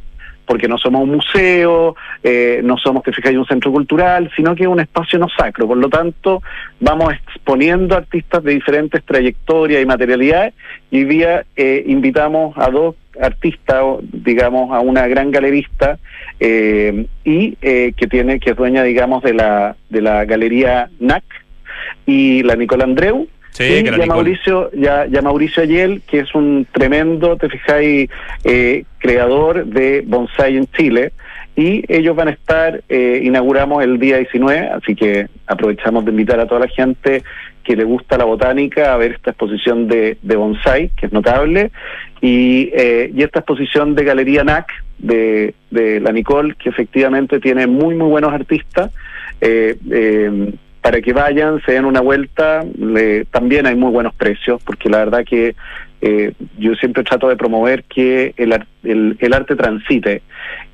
porque 0.45 0.67
no 0.67 0.77
somos 0.77 1.03
un 1.03 1.11
museo, 1.11 1.95
eh, 2.23 2.61
no 2.63 2.77
somos, 2.77 3.03
que 3.03 3.11
fijáis, 3.11 3.37
un 3.37 3.45
centro 3.45 3.71
cultural, 3.71 4.31
sino 4.35 4.55
que 4.55 4.63
es 4.63 4.69
un 4.69 4.79
espacio 4.79 5.19
no 5.19 5.27
sacro. 5.29 5.67
Por 5.67 5.77
lo 5.77 5.89
tanto, 5.89 6.41
vamos 6.79 7.13
exponiendo 7.13 7.95
artistas 7.95 8.43
de 8.43 8.53
diferentes 8.53 9.03
trayectorias 9.03 9.81
y 9.81 9.85
materialidades 9.85 10.53
y 10.91 10.99
hoy 10.99 11.05
día 11.05 11.45
eh, 11.55 11.83
invitamos 11.87 12.57
a 12.57 12.69
dos 12.69 12.95
artistas, 13.21 13.83
digamos, 14.11 14.71
a 14.71 14.81
una 14.81 15.07
gran 15.07 15.31
galerista 15.31 15.97
eh, 16.39 17.07
y 17.23 17.55
que 17.55 18.07
tiene 18.09 18.39
que 18.39 18.51
es 18.51 18.55
dueña, 18.57 18.83
digamos, 18.83 19.23
de 19.23 19.33
la, 19.33 19.75
de 19.89 20.01
la 20.01 20.25
galería 20.25 20.89
NAC 20.99 21.23
y 22.05 22.43
la 22.43 22.55
Nicola 22.55 22.83
Andreu, 22.83 23.27
Sí, 23.55 23.83
ya 23.85 24.05
Mauricio, 24.05 24.69
ya, 24.73 25.05
ya 25.05 25.21
Mauricio 25.21 25.63
Ayel, 25.63 26.01
que 26.05 26.19
es 26.19 26.35
un 26.35 26.67
tremendo, 26.73 27.37
te 27.37 27.47
fijáis, 27.47 28.09
eh, 28.43 28.83
creador 28.97 29.65
de 29.65 30.03
bonsai 30.05 30.57
en 30.57 30.67
Chile. 30.67 31.13
Y 31.55 31.85
ellos 31.87 32.17
van 32.17 32.27
a 32.27 32.31
estar, 32.31 32.83
eh, 32.89 33.21
inauguramos 33.23 33.81
el 33.81 33.97
día 33.97 34.17
19, 34.17 34.67
así 34.67 34.93
que 34.93 35.27
aprovechamos 35.47 36.03
de 36.03 36.11
invitar 36.11 36.37
a 36.41 36.47
toda 36.47 36.59
la 36.59 36.67
gente 36.67 37.23
que 37.63 37.77
le 37.77 37.85
gusta 37.85 38.17
la 38.17 38.25
botánica 38.25 38.93
a 38.93 38.97
ver 38.97 39.13
esta 39.13 39.31
exposición 39.31 39.87
de, 39.87 40.17
de 40.21 40.35
bonsai, 40.35 40.89
que 40.89 41.05
es 41.05 41.13
notable, 41.13 41.71
y, 42.19 42.69
eh, 42.73 43.09
y 43.15 43.23
esta 43.23 43.39
exposición 43.39 43.95
de 43.95 44.03
Galería 44.03 44.43
NAC 44.43 44.69
de, 44.97 45.55
de 45.71 46.01
la 46.01 46.11
Nicole, 46.11 46.55
que 46.55 46.67
efectivamente 46.67 47.39
tiene 47.39 47.67
muy, 47.67 47.95
muy 47.95 48.09
buenos 48.09 48.33
artistas. 48.33 48.91
Eh, 49.39 49.77
eh, 49.91 50.51
para 50.85 51.01
que 51.01 51.13
vayan, 51.13 51.59
se 51.65 51.71
den 51.71 51.85
una 51.85 51.99
vuelta. 51.99 52.63
también 53.31 53.65
hay 53.65 53.73
muy 53.73 53.89
buenos 53.89 54.13
precios, 54.13 54.61
porque 54.63 54.87
la 54.87 54.99
verdad 54.99 55.25
que 55.27 55.55
eh, 55.99 56.33
yo 56.59 56.75
siempre 56.75 57.03
trato 57.03 57.27
de 57.27 57.35
promover 57.35 57.85
que 57.85 58.35
el, 58.37 58.53
el, 58.83 59.33
arte 59.33 59.55
transite. 59.55 60.21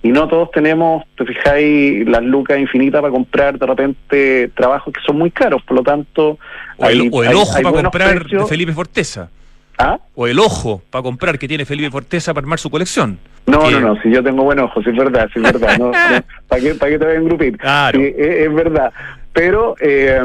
Y 0.04 0.10
no 0.10 0.28
todos 0.28 0.52
tenemos, 0.52 1.06
te 1.16 1.24
fijáis, 1.24 2.06
las 2.06 2.24
lucas 2.24 2.60
infinitas 2.60 3.00
para 3.00 3.14
comprar 3.14 3.58
de 3.58 3.66
repente 3.66 4.52
trabajos 4.54 4.94
que 4.94 5.00
son 5.00 5.18
muy 5.18 5.32
caros, 5.32 5.64
por 5.64 5.78
lo 5.78 5.84
tanto... 5.84 6.38
O 6.76 6.88
el, 6.88 7.10
ojo 7.34 7.62
para 7.62 7.84
comprar 7.84 8.26
de 8.26 8.46
Felipe 8.48 8.74
Fortesa. 8.74 9.30
¿Ah? 9.78 9.98
O 10.14 10.28
el 10.28 10.40
ojo 10.40 10.82
para 10.90 11.04
comprar 11.04 11.40
que 11.40 11.48
tiene 11.48 11.64
Felipe 11.64 11.90
Fortesa 11.90 12.34
para 12.34 12.44
armar 12.44 12.60
su 12.60 12.70
colección. 12.70 13.18
No, 13.46 13.72
no, 13.72 13.80
no, 13.80 14.02
si 14.02 14.12
yo 14.12 14.22
tengo 14.22 14.44
buen 14.44 14.60
ojo, 14.60 14.84
si 14.84 14.90
es 14.90 14.96
verdad, 14.98 15.30
si 15.34 15.40
es 15.40 15.44
verdad. 15.44 15.78
No, 15.80 15.92
¿Para 16.50 16.62
qué, 16.62 16.74
te 16.74 16.98
voy 16.98 17.16
a 17.16 17.18
engrupir? 17.18 17.58
Claro. 17.58 17.98
es, 17.98 18.54
verdad 18.54 18.92
pero 19.34 19.76
eh, 19.80 20.22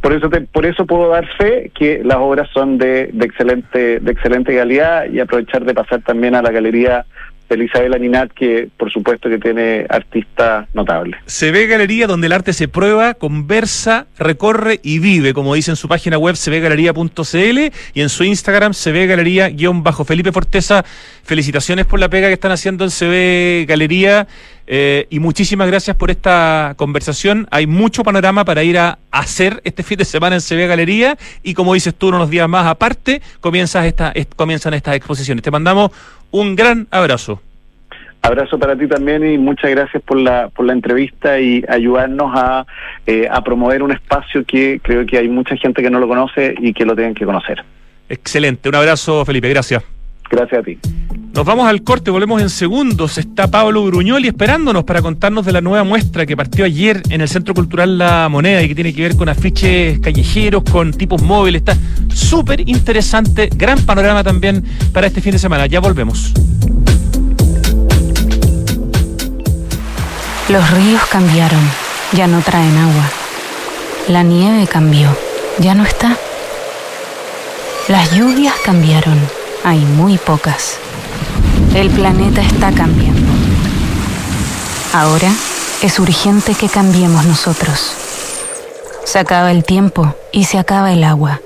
por 0.00 0.12
eso 0.12 0.30
por 0.52 0.66
eso 0.66 0.86
puedo 0.86 1.08
dar 1.08 1.26
fe 1.36 1.72
que 1.74 2.02
las 2.04 2.18
obras 2.18 2.48
son 2.52 2.78
de, 2.78 3.10
de 3.12 3.26
excelente 3.26 3.98
de 4.00 4.12
excelente 4.12 4.54
calidad 4.54 5.06
y 5.10 5.20
aprovechar 5.20 5.64
de 5.64 5.74
pasar 5.74 6.02
también 6.02 6.34
a 6.34 6.42
la 6.42 6.50
galería 6.50 7.04
de 7.48 7.64
Isabel 7.64 7.94
Aninat, 7.94 8.32
que 8.32 8.68
por 8.76 8.90
supuesto 8.92 9.28
que 9.28 9.38
tiene 9.38 9.86
artistas 9.88 10.66
notables. 10.74 11.16
Se 11.26 11.50
ve 11.50 11.66
galería 11.66 12.06
donde 12.06 12.26
el 12.26 12.32
arte 12.32 12.52
se 12.52 12.68
prueba, 12.68 13.14
conversa, 13.14 14.06
recorre 14.18 14.80
y 14.82 14.98
vive, 14.98 15.34
como 15.34 15.54
dice 15.54 15.70
en 15.70 15.76
su 15.76 15.88
página 15.88 16.18
web 16.18 16.36
sevegalería.cl 16.36 17.58
y 17.94 18.00
en 18.00 18.08
su 18.08 18.24
Instagram 18.24 18.74
se 18.74 18.92
ve 18.92 19.06
galería 19.06 19.50
bajo. 19.82 20.04
Felipe 20.04 20.32
Forteza, 20.32 20.84
felicitaciones 21.24 21.86
por 21.86 22.00
la 22.00 22.08
pega 22.08 22.28
que 22.28 22.34
están 22.34 22.52
haciendo 22.52 22.84
en 22.84 22.90
CB 22.90 23.66
Galería 23.66 24.26
eh, 24.66 25.06
y 25.10 25.18
muchísimas 25.20 25.66
gracias 25.66 25.96
por 25.96 26.10
esta 26.10 26.74
conversación. 26.76 27.46
Hay 27.50 27.66
mucho 27.66 28.02
panorama 28.02 28.44
para 28.44 28.62
ir 28.62 28.78
a 28.78 28.98
hacer 29.10 29.60
este 29.64 29.82
fin 29.82 29.98
de 29.98 30.04
semana 30.04 30.36
en 30.36 30.42
CB 30.42 30.68
Galería 30.68 31.18
y 31.42 31.54
como 31.54 31.74
dices 31.74 31.94
tú, 31.94 32.08
unos 32.08 32.30
días 32.30 32.48
más 32.48 32.66
aparte 32.66 33.22
comienzas 33.40 33.86
esta, 33.86 34.12
comienzan 34.36 34.74
estas 34.74 34.96
exposiciones. 34.96 35.42
Te 35.42 35.50
mandamos 35.50 35.90
un 36.34 36.56
gran 36.56 36.88
abrazo. 36.90 37.40
Abrazo 38.20 38.58
para 38.58 38.76
ti 38.76 38.88
también 38.88 39.24
y 39.24 39.38
muchas 39.38 39.70
gracias 39.70 40.02
por 40.02 40.18
la, 40.18 40.48
por 40.48 40.66
la 40.66 40.72
entrevista 40.72 41.38
y 41.38 41.62
ayudarnos 41.68 42.32
a, 42.34 42.66
eh, 43.06 43.28
a 43.30 43.44
promover 43.44 43.84
un 43.84 43.92
espacio 43.92 44.44
que 44.44 44.80
creo 44.82 45.06
que 45.06 45.18
hay 45.18 45.28
mucha 45.28 45.56
gente 45.56 45.80
que 45.80 45.90
no 45.90 46.00
lo 46.00 46.08
conoce 46.08 46.54
y 46.58 46.72
que 46.72 46.84
lo 46.84 46.96
tienen 46.96 47.14
que 47.14 47.24
conocer. 47.24 47.62
Excelente, 48.08 48.68
un 48.68 48.74
abrazo 48.74 49.24
Felipe, 49.24 49.48
gracias. 49.48 49.84
Gracias 50.34 50.60
a 50.60 50.64
ti. 50.64 50.78
Nos 51.32 51.44
vamos 51.44 51.68
al 51.68 51.84
corte, 51.84 52.10
volvemos 52.10 52.42
en 52.42 52.50
segundos. 52.50 53.18
Está 53.18 53.46
Pablo 53.46 53.84
Gruñoli 53.84 54.26
esperándonos 54.26 54.82
para 54.82 55.00
contarnos 55.00 55.46
de 55.46 55.52
la 55.52 55.60
nueva 55.60 55.84
muestra 55.84 56.26
que 56.26 56.36
partió 56.36 56.64
ayer 56.64 57.00
en 57.10 57.20
el 57.20 57.28
Centro 57.28 57.54
Cultural 57.54 57.98
La 57.98 58.28
Moneda 58.28 58.60
y 58.60 58.66
que 58.66 58.74
tiene 58.74 58.92
que 58.92 59.02
ver 59.02 59.16
con 59.16 59.28
afiches 59.28 60.00
callejeros, 60.00 60.64
con 60.64 60.92
tipos 60.92 61.22
móviles. 61.22 61.60
Está 61.60 61.76
súper 62.12 62.68
interesante, 62.68 63.48
gran 63.54 63.78
panorama 63.82 64.24
también 64.24 64.64
para 64.92 65.06
este 65.06 65.20
fin 65.20 65.32
de 65.32 65.38
semana. 65.38 65.66
Ya 65.66 65.78
volvemos. 65.78 66.32
Los 70.48 70.70
ríos 70.72 71.02
cambiaron, 71.12 71.62
ya 72.12 72.26
no 72.26 72.40
traen 72.40 72.76
agua. 72.76 73.08
La 74.08 74.24
nieve 74.24 74.66
cambió, 74.66 75.16
ya 75.60 75.76
no 75.76 75.84
está. 75.84 76.16
Las 77.88 78.12
lluvias 78.16 78.54
cambiaron 78.64 79.43
hay 79.64 79.80
muy 79.80 80.18
pocas. 80.18 80.76
El 81.74 81.90
planeta 81.90 82.42
está 82.42 82.70
cambiando. 82.70 83.32
Ahora 84.92 85.32
es 85.82 85.98
urgente 85.98 86.54
que 86.54 86.68
cambiemos 86.68 87.24
nosotros. 87.24 87.92
Se 89.04 89.18
acaba 89.18 89.50
el 89.50 89.64
tiempo 89.64 90.14
y 90.32 90.44
se 90.44 90.58
acaba 90.58 90.92
el 90.92 91.02
agua. 91.02 91.40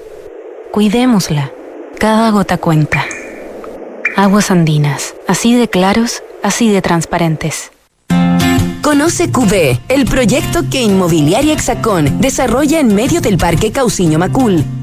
Cuidémosla. 0.73 1.53
Cada 1.99 2.31
gota 2.31 2.59
cuenta. 2.59 3.07
Aguas 4.16 4.51
andinas, 4.51 5.14
así 5.27 5.55
de 5.55 5.69
claros, 5.69 6.23
así 6.43 6.71
de 6.71 6.83
transparentes. 6.83 7.71
Conoce 8.83 9.31
QB, 9.31 9.79
el 9.89 10.07
proyecto 10.07 10.62
que 10.71 10.83
Inmobiliaria 10.83 11.53
Hexacón 11.53 12.21
desarrolla 12.21 12.81
en 12.81 12.95
medio 12.95 13.21
del 13.21 13.39
Parque 13.39 13.71
Cauciño 13.71 14.19
Macul, 14.19 14.64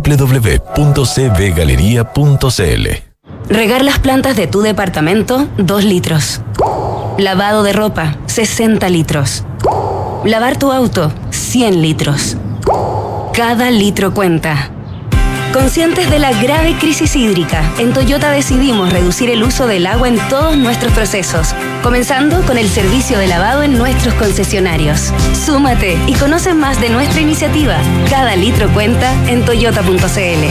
www.cbgalería.cl. 0.00 2.88
Regar 3.48 3.84
las 3.84 3.98
plantas 3.98 4.36
de 4.36 4.46
tu 4.46 4.62
departamento, 4.62 5.48
2 5.58 5.84
litros. 5.84 6.40
Lavado 7.18 7.62
de 7.62 7.72
ropa, 7.72 8.16
60 8.26 8.88
litros. 8.88 9.44
Lavar 10.24 10.58
tu 10.58 10.72
auto, 10.72 11.12
100 11.30 11.82
litros. 11.82 12.36
Cada 13.34 13.70
litro 13.70 14.14
cuenta. 14.14 14.70
Conscientes 15.54 16.10
de 16.10 16.18
la 16.18 16.32
grave 16.32 16.76
crisis 16.80 17.14
hídrica, 17.14 17.62
en 17.78 17.92
Toyota 17.92 18.32
decidimos 18.32 18.92
reducir 18.92 19.30
el 19.30 19.44
uso 19.44 19.68
del 19.68 19.86
agua 19.86 20.08
en 20.08 20.18
todos 20.28 20.56
nuestros 20.56 20.92
procesos, 20.92 21.54
comenzando 21.80 22.42
con 22.42 22.58
el 22.58 22.68
servicio 22.68 23.18
de 23.18 23.28
lavado 23.28 23.62
en 23.62 23.78
nuestros 23.78 24.14
concesionarios. 24.14 25.12
Súmate 25.46 25.96
y 26.08 26.14
conoce 26.14 26.54
más 26.54 26.80
de 26.80 26.88
nuestra 26.88 27.20
iniciativa. 27.20 27.76
Cada 28.10 28.34
litro 28.34 28.68
cuenta 28.70 29.14
en 29.30 29.44
toyota.cl. 29.44 30.44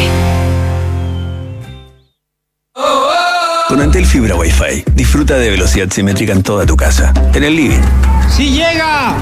Con 3.67 3.81
Antel 3.81 4.05
Fibra 4.05 4.35
Wi-Fi, 4.35 4.85
disfruta 4.93 5.35
de 5.35 5.49
velocidad 5.49 5.89
simétrica 5.91 6.31
en 6.31 6.43
toda 6.43 6.65
tu 6.65 6.77
casa. 6.77 7.11
En 7.33 7.43
el 7.43 7.57
living. 7.57 7.81
¡Sí 8.29 8.51
llega! 8.51 9.17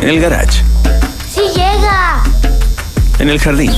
En 0.00 0.08
el 0.08 0.18
garage. 0.18 0.64
¡Sí 1.32 1.42
llega! 1.54 2.24
En 3.20 3.30
el 3.30 3.38
jardín. 3.38 3.70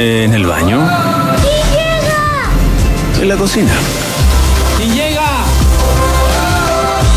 En 0.00 0.32
el 0.32 0.46
baño. 0.46 0.88
¡Sí 1.42 1.48
llega! 1.72 3.20
En 3.20 3.28
la 3.28 3.34
cocina. 3.34 3.72
¡Sí 4.76 4.84
llega! 4.84 5.26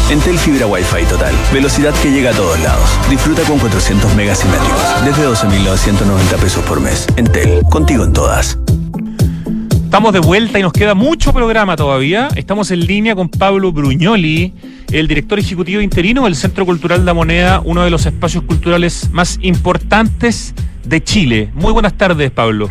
Entel 0.09 0.39
Fibra 0.39 0.65
Wi-Fi 0.65 1.03
Total. 1.05 1.31
Velocidad 1.53 1.93
que 2.01 2.09
llega 2.09 2.31
a 2.31 2.33
todos 2.33 2.59
lados. 2.61 2.89
Disfruta 3.07 3.43
con 3.43 3.59
400 3.59 4.15
megasimétricos. 4.15 4.81
Desde 5.05 5.27
12.990 5.29 6.39
pesos 6.41 6.63
por 6.63 6.79
mes. 6.79 7.05
Entel. 7.17 7.61
Contigo 7.69 8.03
en 8.03 8.13
todas. 8.13 8.57
Estamos 9.83 10.11
de 10.11 10.19
vuelta 10.19 10.57
y 10.57 10.63
nos 10.63 10.73
queda 10.73 10.95
mucho 10.95 11.33
programa 11.33 11.75
todavía. 11.75 12.29
Estamos 12.35 12.71
en 12.71 12.87
línea 12.87 13.13
con 13.13 13.29
Pablo 13.29 13.71
Bruñoli, 13.71 14.55
el 14.91 15.07
director 15.07 15.39
ejecutivo 15.39 15.81
interino 15.81 16.25
del 16.25 16.35
Centro 16.35 16.65
Cultural 16.65 17.05
La 17.05 17.13
Moneda, 17.13 17.61
uno 17.63 17.83
de 17.83 17.89
los 17.89 18.05
espacios 18.05 18.43
culturales 18.43 19.09
más 19.11 19.39
importantes 19.41 20.53
de 20.83 21.01
Chile. 21.03 21.49
Muy 21.53 21.71
buenas 21.71 21.93
tardes, 21.97 22.29
Pablo. 22.31 22.67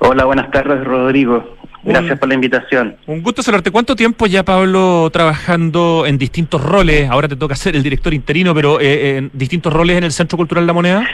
Hola, 0.00 0.24
buenas 0.26 0.50
tardes, 0.50 0.84
Rodrigo. 0.84 1.56
Gracias 1.84 2.12
Un- 2.12 2.18
por 2.18 2.28
la 2.28 2.34
invitación. 2.34 2.96
Un 3.06 3.22
gusto 3.22 3.42
saludarte. 3.42 3.70
¿Cuánto 3.70 3.96
tiempo 3.96 4.26
ya, 4.26 4.44
Pablo, 4.44 5.08
trabajando 5.12 6.04
en 6.06 6.18
distintos 6.18 6.62
roles? 6.62 7.08
Ahora 7.08 7.28
te 7.28 7.36
toca 7.36 7.54
ser 7.56 7.74
el 7.76 7.82
director 7.82 8.12
interino, 8.12 8.54
pero 8.54 8.80
eh, 8.80 9.16
en 9.16 9.30
distintos 9.32 9.72
roles 9.72 9.96
en 9.96 10.04
el 10.04 10.12
Centro 10.12 10.36
Cultural 10.36 10.66
La 10.66 10.72
Moneda. 10.74 11.08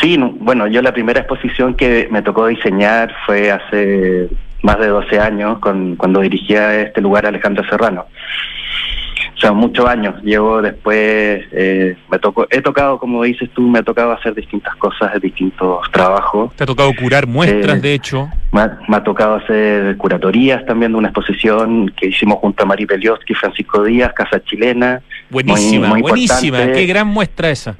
Sí, 0.00 0.16
no, 0.16 0.30
bueno, 0.32 0.66
yo 0.68 0.80
la 0.82 0.92
primera 0.92 1.20
exposición 1.20 1.74
que 1.74 2.06
me 2.10 2.22
tocó 2.22 2.46
diseñar 2.46 3.12
fue 3.26 3.50
hace 3.50 4.28
más 4.62 4.78
de 4.78 4.88
12 4.88 5.18
años, 5.18 5.58
con, 5.58 5.96
cuando 5.96 6.20
dirigía 6.20 6.82
este 6.82 7.00
lugar 7.00 7.24
Alejandro 7.26 7.64
Serrano. 7.68 8.04
Sea, 9.40 9.52
muchos 9.52 9.86
años. 9.86 10.14
Llevo 10.22 10.60
después, 10.60 11.42
eh, 11.52 11.96
me 12.10 12.18
tocó, 12.18 12.46
he 12.50 12.60
tocado, 12.60 12.98
como 12.98 13.22
dices 13.22 13.48
tú, 13.54 13.62
me 13.68 13.78
ha 13.78 13.82
tocado 13.82 14.12
hacer 14.12 14.34
distintas 14.34 14.76
cosas, 14.76 15.18
distintos 15.20 15.90
trabajos. 15.90 16.54
Te 16.56 16.64
ha 16.64 16.66
tocado 16.66 16.90
curar 16.94 17.26
muestras, 17.26 17.78
Eh, 17.78 17.80
de 17.80 17.94
hecho. 17.94 18.28
Me 18.52 18.60
ha, 18.60 18.78
me 18.86 18.96
ha 18.98 19.02
tocado 19.02 19.36
hacer 19.36 19.96
curatorías 19.96 20.66
también 20.66 20.92
de 20.92 20.98
una 20.98 21.08
exposición 21.08 21.88
que 21.96 22.08
hicimos 22.08 22.38
junto 22.38 22.62
a 22.64 22.66
Mari 22.66 22.84
Pelioski 22.84 23.32
y 23.32 23.36
Francisco 23.36 23.82
Díaz, 23.82 24.12
Casa 24.12 24.42
Chilena. 24.44 25.00
Buenísima, 25.30 25.88
muy 25.88 26.02
buenísima. 26.02 26.58
importante. 26.58 26.72
Qué 26.80 26.86
gran 26.86 27.06
muestra 27.06 27.48
esa. 27.50 27.76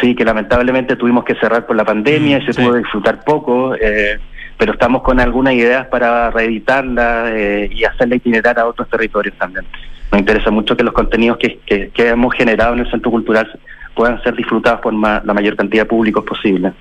Sí, 0.00 0.14
que 0.14 0.24
lamentablemente 0.24 0.96
tuvimos 0.96 1.24
que 1.24 1.36
cerrar 1.36 1.64
por 1.64 1.76
la 1.76 1.84
pandemia 1.84 2.38
Mm, 2.38 2.42
y 2.42 2.46
se 2.46 2.52
sí. 2.52 2.62
pudo 2.62 2.74
disfrutar 2.74 3.24
poco, 3.24 3.74
eh, 3.80 4.18
pero 4.58 4.72
estamos 4.72 5.02
con 5.02 5.20
algunas 5.20 5.54
ideas 5.54 5.86
para 5.86 6.30
reeditarla 6.32 7.26
eh, 7.32 7.70
y 7.72 7.84
hacerla 7.84 8.16
itinerar 8.16 8.58
a 8.58 8.66
otros 8.66 8.88
territorios 8.90 9.34
también. 9.38 9.64
Nos 10.12 10.20
interesa 10.20 10.50
mucho 10.50 10.76
que 10.76 10.82
los 10.84 10.94
contenidos 10.94 11.36
que, 11.38 11.58
que, 11.66 11.90
que 11.90 12.08
hemos 12.08 12.34
generado 12.34 12.74
en 12.74 12.80
el 12.80 12.90
Centro 12.90 13.10
Cultural 13.10 13.48
puedan 13.94 14.22
ser 14.22 14.34
disfrutados 14.36 14.80
por 14.80 14.92
ma- 14.92 15.20
la 15.24 15.34
mayor 15.34 15.54
cantidad 15.56 15.82
de 15.82 15.86
públicos 15.88 16.24
posible. 16.24 16.72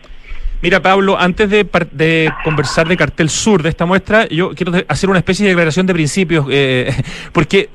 Mira, 0.62 0.82
Pablo, 0.82 1.18
antes 1.20 1.50
de, 1.50 1.68
de 1.92 2.34
conversar 2.44 2.88
de 2.88 2.98
Cartel 2.98 3.30
Sur, 3.30 3.62
de 3.62 3.70
esta 3.70 3.86
muestra, 3.86 4.28
yo 4.30 4.52
quiero 4.56 4.72
hacer 4.88 5.10
una 5.10 5.20
especie 5.20 5.44
de 5.46 5.52
declaración 5.52 5.86
de 5.86 5.94
principios, 5.94 6.46
eh, 6.50 6.92
porque 7.32 7.70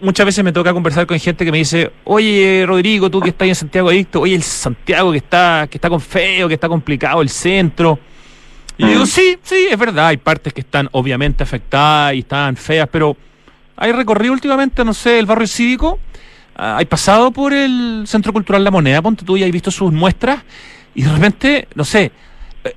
muchas 0.00 0.26
veces 0.26 0.44
me 0.44 0.52
toca 0.52 0.72
conversar 0.72 1.06
con 1.06 1.18
gente 1.18 1.44
que 1.44 1.52
me 1.52 1.58
dice, 1.58 1.90
oye, 2.04 2.64
Rodrigo, 2.66 3.10
tú 3.10 3.20
que 3.20 3.30
estás 3.30 3.48
en 3.48 3.54
Santiago 3.54 3.88
Adicto, 3.88 4.20
oye, 4.20 4.34
el 4.34 4.42
Santiago 4.42 5.10
que 5.12 5.18
está, 5.18 5.66
que 5.70 5.78
está 5.78 5.88
con 5.88 6.00
feo, 6.00 6.48
que 6.48 6.54
está 6.54 6.68
complicado, 6.68 7.22
el 7.22 7.28
centro. 7.28 7.98
Y 8.76 8.82
yo 8.82 8.88
digo, 8.90 9.02
Mm. 9.02 9.06
sí, 9.06 9.36
sí, 9.42 9.66
es 9.70 9.78
verdad, 9.78 10.08
hay 10.08 10.16
partes 10.18 10.52
que 10.52 10.60
están 10.60 10.88
obviamente 10.92 11.42
afectadas 11.42 12.14
y 12.14 12.20
están 12.20 12.56
feas, 12.56 12.88
pero 12.90 13.16
hay 13.78 13.92
recorrido 13.92 14.32
últimamente, 14.34 14.84
no 14.84 14.92
sé, 14.92 15.18
el 15.18 15.26
barrio 15.26 15.46
cívico, 15.46 15.98
ah, 16.56 16.76
hay 16.78 16.84
pasado 16.86 17.30
por 17.30 17.52
el 17.52 18.04
Centro 18.06 18.32
Cultural 18.32 18.62
La 18.64 18.70
Moneda, 18.70 19.00
ponte 19.00 19.24
tú 19.24 19.36
y 19.36 19.42
hay 19.42 19.50
visto 19.50 19.70
sus 19.70 19.92
muestras, 19.92 20.42
y 20.94 21.02
de 21.02 21.12
repente, 21.12 21.68
no 21.74 21.84
sé, 21.84 22.10
eh, 22.64 22.74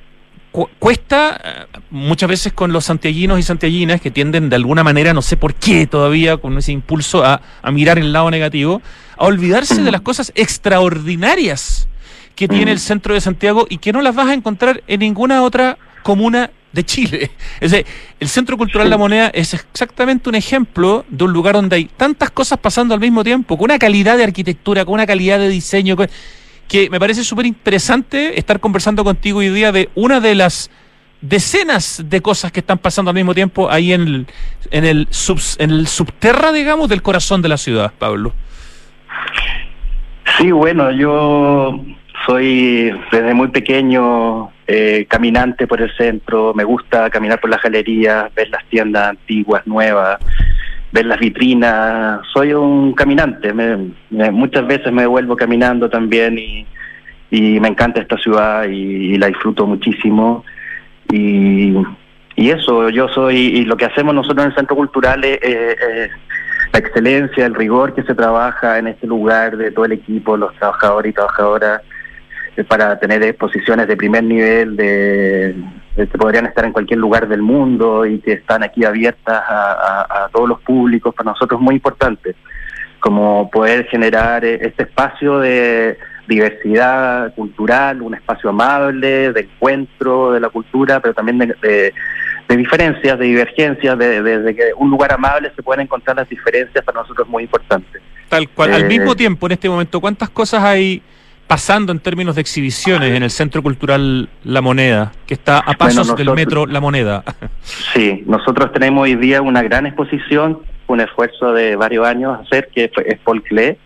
cu- 0.52 0.70
cuesta 0.80 1.42
eh, 1.44 1.80
muchas 1.90 2.30
veces 2.30 2.54
con 2.54 2.72
los 2.72 2.86
santiaguinos 2.86 3.40
y 3.40 3.44
santiaguinas 3.44 4.00
que 4.00 4.12
tienden 4.12 4.50
de 4.50 4.56
alguna 4.56 4.84
manera, 4.84 5.14
no 5.14 5.22
sé 5.22 5.38
por 5.38 5.56
qué 5.56 5.88
todavía, 5.88 6.38
con 6.38 6.58
ese 6.58 6.72
impulso 6.72 7.26
a, 7.26 7.42
a 7.62 7.72
mirar 7.72 7.98
el 7.98 8.14
lado 8.14 8.30
negativo, 8.32 8.82
a 9.18 9.26
olvidarse 9.26 9.82
de 9.82 9.92
las 9.92 10.02
cosas 10.02 10.32
extraordinarias 10.36 11.88
que 12.36 12.48
tiene 12.48 12.72
el 12.72 12.80
centro 12.80 13.14
de 13.14 13.22
Santiago 13.22 13.68
y 13.70 13.78
que 13.78 13.92
no 13.94 14.02
las 14.02 14.16
vas 14.16 14.28
a 14.28 14.34
encontrar 14.34 14.82
en 14.88 15.00
ninguna 15.02 15.44
otra 15.44 15.78
comuna 16.04 16.50
de 16.72 16.84
Chile. 16.84 17.32
Es 17.60 17.74
el 17.74 18.30
Centro 18.30 18.58
Cultural 18.58 18.90
La 18.90 18.98
Moneda 18.98 19.30
es 19.34 19.54
exactamente 19.54 20.30
un 20.30 20.36
ejemplo 20.36 21.06
de 21.10 21.24
un 21.24 21.34
lugar 21.34 21.56
donde 21.56 21.76
hay 21.76 21.86
tantas 21.86 22.32
cosas 22.32 22.60
pasando 22.60 22.94
al 22.94 23.00
mismo 23.00 23.24
tiempo, 23.24 23.58
con 23.58 23.66
una 23.66 23.80
calidad 23.80 24.18
de 24.18 24.24
arquitectura, 24.24 24.86
con 24.86 24.94
una 24.94 25.06
calidad 25.06 25.40
de 25.40 25.50
diseño, 25.50 25.96
que 26.68 26.90
me 26.90 27.00
parece 27.00 27.24
súper 27.24 27.46
interesante 27.46 28.40
estar 28.40 28.60
conversando 28.60 29.04
contigo 29.04 29.40
hoy 29.40 29.50
día 29.50 29.72
de 29.72 29.90
una 29.96 30.20
de 30.22 30.36
las 30.36 30.72
decenas 31.20 32.04
de 32.06 32.22
cosas 32.22 32.52
que 32.52 32.62
están 32.62 32.78
pasando 32.78 33.12
al 33.12 33.16
mismo 33.16 33.36
tiempo 33.36 33.70
ahí 33.70 33.94
en 33.94 34.02
el, 34.02 34.28
en 34.72 34.86
el, 34.86 35.08
subs- 35.10 35.56
en 35.60 35.72
el 35.72 35.88
subterra, 35.88 36.52
digamos, 36.52 36.90
del 36.90 37.02
corazón 37.02 37.42
de 37.42 37.50
la 37.50 37.58
ciudad, 37.58 37.92
Pablo. 38.00 38.34
Sí, 40.38 40.52
bueno, 40.52 40.92
yo 40.92 41.80
soy 42.26 42.92
desde 43.12 43.34
muy 43.34 43.50
pequeño 43.50 44.52
eh, 44.74 45.06
caminante 45.06 45.68
por 45.68 45.82
el 45.82 45.92
centro, 45.98 46.54
me 46.56 46.64
gusta 46.64 47.10
caminar 47.10 47.42
por 47.42 47.50
las 47.50 47.62
galerías, 47.62 48.34
ver 48.34 48.50
las 48.50 48.64
tiendas 48.70 49.10
antiguas, 49.10 49.68
nuevas, 49.68 50.18
ver 50.94 51.06
las 51.08 51.20
vitrinas, 51.20 52.22
soy 52.34 52.54
un 52.54 52.94
caminante, 52.94 53.54
me- 53.54 53.92
muchas 54.32 54.66
veces 54.66 54.94
me 54.94 55.06
vuelvo 55.06 55.36
caminando 55.36 55.90
también 55.90 56.40
y, 56.40 56.66
me 57.32 57.68
encanta 57.68 58.00
esta 58.00 58.18
ciudad 58.18 58.64
y, 58.70 59.18
la 59.18 59.28
disfruto 59.28 59.68
muchísimo. 59.68 60.46
Y, 61.12 61.76
eso, 62.38 62.90
yo 62.90 63.10
soy, 63.10 63.36
y 63.38 63.66
lo 63.66 63.76
que 63.76 63.86
hacemos 63.86 64.16
nosotros 64.16 64.46
en 64.46 64.52
el 64.52 64.56
Centro 64.56 64.78
Cultural 64.78 65.22
es... 65.26 66.10
la 66.72 66.80
excelencia, 66.80 67.46
el 67.46 67.56
rigor 67.56 67.94
que 67.94 68.04
se 68.04 68.16
trabaja 68.16 68.78
en 68.80 68.88
este 68.88 69.06
lugar 69.06 69.58
de 69.58 69.72
todo 69.72 69.84
el 69.84 69.92
equipo, 69.92 70.38
los 70.38 70.56
trabajadores 70.56 71.10
y 71.10 71.14
trabajadoras, 71.14 71.82
para 72.68 73.00
tener 73.00 73.24
exposiciones 73.24 73.88
de 73.88 73.96
primer 73.98 74.24
nivel, 74.24 74.76
de, 74.76 75.56
de 75.96 76.08
que 76.08 76.18
podrían 76.18 76.46
estar 76.46 76.66
en 76.66 76.72
cualquier 76.74 77.00
lugar 77.00 77.28
del 77.28 77.42
mundo 77.42 78.06
y 78.06 78.20
que 78.20 78.34
están 78.34 78.62
aquí 78.64 78.84
abiertas 78.84 79.42
a, 79.48 79.72
a- 80.08 80.26
a 80.26 80.30
todos 80.30 80.48
los 80.50 80.62
públicos, 80.62 81.14
para 81.16 81.32
nosotros 81.32 81.60
es 81.60 81.64
muy 81.64 81.76
importante, 81.76 82.36
como 83.00 83.50
poder 83.50 83.86
generar 83.88 84.44
eh, 84.46 84.60
este 84.62 84.84
espacio 84.84 85.40
de 85.40 85.98
diversidad 86.28 87.34
cultural, 87.36 88.02
un 88.02 88.14
espacio 88.16 88.50
amable, 88.50 89.32
de 89.34 89.42
encuentro 89.42 90.32
de 90.32 90.40
la 90.40 90.50
cultura, 90.50 91.00
pero 91.00 91.14
también 91.14 91.38
de, 91.38 91.48
de- 91.62 91.94
de 92.48 92.58
diferencias, 92.58 93.18
de 93.18 93.26
divergencias, 93.26 93.98
de, 93.98 94.22
de- 94.22 94.56
que 94.56 94.64
un 94.76 94.90
lugar 94.90 95.14
amable 95.14 95.52
se 95.56 95.64
pueden 95.64 95.84
encontrar 95.84 96.18
las 96.18 96.28
diferencias, 96.28 96.84
para 96.84 97.00
nosotros 97.02 97.26
es 97.26 97.32
muy 97.32 97.44
importante. 97.44 98.00
Tal 98.28 98.50
cual. 98.50 98.74
Al 98.74 98.82
Eh, 98.84 98.88
mismo 98.88 99.16
tiempo, 99.16 99.46
en 99.46 99.54
este 99.54 99.70
momento, 99.70 100.02
¿cuántas 100.02 100.30
cosas 100.30 100.62
hay 100.64 101.02
pasando 101.52 101.92
en 101.92 102.00
términos 102.00 102.36
de 102.36 102.42
exhibiciones 102.42 103.14
en 103.14 103.24
el 103.24 103.30
Centro 103.30 103.62
Cultural 103.62 104.30
La 104.46 104.62
Moneda, 104.62 105.12
que 105.28 105.34
está 105.34 105.60
a 105.60 105.74
pasos 105.74 106.16
del 106.16 106.32
metro 106.32 106.66
La 106.66 106.80
Moneda? 106.80 107.26
Sí, 107.94 108.24
nosotros 108.26 108.72
tenemos 108.72 109.04
hoy 109.04 109.16
día 109.16 109.42
una 109.42 109.62
gran 109.62 109.86
exposición, 109.86 110.60
un 110.88 111.02
esfuerzo 111.02 111.52
de 111.52 111.76
varios 111.76 112.08
años 112.08 112.40
hacer, 112.40 112.70
que 112.74 112.86
es 112.86 113.20
Klee, 113.50 113.78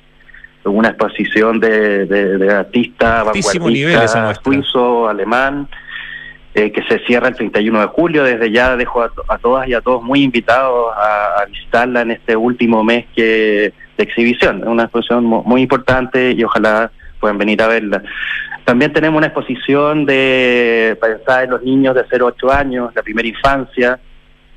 una 0.65 0.89
exposición 0.89 1.59
de, 1.59 2.05
de, 2.05 2.37
de 2.37 2.53
artista 2.53 3.23
vanguardista 3.23 4.35
suizo, 4.43 5.09
alemán, 5.09 5.67
eh, 6.53 6.71
que 6.71 6.83
se 6.83 6.99
cierra 7.07 7.29
el 7.29 7.35
31 7.35 7.81
de 7.81 7.87
julio. 7.87 8.23
Desde 8.23 8.51
ya 8.51 8.75
dejo 8.75 9.01
a, 9.01 9.37
todas 9.39 9.67
y 9.67 9.73
a 9.73 9.81
todos 9.81 10.03
muy 10.03 10.21
invitados 10.21 10.93
a, 10.95 11.45
visitarla 11.49 12.01
en 12.01 12.11
este 12.11 12.35
último 12.35 12.83
mes 12.83 13.07
que 13.15 13.73
de 13.97 14.03
exhibición. 14.03 14.61
Es 14.61 14.67
una 14.67 14.83
exposición 14.83 15.25
muy, 15.25 15.63
importante 15.63 16.31
y 16.31 16.43
ojalá 16.43 16.91
puedan 17.25 17.39
venir 17.39 17.59
a 17.63 17.67
verla. 17.67 18.03
También 18.65 18.93
tenemos 18.93 19.17
una 19.17 19.27
exposición 19.27 20.05
de 20.05 20.95
pensar 21.01 21.45
en 21.45 21.49
los 21.49 21.63
niños 21.63 21.95
de 21.95 22.05
0 22.07 22.27
a 22.27 22.29
8 22.29 22.51
años, 22.51 22.91
la 22.95 23.01
primera 23.01 23.27
infancia, 23.27 23.99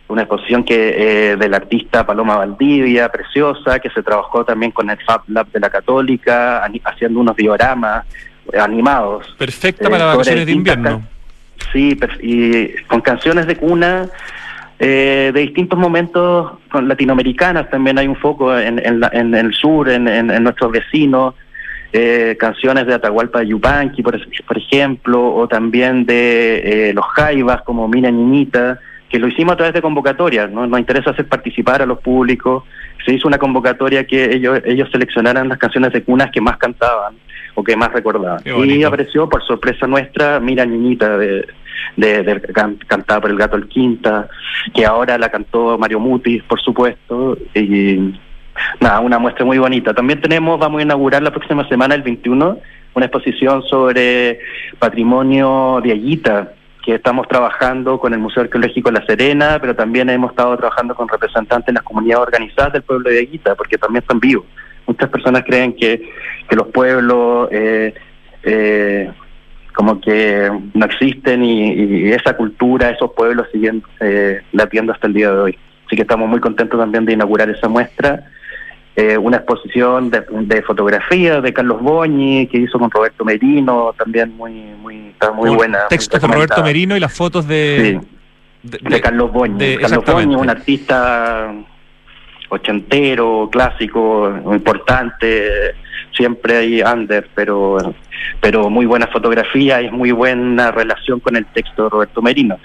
una 0.09 0.23
exposición 0.23 0.65
que 0.65 1.31
eh, 1.33 1.37
del 1.37 1.55
artista 1.55 2.05
Paloma 2.05 2.37
Valdivia, 2.37 3.09
preciosa, 3.09 3.79
que 3.79 3.89
se 3.89 4.03
trabajó 4.03 4.45
también 4.45 4.73
con 4.73 4.91
el 4.91 4.99
Fab 5.03 5.23
Lab 5.29 5.51
de 5.51 5.61
la 5.61 5.71
Católica, 5.71 6.63
haciendo 6.85 7.21
unos 7.21 7.37
dioramas 7.37 8.05
eh, 8.53 8.59
animados. 8.59 9.35
Perfecta 9.39 9.89
para 9.89 10.05
eh, 10.05 10.17
vacaciones 10.17 10.45
de 10.47 10.53
invierno. 10.53 11.03
Sí, 11.73 11.99
y 12.21 12.69
con 12.85 13.01
canciones 13.01 13.47
de 13.47 13.57
cuna 13.57 14.09
de 14.79 15.33
distintos 15.35 15.77
momentos 15.77 16.53
con 16.71 16.87
latinoamericanas, 16.87 17.69
también 17.69 17.99
hay 17.99 18.07
un 18.07 18.15
foco 18.15 18.57
en, 18.57 18.79
en, 18.79 19.35
el 19.35 19.53
sur, 19.53 19.89
en, 19.89 20.07
en 20.07 20.43
nuestros 20.45 20.71
vecinos. 20.71 21.35
Canciones 22.39 22.87
de 22.87 22.95
Atahualpa 22.95 23.43
Yupanqui, 23.43 24.03
por, 24.03 24.19
por 24.47 24.59
ejemplo, 24.59 25.35
o 25.35 25.49
también 25.49 26.05
de 26.05 26.93
los 26.95 27.05
Jaivas, 27.07 27.63
como 27.63 27.89
Mina 27.89 28.11
Niñita, 28.11 28.79
que 29.09 29.19
lo 29.19 29.29
hicimos 29.29 29.55
a 29.55 29.57
través 29.57 29.75
de 29.75 29.83
convocatorias, 29.83 30.51
¿no? 30.51 30.67
nos 30.67 30.79
interesa 30.79 31.11
hacer 31.11 31.27
participar 31.27 31.83
a 31.83 31.87
los 31.87 31.99
públicos, 32.01 32.65
se 33.05 33.15
hizo 33.15 33.27
una 33.27 33.39
convocatoria 33.39 34.07
que 34.07 34.35
ellos, 34.35 34.61
ellos 34.65 34.89
seleccionaran 34.91 35.49
las 35.49 35.59
canciones 35.59 35.93
de 35.93 36.03
cunas 36.03 36.31
que 36.31 36.41
más 36.41 36.59
cantaban 36.59 37.15
o 37.55 37.65
que 37.65 37.77
más 37.77 37.93
recordaban. 37.93 38.43
Y 38.45 38.83
apareció 38.85 39.29
por 39.29 39.43
sorpresa 39.45 39.87
nuestra 39.87 40.41
Mira 40.41 40.67
Niñita 40.67 41.17
de, 41.17 41.47
de, 41.97 42.43
cantada 42.87 43.21
por 43.21 43.31
el 43.31 43.39
gato 43.39 43.57
El 43.57 43.69
Quinta, 43.69 44.29
que 44.75 44.85
ahora 44.85 45.17
la 45.17 45.31
cantó 45.31 45.79
Mario 45.79 46.01
Mutis, 46.01 46.43
por 46.43 46.61
supuesto, 46.61 47.37
y 47.55 48.15
nada, 48.81 49.01
una 49.01 49.19
muestra 49.19 49.45
muy 49.45 49.59
bonita. 49.59 49.95
También 49.95 50.21
tenemos, 50.21 50.59
vamos 50.59 50.81
a 50.81 50.83
inaugurar 50.83 51.23
la 51.23 51.31
próxima 51.31 51.67
semana, 51.69 51.95
el 51.95 52.03
21, 52.03 52.59
una 52.95 53.07
exposición 53.07 53.63
sobre 53.65 54.41
patrimonio 54.79 55.81
de 55.83 55.93
Ayita, 55.93 56.53
que 56.85 56.95
estamos 56.95 57.29
trabajando 57.29 57.99
con 57.99 58.13
el 58.15 58.19
Museo 58.19 58.45
Arqueológico 58.45 58.91
La 58.91 59.05
Serena, 59.05 59.59
pero 59.61 59.75
también 59.75 60.09
hemos 60.11 60.31
estado 60.31 60.57
trabajando 60.57 60.95
con 60.95 61.09
representantes 61.09 61.67
de 61.67 61.73
las 61.75 61.83
comunidades 61.83 62.27
organizadas 62.27 62.73
del 62.73 62.83
pueblo 62.83 63.11
de 63.11 63.21
Aguita, 63.21 63.55
porque 63.55 63.79
también 63.79 64.03
están 64.03 64.21
vivos. 64.21 64.45
Muchas 64.87 65.11
personas 65.11 65.45
creen 65.45 65.75
que, 65.75 66.11
que 66.49 66.57
los 66.57 66.69
pueblos 66.69 67.49
eh, 67.53 67.93
eh, 68.43 69.11
como 69.75 70.01
que 70.01 70.51
no 70.75 70.87
existen 70.87 71.45
y, 71.45 72.11
esa 72.11 72.37
cultura, 72.37 72.91
esos 72.91 73.13
pueblos 73.13 73.47
siguen 73.53 73.83
eh, 74.01 74.41
latiendo 74.53 74.93
hasta 74.93 75.07
el 75.07 75.13
día 75.13 75.31
de 75.31 75.39
hoy. 75.39 75.59
Así 75.87 75.95
que 75.95 76.03
estamos 76.03 76.29
muy 76.29 76.41
contentos 76.41 76.81
también 76.81 77.05
de 77.05 77.13
inaugurar 77.13 77.49
esa 77.49 77.69
muestra 77.69 78.25
eh, 78.99 79.17
una 79.17 79.37
exposición 79.37 80.11
de, 80.11 80.61
fotografía 80.63 81.41
de 81.41 81.53
Carlos 81.53 81.81
Boñi 81.81 82.49
que 82.49 82.59
hizo 82.59 82.81
con 82.81 82.91
Roberto 82.91 83.25
Merino, 83.25 83.95
también 83.97 84.37
muy 84.37 84.53
muy 84.83 85.11
está 85.11 85.31
muy 85.31 85.51
buena. 85.51 85.87
Textos 85.89 86.21
de 86.21 86.27
Roberto 86.27 86.65
Merino 86.65 86.97
y 86.97 87.01
las 87.01 87.15
fotos 87.17 87.47
de, 87.47 88.01
de, 88.65 89.01
Carlos 89.01 89.31
Boñi. 89.31 89.77
Carlos 89.77 90.05
Boñi, 90.05 90.35
un 90.35 90.51
artista 90.51 91.55
ochentero, 92.49 93.49
clásico, 93.53 94.37
importante, 94.53 95.77
siempre 96.11 96.57
hay 96.57 96.83
under, 96.83 97.29
pero 97.37 97.95
pero 98.41 98.69
muy 98.69 98.87
buena 98.87 99.07
fotografía 99.07 99.81
y 99.81 99.93
muy 99.93 100.11
buena 100.11 100.73
relación 100.73 101.21
con 101.21 101.37
el 101.37 101.47
texto 101.47 101.85
de 101.85 101.91
Roberto 101.91 102.21
Merino. 102.21 102.59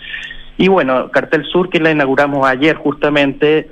Y 0.58 0.68
bueno, 0.68 1.12
Cartel 1.12 1.46
Sur 1.46 1.70
que 1.70 1.80
la 1.80 1.92
inauguramos 1.92 2.48
ayer 2.48 2.76
justamente 2.76 3.70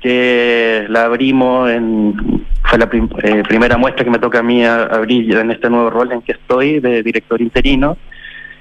que 0.00 0.86
la 0.88 1.04
abrimos 1.04 1.70
en 1.70 2.46
fue 2.68 2.78
la 2.78 2.88
eh, 3.22 3.42
primera 3.48 3.78
muestra 3.78 4.04
que 4.04 4.10
me 4.10 4.18
toca 4.18 4.40
a 4.40 4.42
mí 4.42 4.64
abrir 4.64 5.34
en 5.34 5.50
este 5.50 5.70
nuevo 5.70 5.88
rol 5.90 6.12
en 6.12 6.20
que 6.20 6.32
estoy 6.32 6.80
de 6.80 7.02
director 7.02 7.40
interino 7.40 7.96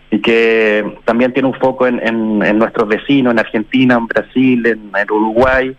y 0.09 0.21
que 0.21 0.99
también 1.03 1.33
tiene 1.33 1.49
un 1.49 1.55
foco 1.55 1.85
en, 1.85 1.99
en, 2.01 2.57
nuestros 2.57 2.87
vecinos, 2.87 3.33
en 3.33 3.39
Argentina, 3.39 3.95
en 3.95 4.07
Brasil, 4.07 4.65
en, 4.65 5.11
Uruguay, 5.11 5.75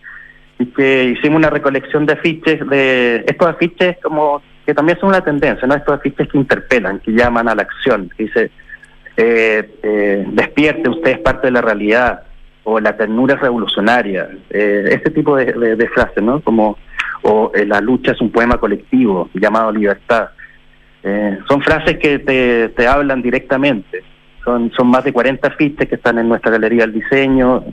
y 0.58 0.66
que 0.66 1.04
hicimos 1.16 1.38
una 1.38 1.48
recolección 1.48 2.04
de 2.04 2.12
afiches, 2.12 2.68
de 2.68 3.24
estos 3.26 3.48
afiches 3.48 3.96
como 4.02 4.42
que 4.66 4.74
también 4.74 4.98
son 5.00 5.08
una 5.08 5.22
tendencia, 5.22 5.66
¿no? 5.66 5.74
estos 5.74 5.94
afiches 5.94 6.28
que 6.28 6.36
interpelan, 6.36 7.00
que 7.00 7.12
llaman 7.12 7.48
a 7.48 7.54
la 7.54 7.62
acción, 7.62 8.10
que 8.14 8.24
dice, 8.24 8.50
eh, 9.16 9.78
eh, 9.82 10.26
despierte, 10.28 10.90
usted 10.90 11.12
es 11.12 11.18
parte 11.20 11.46
de 11.46 11.52
la 11.52 11.62
realidad, 11.62 12.24
o 12.70 12.80
la 12.80 12.94
ternura 12.94 13.34
revolucionaria, 13.36 14.28
eh, 14.50 14.84
este 14.90 15.10
tipo 15.10 15.36
de, 15.36 15.88
frases, 15.94 16.22
¿no? 16.22 16.40
Como, 16.40 16.76
o 17.22 17.50
eh, 17.54 17.64
la 17.64 17.80
lucha 17.80 18.12
es 18.12 18.20
un 18.20 18.30
poema 18.30 18.58
colectivo 18.58 19.30
llamado 19.32 19.72
libertad. 19.72 20.28
Eh, 21.02 21.38
son 21.48 21.62
frases 21.62 21.96
que 21.98 22.18
te, 22.18 22.68
te 22.68 22.86
hablan 22.86 23.22
directamente. 23.22 24.02
Son, 24.44 24.70
son 24.72 24.88
más 24.88 25.02
de 25.02 25.14
40 25.14 25.50
fiches 25.52 25.88
que 25.88 25.94
están 25.94 26.18
en 26.18 26.28
nuestra 26.28 26.50
galería 26.50 26.82
del 26.82 26.92
diseño, 26.92 27.64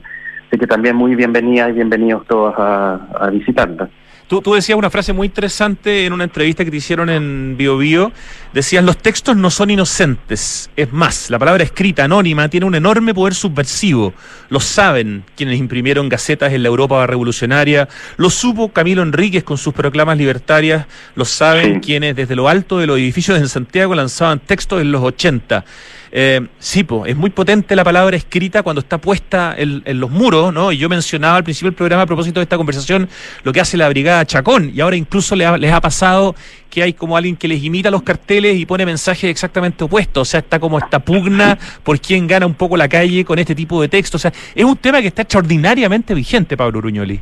así 0.46 0.58
que 0.58 0.66
también 0.66 0.96
muy 0.96 1.14
bienvenidas 1.14 1.70
y 1.70 1.74
bienvenidos 1.74 2.26
todos 2.26 2.54
a, 2.56 2.94
a 3.20 3.28
visitarla. 3.28 3.90
Tú, 4.28 4.42
tú, 4.42 4.54
decías 4.54 4.76
una 4.76 4.90
frase 4.90 5.12
muy 5.12 5.28
interesante 5.28 6.04
en 6.04 6.12
una 6.12 6.24
entrevista 6.24 6.64
que 6.64 6.70
te 6.72 6.78
hicieron 6.78 7.08
en 7.10 7.56
Bio 7.56 7.78
Bio. 7.78 8.10
Decías, 8.52 8.82
los 8.82 8.98
textos 8.98 9.36
no 9.36 9.50
son 9.50 9.70
inocentes. 9.70 10.68
Es 10.74 10.92
más, 10.92 11.30
la 11.30 11.38
palabra 11.38 11.62
escrita 11.62 12.02
anónima 12.02 12.48
tiene 12.48 12.66
un 12.66 12.74
enorme 12.74 13.14
poder 13.14 13.34
subversivo. 13.34 14.14
Lo 14.48 14.58
saben 14.58 15.22
quienes 15.36 15.60
imprimieron 15.60 16.08
gacetas 16.08 16.52
en 16.52 16.64
la 16.64 16.68
Europa 16.68 17.06
revolucionaria. 17.06 17.88
Lo 18.16 18.28
supo 18.28 18.72
Camilo 18.72 19.02
Enríquez 19.02 19.44
con 19.44 19.58
sus 19.58 19.72
proclamas 19.72 20.18
libertarias. 20.18 20.86
Lo 21.14 21.24
saben 21.24 21.78
quienes 21.78 22.16
desde 22.16 22.34
lo 22.34 22.48
alto 22.48 22.78
de 22.78 22.88
los 22.88 22.98
edificios 22.98 23.38
en 23.38 23.48
Santiago 23.48 23.94
lanzaban 23.94 24.40
textos 24.40 24.80
en 24.80 24.90
los 24.90 25.04
80. 25.04 25.64
Eh, 26.12 26.46
sí, 26.58 26.86
es 27.06 27.16
muy 27.16 27.30
potente 27.30 27.74
la 27.76 27.84
palabra 27.84 28.16
escrita 28.16 28.62
cuando 28.62 28.80
está 28.80 28.98
puesta 28.98 29.54
en, 29.56 29.82
los 30.00 30.10
muros, 30.10 30.52
¿no? 30.52 30.72
Y 30.72 30.78
yo 30.78 30.88
mencionaba 30.88 31.36
al 31.36 31.44
principio 31.44 31.70
del 31.70 31.76
programa 31.76 32.02
a 32.02 32.06
propósito 32.06 32.40
de 32.40 32.44
esta 32.44 32.56
conversación 32.56 33.08
lo 33.42 33.52
que 33.52 33.60
hace 33.60 33.76
la 33.76 33.88
Brigada 33.88 34.24
Chacón, 34.24 34.72
y 34.74 34.80
ahora 34.80 34.96
incluso 34.96 35.36
les 35.36 35.46
ha, 35.46 35.58
les 35.58 35.72
ha 35.72 35.80
pasado 35.80 36.34
que 36.70 36.82
hay 36.82 36.92
como 36.92 37.16
alguien 37.16 37.36
que 37.36 37.48
les 37.48 37.62
imita 37.62 37.90
los 37.90 38.02
carteles 38.02 38.56
y 38.56 38.66
pone 38.66 38.84
mensajes 38.84 39.30
exactamente 39.30 39.84
opuestos, 39.84 40.28
o 40.28 40.30
sea, 40.30 40.40
está 40.40 40.58
como 40.58 40.78
esta 40.78 40.98
pugna 40.98 41.58
por 41.82 42.00
quién 42.00 42.26
gana 42.26 42.46
un 42.46 42.54
poco 42.54 42.76
la 42.76 42.88
calle 42.88 43.24
con 43.24 43.38
este 43.38 43.54
tipo 43.54 43.80
de 43.80 43.88
texto, 43.88 44.16
o 44.16 44.20
sea, 44.20 44.32
es 44.54 44.64
un 44.64 44.76
tema 44.76 45.00
que 45.00 45.08
está 45.08 45.22
extraordinariamente 45.22 46.14
vigente, 46.14 46.56
Pablo 46.56 46.78
Uruñoli. 46.78 47.20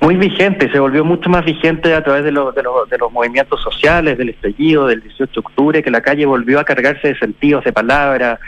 Muy 0.00 0.16
vigente, 0.16 0.70
se 0.70 0.78
volvió 0.78 1.04
mucho 1.04 1.28
más 1.28 1.44
vigente 1.44 1.94
a 1.94 2.02
través 2.02 2.24
de, 2.24 2.32
los 2.32 2.54
de, 2.54 2.62
los, 2.62 2.88
de 2.88 2.98
los 2.98 3.12
movimientos 3.12 3.60
sociales, 3.60 4.16
del 4.16 4.30
estallido 4.30 4.86
del 4.86 5.02
18 5.02 5.32
de 5.32 5.40
octubre, 5.40 5.82
que 5.82 5.90
la 5.90 6.00
calle 6.00 6.24
volvió 6.24 6.60
a 6.60 6.64
cargarse 6.64 7.08
de 7.08 7.18
sentidos, 7.18 7.64
de 7.64 7.72
palabras, 7.72 8.38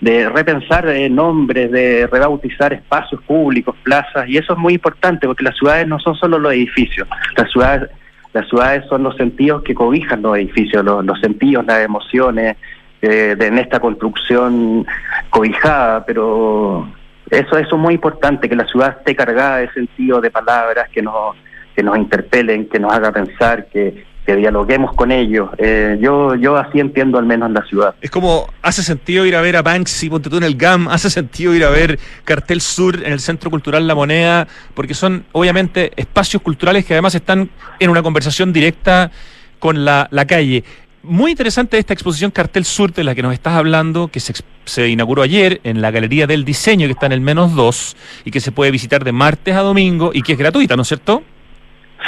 de 0.00 0.28
repensar 0.28 0.88
eh, 0.88 1.08
nombres, 1.08 1.70
de 1.70 2.06
rebautizar 2.06 2.72
espacios 2.72 3.22
públicos, 3.22 3.74
plazas, 3.82 4.28
y 4.28 4.36
eso 4.36 4.52
es 4.52 4.58
muy 4.58 4.74
importante 4.74 5.26
porque 5.26 5.44
las 5.44 5.56
ciudades 5.56 5.86
no 5.86 5.98
son 5.98 6.14
solo 6.16 6.38
los 6.38 6.52
edificios, 6.52 7.08
las 7.36 7.50
ciudades, 7.50 7.90
las 8.32 8.46
ciudades 8.48 8.84
son 8.88 9.02
los 9.02 9.16
sentidos 9.16 9.62
que 9.62 9.74
cobijan 9.74 10.22
los 10.22 10.36
edificios, 10.36 10.84
los, 10.84 11.20
sentidos, 11.20 11.64
las 11.66 11.84
emociones, 11.84 12.56
eh, 13.00 13.34
de, 13.38 13.46
en 13.46 13.58
esta 13.58 13.80
construcción 13.80 14.86
cobijada, 15.30 16.04
pero 16.04 16.88
eso, 17.30 17.58
eso 17.58 17.76
es 17.76 17.80
muy 17.80 17.94
importante, 17.94 18.48
que 18.48 18.56
la 18.56 18.66
ciudad 18.66 18.96
esté 18.98 19.16
cargada 19.16 19.58
de 19.58 19.72
sentido 19.72 20.20
de 20.20 20.30
palabras 20.30 20.88
que 20.90 21.02
nos, 21.02 21.36
que 21.74 21.82
nos 21.82 21.96
interpelen, 21.96 22.68
que 22.68 22.78
nos 22.78 22.92
haga 22.92 23.12
pensar, 23.12 23.66
que, 23.66 24.04
que 24.26 24.36
dialoguemos 24.36 24.94
con 24.94 25.12
ellos. 25.12 25.50
Eh, 25.58 25.98
yo, 26.00 26.34
yo 26.34 26.56
así 26.56 26.80
entiendo 26.80 27.18
al 27.18 27.26
menos 27.26 27.50
la 27.50 27.64
ciudad. 27.64 27.94
Es 28.00 28.10
como, 28.10 28.48
hace 28.60 28.82
sentido 28.82 29.24
ir 29.24 29.36
a 29.36 29.40
ver 29.40 29.56
a 29.56 29.62
Banksy, 29.62 30.10
ponte 30.10 30.28
tú 30.28 30.36
en 30.36 30.42
el 30.42 30.56
GAM, 30.56 30.88
hace 30.88 31.08
sentido 31.10 31.54
ir 31.54 31.64
a 31.64 31.70
ver 31.70 31.98
Cartel 32.24 32.60
Sur 32.60 32.96
en 33.04 33.12
el 33.12 33.20
Centro 33.20 33.50
Cultural 33.50 33.86
La 33.86 33.94
Moneda, 33.94 34.46
porque 34.74 34.94
son 34.94 35.24
obviamente 35.32 35.92
espacios 35.96 36.42
culturales 36.42 36.84
que 36.84 36.94
además 36.94 37.14
están 37.14 37.50
en 37.78 37.90
una 37.90 38.02
conversación 38.02 38.52
directa 38.52 39.10
con 39.58 39.84
la, 39.84 40.08
la 40.10 40.26
calle. 40.26 40.64
Muy 41.08 41.30
interesante 41.30 41.78
esta 41.78 41.94
exposición 41.94 42.32
Cartel 42.32 42.64
Sur 42.64 42.92
de 42.92 43.04
la 43.04 43.14
que 43.14 43.22
nos 43.22 43.32
estás 43.32 43.54
hablando, 43.54 44.08
que 44.08 44.18
se, 44.18 44.34
se 44.64 44.88
inauguró 44.88 45.22
ayer 45.22 45.60
en 45.62 45.80
la 45.80 45.92
Galería 45.92 46.26
del 46.26 46.44
Diseño, 46.44 46.86
que 46.86 46.92
está 46.92 47.06
en 47.06 47.12
el 47.12 47.20
menos 47.20 47.54
dos, 47.54 47.96
y 48.24 48.32
que 48.32 48.40
se 48.40 48.50
puede 48.50 48.72
visitar 48.72 49.04
de 49.04 49.12
martes 49.12 49.54
a 49.54 49.60
domingo 49.60 50.10
y 50.12 50.22
que 50.22 50.32
es 50.32 50.38
gratuita, 50.38 50.74
¿no 50.74 50.82
es 50.82 50.88
cierto? 50.88 51.22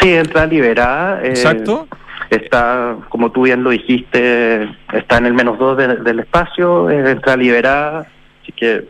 Sí, 0.00 0.10
entra 0.10 0.46
liberada. 0.46 1.22
Eh, 1.22 1.28
Exacto. 1.28 1.86
está, 2.28 2.96
como 3.08 3.30
tú 3.30 3.42
bien 3.42 3.62
lo 3.62 3.70
dijiste, 3.70 4.68
está 4.92 5.18
en 5.18 5.26
el 5.26 5.34
menos 5.34 5.58
dos 5.58 5.76
del 5.76 6.18
espacio, 6.18 6.90
está 6.90 7.36
liberada, 7.36 8.06
así 8.42 8.52
que... 8.52 8.84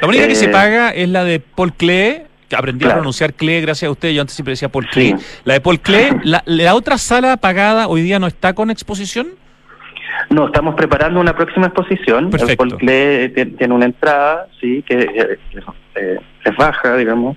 La 0.00 0.06
única 0.08 0.28
que 0.28 0.36
se 0.36 0.46
eh, 0.46 0.50
paga 0.50 0.90
es 0.90 1.08
la 1.08 1.24
de 1.24 1.40
Paul 1.40 1.72
Klee, 1.72 2.22
aprendí 2.56 2.86
a 2.86 2.94
pronunciar 2.94 3.34
Klee 3.34 3.60
gracias 3.60 3.88
a 3.88 3.92
usted, 3.92 4.10
yo 4.10 4.20
antes 4.20 4.34
siempre 4.34 4.52
decía 4.52 4.68
Paul 4.68 4.86
Klee. 4.86 5.14
La 5.44 5.54
de 5.54 5.60
Paul 5.60 5.80
Klee, 5.80 6.10
la, 6.24 6.42
la 6.46 6.74
otra 6.74 6.98
sala 6.98 7.36
pagada 7.36 7.88
hoy 7.88 8.02
día 8.02 8.18
no 8.18 8.26
está 8.26 8.54
con 8.54 8.70
exposición. 8.70 9.28
No, 10.28 10.46
estamos 10.46 10.74
preparando 10.74 11.18
una 11.20 11.34
próxima 11.34 11.66
exposición. 11.66 12.30
Perfecto. 12.30 12.64
El 12.64 12.70
Folclé 12.70 13.28
tiene 13.30 13.74
una 13.74 13.86
entrada, 13.86 14.46
sí, 14.60 14.84
que 14.86 15.38
eh, 15.94 16.18
es 16.44 16.56
baja, 16.56 16.96
digamos. 16.96 17.36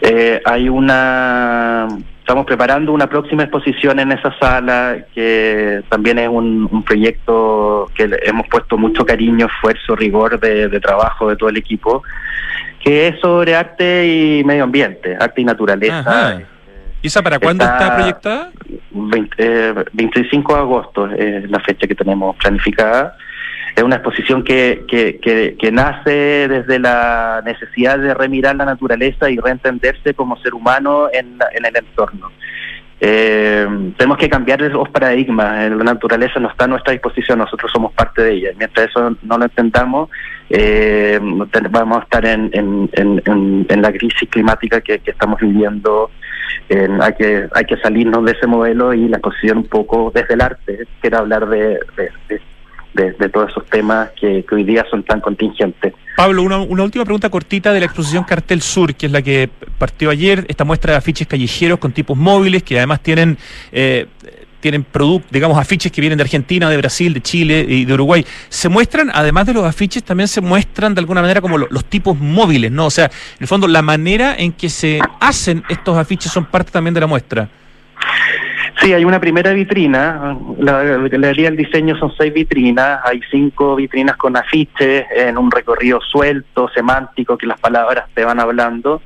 Eh, 0.00 0.40
hay 0.44 0.68
una, 0.68 1.88
estamos 2.22 2.46
preparando 2.46 2.92
una 2.92 3.08
próxima 3.08 3.42
exposición 3.42 3.98
en 3.98 4.12
esa 4.12 4.32
sala 4.38 4.96
que 5.12 5.82
también 5.88 6.20
es 6.20 6.28
un, 6.28 6.84
proyecto 6.84 7.90
que 7.96 8.08
hemos 8.22 8.46
puesto 8.46 8.78
mucho 8.78 9.04
cariño, 9.04 9.46
esfuerzo, 9.46 9.96
rigor 9.96 10.38
de, 10.38 10.80
trabajo 10.80 11.28
de 11.28 11.36
todo 11.36 11.48
el 11.48 11.56
equipo, 11.56 12.04
que 12.78 13.08
es 13.08 13.20
sobre 13.20 13.56
arte 13.56 14.06
y 14.06 14.44
medio 14.44 14.64
ambiente, 14.64 15.16
arte 15.18 15.40
y 15.40 15.44
naturaleza. 15.44 16.42
¿Y 17.02 17.08
esa 17.08 17.22
para 17.22 17.40
cuándo 17.40 17.64
está, 17.64 17.96
proyectada? 17.96 18.50
25 18.92 20.52
eh, 20.52 20.54
de 20.54 20.60
agosto 20.60 21.10
es 21.10 21.50
la 21.50 21.58
fecha 21.58 21.88
que 21.88 21.96
tenemos 21.96 22.36
planificada. 22.36 23.16
Es 23.74 23.82
una 23.82 23.96
exposición 23.96 24.44
que, 24.44 24.84
que, 24.86 25.18
que, 25.58 25.72
nace 25.72 26.46
desde 26.48 26.78
la 26.78 27.42
necesidad 27.44 27.98
de 27.98 28.12
remirar 28.12 28.54
la 28.56 28.66
naturaleza 28.66 29.30
y 29.30 29.38
reentenderse 29.38 30.14
como 30.14 30.36
ser 30.38 30.54
humano 30.54 31.08
en, 31.12 31.38
en 31.54 31.64
el 31.64 31.76
entorno. 31.76 32.30
Eh, 33.00 33.66
tenemos 33.96 34.18
que 34.18 34.28
cambiar 34.28 34.60
los 34.60 34.88
paradigmas. 34.90 35.70
La 35.70 35.84
naturaleza 35.84 36.38
no 36.38 36.50
está 36.50 36.66
a 36.66 36.68
nuestra 36.68 36.92
disposición, 36.92 37.38
nosotros 37.38 37.72
somos 37.72 37.92
parte 37.94 38.22
de 38.22 38.32
ella. 38.34 38.50
Mientras 38.56 38.90
eso 38.90 39.16
no 39.22 39.38
lo 39.38 39.44
intentamos, 39.44 40.08
eh, 40.50 41.18
vamos 41.70 41.98
a 41.98 42.02
estar 42.02 42.24
en, 42.26 42.50
en, 42.52 42.90
en, 42.94 43.82
la 43.82 43.90
crisis 43.90 44.28
climática 44.30 44.80
que, 44.80 45.00
que 45.00 45.10
estamos 45.10 45.40
viviendo 45.40 46.10
hay 47.00 47.12
que 47.14 47.48
hay 47.54 47.64
que 47.64 47.76
salirnos 47.78 48.24
de 48.24 48.32
ese 48.32 48.46
modelo 48.46 48.94
y 48.94 49.08
la 49.08 49.18
exposición 49.18 49.58
un 49.58 49.66
poco 49.66 50.12
desde 50.14 50.34
el 50.34 50.40
arte, 50.40 50.86
quiero 51.00 51.18
hablar 51.18 51.48
de, 51.48 51.78
de, 51.96 52.40
todos 53.32 53.50
esos 53.50 53.66
temas 53.66 54.10
que, 54.18 54.44
hoy 54.50 54.64
día 54.64 54.84
son 54.90 55.02
tan 55.02 55.20
contingentes. 55.20 55.94
Pablo, 56.16 56.42
una, 56.42 56.58
una, 56.58 56.82
última 56.82 57.04
pregunta 57.04 57.30
cortita 57.30 57.72
de 57.72 57.80
la 57.80 57.86
exposición 57.86 58.24
Cartel 58.24 58.60
Sur, 58.60 58.94
que 58.94 59.06
es 59.06 59.12
la 59.12 59.22
que 59.22 59.48
partió 59.78 60.10
ayer, 60.10 60.44
esta 60.48 60.64
muestra 60.64 60.92
de 60.92 60.98
afiches 60.98 61.26
callejeros 61.26 61.78
con 61.78 61.92
tipos 61.92 62.16
móviles 62.16 62.62
que 62.62 62.78
además 62.78 63.00
tienen... 63.00 63.38
Eh, 63.72 64.06
tienen 64.62 64.84
productos, 64.84 65.30
digamos, 65.32 65.58
afiches 65.58 65.90
que 65.90 66.00
vienen 66.00 66.16
de 66.16 66.22
Argentina, 66.22 66.70
de 66.70 66.76
Brasil, 66.76 67.12
de 67.12 67.20
Chile 67.20 67.66
y 67.68 67.84
de 67.84 67.94
Uruguay. 67.94 68.24
Se 68.48 68.68
muestran, 68.68 69.10
además 69.12 69.44
de 69.46 69.54
los 69.54 69.64
afiches, 69.64 70.04
también 70.04 70.28
se 70.28 70.40
muestran 70.40 70.94
de 70.94 71.00
alguna 71.00 71.20
manera 71.20 71.40
como 71.40 71.58
los 71.58 71.84
tipos 71.86 72.16
móviles, 72.16 72.70
¿no? 72.70 72.86
O 72.86 72.90
sea, 72.90 73.06
en 73.06 73.40
el 73.40 73.48
fondo, 73.48 73.66
la 73.66 73.82
manera 73.82 74.36
en 74.38 74.52
que 74.52 74.70
se 74.70 75.00
hacen 75.18 75.64
estos 75.68 75.98
afiches 75.98 76.30
son 76.30 76.46
parte 76.46 76.70
también 76.70 76.94
de 76.94 77.00
la 77.00 77.08
muestra. 77.08 77.48
Sí, 78.82 78.92
hay 78.92 79.04
una 79.04 79.20
primera 79.20 79.52
vitrina. 79.52 80.36
La 80.58 80.82
galería 80.82 81.50
del 81.50 81.56
diseño 81.56 81.96
son 81.98 82.12
seis 82.18 82.34
vitrinas. 82.34 82.98
Hay 83.04 83.20
cinco 83.30 83.76
vitrinas 83.76 84.16
con 84.16 84.36
afiches 84.36 85.04
en 85.14 85.38
un 85.38 85.52
recorrido 85.52 86.00
suelto, 86.00 86.68
semántico, 86.74 87.38
que 87.38 87.46
las 87.46 87.60
palabras 87.60 88.06
te 88.12 88.24
van 88.24 88.40
hablando. 88.40 89.00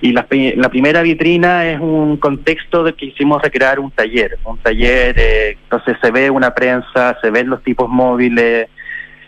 Y 0.00 0.12
la, 0.12 0.26
primera 0.26 1.02
vitrina 1.02 1.64
es 1.68 1.78
un 1.78 2.16
contexto 2.16 2.82
de 2.82 2.94
que 2.94 3.06
hicimos 3.06 3.40
recrear 3.40 3.78
un 3.78 3.92
taller, 3.92 4.36
un 4.44 4.58
taller, 4.58 5.14
eh, 5.16 5.56
entonces 5.62 5.96
se 6.02 6.10
ve 6.10 6.28
una 6.28 6.52
prensa, 6.54 7.16
se 7.20 7.30
ven 7.30 7.48
los 7.48 7.62
tipos 7.62 7.88
móviles, 7.88 8.68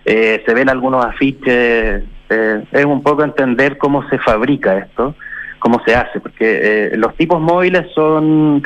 eh, 0.04 0.42
se 0.44 0.52
ven 0.52 0.68
algunos 0.68 1.04
afiches, 1.04 2.02
eh, 2.28 2.64
es 2.72 2.84
un 2.84 3.04
poco 3.04 3.22
entender 3.22 3.78
cómo 3.78 4.08
se 4.08 4.18
fabrica 4.18 4.78
esto, 4.78 5.14
cómo 5.60 5.80
se 5.84 5.94
hace, 5.94 6.18
porque 6.18 6.90
los 6.96 7.14
tipos 7.14 7.40
móviles 7.40 7.86
son, 7.94 8.60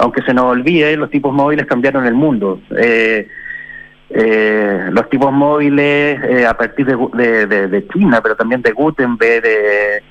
aunque 0.00 0.22
se 0.22 0.34
nos 0.34 0.46
olvide, 0.46 0.96
los 0.96 1.10
tipos 1.10 1.32
móviles 1.32 1.66
cambiaron 1.66 2.06
el 2.06 2.14
mundo. 2.14 2.60
los 4.10 5.08
tipos 5.08 5.32
móviles 5.32 6.46
a 6.46 6.54
partir 6.54 6.86
de, 6.86 7.46
de, 7.46 7.88
China, 7.88 8.20
pero 8.20 8.34
también 8.34 8.62
de 8.62 8.72
Gutenberg, 8.72 9.42
de 9.42 10.02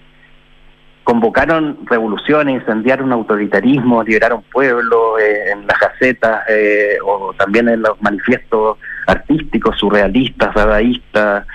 convocaron 1.10 1.80
revoluciones, 1.88 2.62
incendiaron 2.62 3.12
autoritarismo, 3.12 4.04
liberaron 4.04 4.44
pueblos 4.44 5.20
eh, 5.20 5.54
en 5.54 5.66
las 5.66 5.80
gacetas 5.80 6.44
eh, 6.48 6.98
o 7.04 7.34
también 7.34 7.68
en 7.68 7.82
los 7.82 8.00
manifiestos 8.00 8.78
artísticos, 9.08 9.76
surrealistas, 9.80 10.54
dadaístas. 10.54 11.48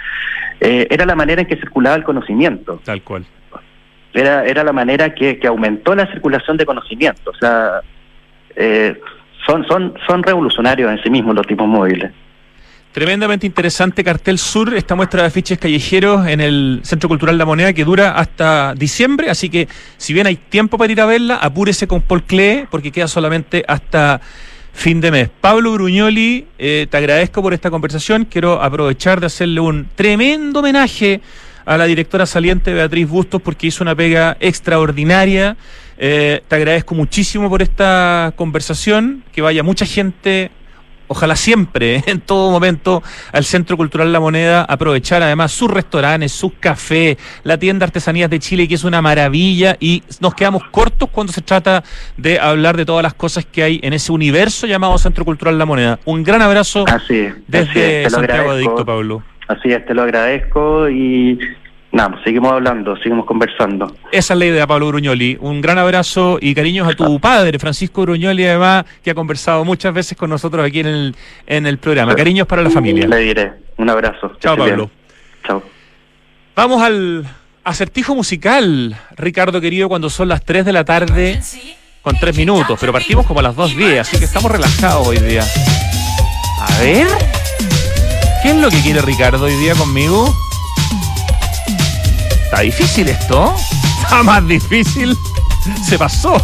Eh, 0.59 0.89
era 0.91 1.07
la 1.07 1.14
manera 1.14 1.43
en 1.43 1.47
que 1.47 1.55
circulaba 1.55 1.95
el 1.95 2.03
conocimiento. 2.03 2.80
Tal 2.85 3.01
cual. 3.03 3.24
Era, 4.12 4.45
era 4.45 4.64
la 4.64 4.72
manera 4.72 5.14
que, 5.14 5.39
que 5.39 5.47
aumentó 5.47 5.95
la 5.95 6.11
circulación 6.11 6.57
de 6.57 6.66
conocimiento. 6.66 7.30
O 7.30 7.35
sea, 7.37 7.80
son, 9.47 9.67
son, 9.67 9.95
son 10.07 10.23
revolucionarios 10.23 10.91
en 10.91 11.03
sí 11.03 11.11
mismos 11.11 11.35
los 11.35 11.47
tipos 11.47 11.67
móviles. 11.67 12.13
Tremendamente 12.95 13.45
interesante 13.45 14.05
Cartel 14.05 14.39
Sur, 14.39 14.73
esta 14.73 14.95
muestra 14.95 15.23
de 15.23 15.27
afiches 15.27 15.59
callejeros 15.59 16.29
en 16.29 16.41
el 16.41 16.79
Centro 16.85 17.09
Cultural 17.09 17.37
La 17.37 17.45
Moneda 17.45 17.73
que 17.73 17.85
dura 17.85 18.13
hasta 18.13 18.73
diciembre, 18.75 19.31
así 19.31 19.51
que 19.51 19.67
si 19.97 20.13
bien 20.13 20.29
hay 20.29 20.37
tiempo 20.37 20.79
para 20.79 20.93
ir 20.93 21.01
a 21.01 21.07
verla, 21.07 21.35
apúrese 21.35 21.89
con 21.89 22.03
Paul 22.03 22.23
Klee 22.23 22.69
porque 22.71 22.93
queda 22.93 23.09
solamente 23.09 23.65
hasta 23.67 24.21
fin 24.73 25.01
de 25.01 25.11
mes. 25.11 25.29
Pablo 25.41 25.73
Bruñoli, 25.73 26.47
eh, 26.57 26.87
te 26.89 26.97
agradezco 26.97 27.43
por 27.43 27.53
esta 27.53 27.69
conversación, 27.69 28.27
quiero 28.27 28.63
aprovechar 28.63 29.19
de 29.19 29.27
hacerle 29.27 29.59
un 29.59 29.89
tremendo 29.97 30.61
homenaje 30.61 31.21
a 31.67 31.77
la 31.77 31.87
directora 31.87 32.27
saliente 32.27 32.73
Beatriz 32.73 33.09
Bustos 33.09 33.43
porque 33.43 33.67
hizo 33.67 33.83
una 33.83 33.97
pega 33.97 34.37
extraordinaria. 34.39 35.57
Eh, 35.99 36.42
te 36.47 36.57
agradezco 36.57 36.95
muchísimo 36.95 37.49
por 37.49 37.62
esta 37.62 38.32
conversación, 38.36 39.24
que 39.32 39.42
vaya 39.42 39.62
mucha 39.62 39.86
gente 39.86 40.51
ojalá 41.07 41.36
siempre, 41.36 42.03
en 42.07 42.20
todo 42.20 42.51
momento, 42.51 43.03
al 43.32 43.45
Centro 43.45 43.76
Cultural 43.76 44.12
La 44.12 44.20
Moneda, 44.20 44.64
aprovechar 44.64 45.22
además 45.22 45.53
sus 45.53 45.70
restaurantes, 45.70 46.32
sus 46.32 46.53
cafés, 46.55 47.16
la 47.42 47.59
tienda 47.59 47.86
Artesanías 47.86 48.30
de 48.30 48.38
Chile, 48.38 48.68
que 48.68 48.74
es 48.74 48.84
una 48.84 49.03
maravilla, 49.03 49.76
y 49.80 50.03
nos 50.20 50.34
quedamos 50.34 50.64
cortos 50.70 51.09
cuando 51.11 51.32
se 51.32 51.42
trata 51.42 51.82
de 52.16 52.38
hablar 52.38 52.76
de 52.76 52.84
todas 52.84 53.03
las 53.03 53.14
cosas 53.14 53.45
que 53.45 53.62
hay 53.62 53.80
en 53.82 53.92
ese 53.92 54.12
universo 54.12 54.66
llamado 54.66 54.97
Centro 54.99 55.24
Cultural 55.24 55.59
La 55.59 55.66
Moneda. 55.66 55.99
Un 56.05 56.22
gran 56.22 56.42
abrazo 56.42 56.84
desde 57.47 58.11
Santiago 58.11 58.51
Adicto, 58.51 58.84
Pablo. 58.84 59.22
Así 59.47 59.70
es, 59.70 59.84
te 59.84 59.92
lo 59.92 60.03
agradezco 60.03 60.88
y 60.88 61.38
Nada, 61.95 62.20
seguimos 62.24 62.51
hablando, 62.51 62.97
seguimos 62.97 63.24
conversando. 63.24 63.95
Esa 64.11 64.34
es 64.34 64.38
la 64.40 64.47
idea, 64.47 64.66
Pablo 64.66 64.88
Gruñoli. 64.88 65.38
Un 65.40 65.61
gran 65.61 65.78
abrazo 65.78 66.38
y 66.40 66.53
cariños 66.53 66.88
a 66.88 66.95
tu 66.95 67.20
padre, 67.20 67.57
Francisco 67.61 68.03
Gruñoli, 68.03 68.45
además, 68.45 68.84
que 69.01 69.12
ha 69.12 69.14
conversado 69.14 69.64
muchas 69.64 69.95
veces 69.95 70.18
con 70.18 70.28
nosotros 70.28 70.66
aquí 70.66 70.80
en 70.80 70.86
el, 70.86 71.16
en 71.47 71.68
el 71.68 71.78
programa. 71.78 72.16
Cariños 72.16 72.49
para 72.49 72.62
la 72.62 72.70
familia. 72.70 73.07
Le 73.07 73.18
diré. 73.18 73.53
Un 73.76 73.88
abrazo. 73.88 74.32
Chao, 74.40 74.57
Pablo. 74.57 74.90
Chao. 75.47 75.62
Vamos 76.57 76.82
al 76.82 77.26
acertijo 77.62 78.16
musical, 78.16 78.97
Ricardo 79.16 79.61
querido, 79.61 79.88
cuando 79.88 80.11
son 80.11 80.26
las 80.26 80.45
3 80.45 80.64
de 80.64 80.72
la 80.72 80.84
tarde 80.84 81.40
con 82.03 82.18
3 82.18 82.36
minutos, 82.36 82.76
pero 82.80 82.92
partimos 82.92 83.24
como 83.24 83.38
a 83.38 83.45
las 83.45 83.55
2.10, 83.55 84.01
así 84.01 84.18
que 84.18 84.24
estamos 84.24 84.51
relajados 84.51 85.07
hoy 85.07 85.18
día. 85.18 85.45
A 86.61 86.78
ver. 86.80 87.07
¿Qué 88.42 88.51
es 88.51 88.57
lo 88.57 88.68
que 88.68 88.80
quiere 88.80 89.01
Ricardo 89.01 89.45
hoy 89.45 89.55
día 89.55 89.76
conmigo? 89.76 90.34
Está 92.55 92.63
difícil 92.63 93.09
esto. 93.09 93.53
Está 94.01 94.23
más 94.23 94.47
difícil. 94.47 95.17
Se 95.85 95.99
pasó. 95.99 96.41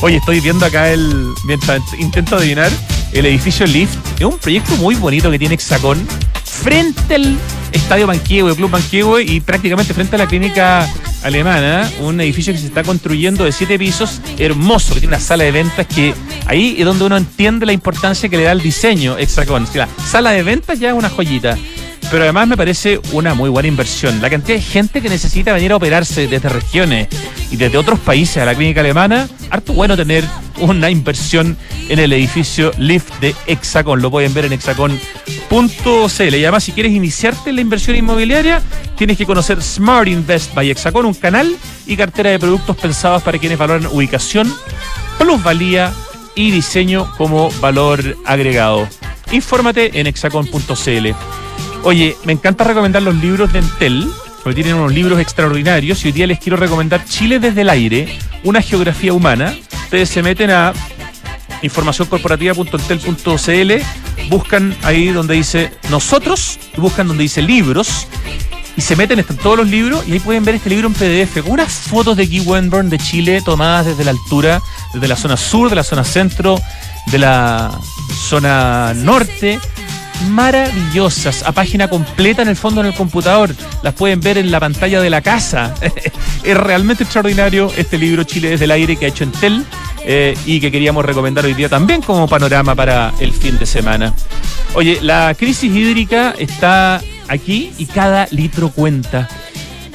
Oye, 0.00 0.16
estoy 0.16 0.40
viendo 0.40 0.66
acá 0.66 0.90
el. 0.90 1.32
Mientras 1.44 1.80
intento 1.96 2.34
adivinar, 2.34 2.72
el 3.12 3.26
edificio 3.26 3.64
Lift. 3.64 3.94
Es 4.18 4.24
un 4.24 4.36
proyecto 4.36 4.74
muy 4.78 4.96
bonito 4.96 5.30
que 5.30 5.38
tiene 5.38 5.54
Hexacón. 5.54 6.04
Frente 6.44 7.14
al 7.14 7.38
Estadio 7.70 8.08
Manquehue, 8.08 8.56
Club 8.56 8.70
Manquehue, 8.70 9.22
y 9.22 9.38
prácticamente 9.38 9.94
frente 9.94 10.16
a 10.16 10.18
la 10.18 10.26
clínica 10.26 10.92
alemana. 11.22 11.88
Un 12.00 12.20
edificio 12.20 12.52
que 12.52 12.58
se 12.58 12.66
está 12.66 12.82
construyendo 12.82 13.44
de 13.44 13.52
siete 13.52 13.78
pisos, 13.78 14.20
hermoso, 14.38 14.94
que 14.94 15.00
tiene 15.02 15.14
una 15.14 15.24
sala 15.24 15.44
de 15.44 15.52
ventas 15.52 15.86
que 15.86 16.14
ahí 16.46 16.74
es 16.76 16.84
donde 16.84 17.04
uno 17.04 17.16
entiende 17.16 17.64
la 17.64 17.72
importancia 17.72 18.28
que 18.28 18.38
le 18.38 18.42
da 18.42 18.50
el 18.50 18.60
diseño 18.60 19.16
Hexacón. 19.16 19.68
La 19.74 19.88
sala 20.04 20.32
de 20.32 20.42
ventas 20.42 20.80
ya 20.80 20.88
es 20.88 20.94
una 20.94 21.10
joyita 21.10 21.56
pero 22.12 22.24
además 22.24 22.46
me 22.46 22.58
parece 22.58 23.00
una 23.12 23.32
muy 23.32 23.48
buena 23.48 23.68
inversión. 23.68 24.20
La 24.20 24.28
cantidad 24.28 24.58
de 24.58 24.62
gente 24.62 25.00
que 25.00 25.08
necesita 25.08 25.54
venir 25.54 25.72
a 25.72 25.76
operarse 25.76 26.28
desde 26.28 26.50
regiones 26.50 27.08
y 27.50 27.56
desde 27.56 27.78
otros 27.78 27.98
países 28.00 28.36
a 28.36 28.44
la 28.44 28.54
clínica 28.54 28.80
alemana, 28.82 29.26
harto 29.48 29.72
bueno 29.72 29.96
tener 29.96 30.22
una 30.58 30.90
inversión 30.90 31.56
en 31.88 31.98
el 31.98 32.12
edificio 32.12 32.70
Lift 32.76 33.18
de 33.20 33.34
Hexacon. 33.46 34.02
Lo 34.02 34.10
pueden 34.10 34.34
ver 34.34 34.44
en 34.44 34.52
hexacon.cl. 34.52 36.34
Y 36.34 36.42
además, 36.42 36.64
si 36.64 36.72
quieres 36.72 36.92
iniciarte 36.92 37.48
en 37.48 37.56
la 37.56 37.62
inversión 37.62 37.96
inmobiliaria, 37.96 38.60
tienes 38.98 39.16
que 39.16 39.24
conocer 39.24 39.62
Smart 39.62 40.06
Invest 40.06 40.52
by 40.52 40.70
Hexacon, 40.70 41.06
un 41.06 41.14
canal 41.14 41.56
y 41.86 41.96
cartera 41.96 42.28
de 42.28 42.38
productos 42.38 42.76
pensados 42.76 43.22
para 43.22 43.38
quienes 43.38 43.56
valoran 43.56 43.86
ubicación, 43.86 44.54
plusvalía 45.18 45.90
y 46.34 46.50
diseño 46.50 47.10
como 47.16 47.50
valor 47.52 48.18
agregado. 48.26 48.86
Infórmate 49.30 49.98
en 49.98 50.06
hexacon.cl. 50.08 51.14
Oye, 51.84 52.16
me 52.24 52.32
encanta 52.32 52.64
recomendar 52.64 53.02
los 53.02 53.16
libros 53.16 53.52
de 53.52 53.58
Entel, 53.58 54.08
porque 54.42 54.62
tienen 54.62 54.76
unos 54.76 54.92
libros 54.92 55.18
extraordinarios 55.18 56.04
y 56.04 56.08
hoy 56.08 56.12
día 56.12 56.28
les 56.28 56.38
quiero 56.38 56.56
recomendar 56.56 57.04
Chile 57.04 57.40
desde 57.40 57.62
el 57.62 57.70
aire, 57.70 58.18
una 58.44 58.62
geografía 58.62 59.12
humana. 59.12 59.52
Ustedes 59.84 60.08
se 60.08 60.22
meten 60.22 60.50
a 60.50 60.72
informacioncorporativa.entel.cl, 61.62 63.72
buscan 64.28 64.76
ahí 64.82 65.08
donde 65.08 65.34
dice 65.34 65.72
nosotros, 65.90 66.60
buscan 66.76 67.08
donde 67.08 67.24
dice 67.24 67.42
libros 67.42 68.06
y 68.76 68.80
se 68.80 68.94
meten, 68.96 69.18
están 69.18 69.36
todos 69.36 69.58
los 69.58 69.68
libros 69.68 70.06
y 70.06 70.12
ahí 70.12 70.20
pueden 70.20 70.44
ver 70.44 70.54
este 70.54 70.70
libro 70.70 70.88
en 70.88 70.94
PDF 70.94 71.42
con 71.42 71.52
unas 71.52 71.72
fotos 71.72 72.16
de 72.16 72.26
Guy 72.26 72.40
Wenburn 72.40 72.90
de 72.90 72.98
Chile 72.98 73.42
tomadas 73.44 73.86
desde 73.86 74.04
la 74.04 74.12
altura, 74.12 74.62
desde 74.94 75.08
la 75.08 75.16
zona 75.16 75.36
sur, 75.36 75.68
de 75.68 75.76
la 75.76 75.84
zona 75.84 76.04
centro, 76.04 76.58
de 77.06 77.18
la 77.18 77.78
zona 78.28 78.94
norte. 78.94 79.58
Maravillosas, 80.28 81.42
a 81.42 81.52
página 81.52 81.88
completa 81.88 82.42
en 82.42 82.48
el 82.48 82.56
fondo 82.56 82.80
en 82.80 82.88
el 82.88 82.94
computador. 82.94 83.54
Las 83.82 83.94
pueden 83.94 84.20
ver 84.20 84.38
en 84.38 84.50
la 84.50 84.60
pantalla 84.60 85.00
de 85.00 85.10
la 85.10 85.20
casa. 85.20 85.74
es 86.44 86.56
realmente 86.56 87.04
extraordinario 87.04 87.70
este 87.76 87.98
libro 87.98 88.24
Chile 88.24 88.50
desde 88.50 88.64
el 88.64 88.70
aire 88.70 88.96
que 88.96 89.06
ha 89.06 89.08
hecho 89.08 89.24
Entel 89.24 89.64
eh, 90.04 90.36
y 90.46 90.60
que 90.60 90.72
queríamos 90.72 91.04
recomendar 91.04 91.44
hoy 91.44 91.54
día 91.54 91.68
también 91.68 92.02
como 92.02 92.28
panorama 92.28 92.74
para 92.74 93.12
el 93.20 93.32
fin 93.32 93.58
de 93.58 93.66
semana. 93.66 94.14
Oye, 94.74 94.98
la 95.02 95.34
crisis 95.38 95.74
hídrica 95.74 96.34
está 96.38 97.00
aquí 97.28 97.72
y 97.78 97.86
cada 97.86 98.26
litro 98.30 98.70
cuenta. 98.70 99.28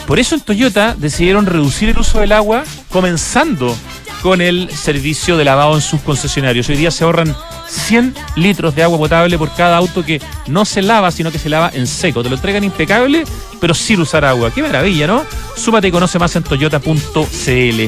Por 0.06 0.20
eso 0.20 0.36
en 0.36 0.42
Toyota 0.42 0.96
decidieron 0.98 1.46
reducir 1.46 1.90
el 1.90 1.98
uso 1.98 2.20
del 2.20 2.32
agua, 2.32 2.64
comenzando 2.90 3.76
con 4.22 4.42
el 4.42 4.70
servicio 4.72 5.36
de 5.36 5.44
lavado 5.44 5.76
en 5.76 5.82
sus 5.82 6.00
concesionarios. 6.02 6.70
Hoy 6.70 6.78
día 6.78 6.92
se 6.92 7.04
ahorran 7.04 7.36
100 7.68 8.14
litros 8.36 8.76
de 8.76 8.84
agua 8.84 8.98
potable 8.98 9.38
por 9.38 9.54
cada 9.54 9.78
auto 9.78 10.04
que 10.04 10.22
no 10.48 10.66
se 10.66 10.82
lava, 10.82 11.12
sino 11.12 11.32
que 11.32 11.40
se 11.40 11.50
lava 11.50 11.72
en 11.74 11.88
seco. 11.88 12.24
Te 12.24 12.30
lo 12.30 12.36
entregan 12.36 12.64
impecable, 12.64 13.24
pero 13.60 13.74
sin 13.74 14.02
usar 14.02 14.26
agua. 14.26 14.52
Qué 14.52 14.62
maravilla, 14.62 15.08
¿no? 15.08 15.24
Súmate 15.56 15.88
y 15.88 15.92
conoce 15.92 16.20
más 16.20 16.36
en 16.36 16.44
toyota.cl. 16.44 17.82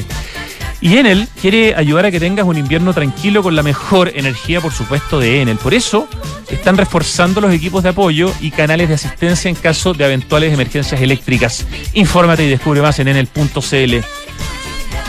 Y 0.82 0.96
Enel 0.96 1.28
quiere 1.42 1.76
ayudar 1.76 2.06
a 2.06 2.12
que 2.12 2.22
tengas 2.22 2.46
un 2.46 2.58
invierno 2.58 2.94
tranquilo 2.94 3.44
con 3.44 3.56
la 3.56 3.64
mejor 3.64 4.14
energía, 4.16 4.62
por 4.62 4.72
supuesto, 4.72 5.20
de 5.20 5.42
Enel. 5.42 5.58
Por 5.58 5.74
eso 5.74 6.08
están 6.50 6.78
reforzando 6.78 7.42
los 7.42 7.54
equipos 7.54 7.84
de 7.84 7.90
apoyo 7.90 8.32
y 8.40 8.52
canales 8.52 8.88
de 8.88 8.96
asistencia 8.96 9.50
en 9.50 9.56
caso 9.56 9.94
de 9.94 10.06
eventuales 10.06 10.54
emergencias 10.54 11.02
eléctricas. 11.02 11.66
Infórmate 11.94 12.46
y 12.46 12.50
descubre 12.50 12.82
más 12.82 12.98
en 13.00 13.10
enel.cl. 13.10 14.29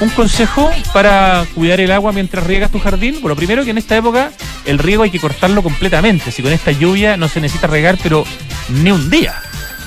Un 0.00 0.08
consejo 0.10 0.70
para 0.92 1.44
cuidar 1.54 1.80
el 1.80 1.92
agua 1.92 2.12
mientras 2.12 2.46
riegas 2.46 2.70
tu 2.70 2.78
jardín. 2.78 3.18
Bueno, 3.20 3.36
primero 3.36 3.64
que 3.64 3.70
en 3.70 3.78
esta 3.78 3.96
época 3.96 4.32
el 4.64 4.78
riego 4.78 5.02
hay 5.02 5.10
que 5.10 5.20
cortarlo 5.20 5.62
completamente. 5.62 6.32
Si 6.32 6.42
con 6.42 6.52
esta 6.52 6.72
lluvia 6.72 7.16
no 7.16 7.28
se 7.28 7.40
necesita 7.40 7.66
regar, 7.66 7.98
pero 8.02 8.24
ni 8.70 8.90
un 8.90 9.10
día. 9.10 9.34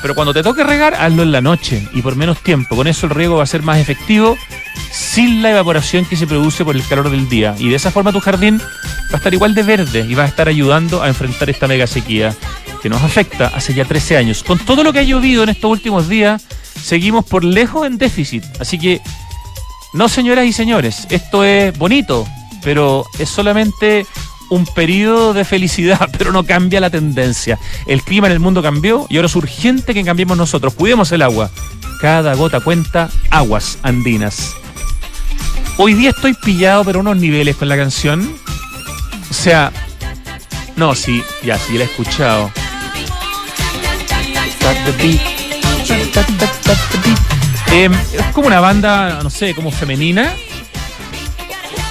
Pero 0.04 0.16
cuando 0.16 0.34
te 0.34 0.44
toque 0.44 0.64
regar, 0.64 0.94
hazlo 0.96 1.24
en 1.24 1.32
la 1.32 1.42
noche 1.42 1.88
y 1.94 2.02
por 2.02 2.16
menos 2.16 2.44
tiempo. 2.44 2.76
Con 2.76 2.88
eso 2.88 3.08
el 3.08 3.12
riego 3.12 3.38
va 3.38 3.44
a 3.44 3.48
ser 3.48 3.64
más 3.64 3.80
efectivo 3.80 4.38
sin 4.92 5.42
la 5.42 5.52
evaporación 5.52 6.06
que 6.06 6.16
se 6.16 6.28
produce 6.28 6.64
por 6.64 6.76
el 6.76 6.86
calor 6.86 7.10
del 7.10 7.28
día. 7.30 7.56
Y 7.58 7.70
de 7.70 7.76
esa 7.76 7.90
forma 7.90 8.12
tu 8.12 8.20
jardín 8.20 8.60
va 8.60 9.14
a 9.14 9.18
estar 9.18 9.34
igual 9.34 9.56
de 9.56 9.64
verde 9.64 10.06
y 10.08 10.14
va 10.14 10.24
a 10.24 10.28
estar 10.28 10.48
ayudando 10.48 11.02
a 11.02 11.08
enfrentar 11.08 11.50
esta 11.50 11.68
mega 11.68 11.88
sequía 11.88 12.36
que 12.82 12.90
nos 12.90 13.02
afecta 13.02 13.48
hace 13.48 13.74
ya 13.74 13.86
13 13.86 14.18
años. 14.18 14.44
Con 14.44 14.60
todo 14.60 14.84
lo 14.84 14.92
que 14.92 15.00
ha 15.00 15.04
llovido 15.04 15.44
en 15.44 15.50
estos 15.50 15.72
últimos 15.72 16.10
días, 16.10 16.46
seguimos 16.80 17.24
por 17.24 17.44
lejos 17.44 17.88
en 17.88 17.98
déficit. 17.98 18.44
Así 18.60 18.78
que, 18.78 19.00
no 19.94 20.10
señoras 20.10 20.46
y 20.46 20.54
señores, 20.54 21.08
esto 21.10 21.44
es 21.44 21.78
bonito, 21.78 22.28
pero 22.64 23.06
es 23.20 23.30
solamente 23.30 24.06
un 24.50 24.66
periodo 24.66 25.34
de 25.34 25.46
felicidad, 25.46 26.10
pero 26.18 26.32
no 26.32 26.46
cambia 26.46 26.80
la 26.80 26.90
tendencia. 26.90 27.60
El 27.86 28.04
clima 28.04 28.28
en 28.28 28.34
el 28.34 28.40
mundo 28.40 28.62
cambió 28.62 29.06
y 29.10 29.18
ahora 29.18 29.28
es 29.28 29.36
urgente 29.36 29.94
que 29.94 30.04
cambiemos 30.04 30.38
nosotros. 30.38 30.74
Cuidemos 30.74 31.12
el 31.12 31.22
agua. 31.22 31.50
Cada 32.02 32.34
gota 32.36 32.60
cuenta, 32.60 33.10
aguas 33.30 33.78
andinas. 33.84 34.54
Hoy 35.78 35.94
día 35.94 36.12
estoy 36.12 36.34
pillado, 36.34 36.84
pero 36.84 37.00
unos 37.00 37.18
niveles 37.18 37.56
con 37.56 37.70
la 37.70 37.78
canción. 37.78 38.36
O 39.30 39.34
sea, 39.34 39.72
no, 40.76 40.94
sí, 40.96 41.24
ya, 41.44 41.58
sí, 41.58 41.78
la 41.78 41.86
he 41.86 41.88
escuchado. 41.88 42.52
Eh, 47.76 47.90
es 48.14 48.26
como 48.34 48.46
una 48.46 48.60
banda, 48.60 49.22
no 49.24 49.32
sé, 49.32 49.56
como 49.56 49.72
femenina. 49.72 50.32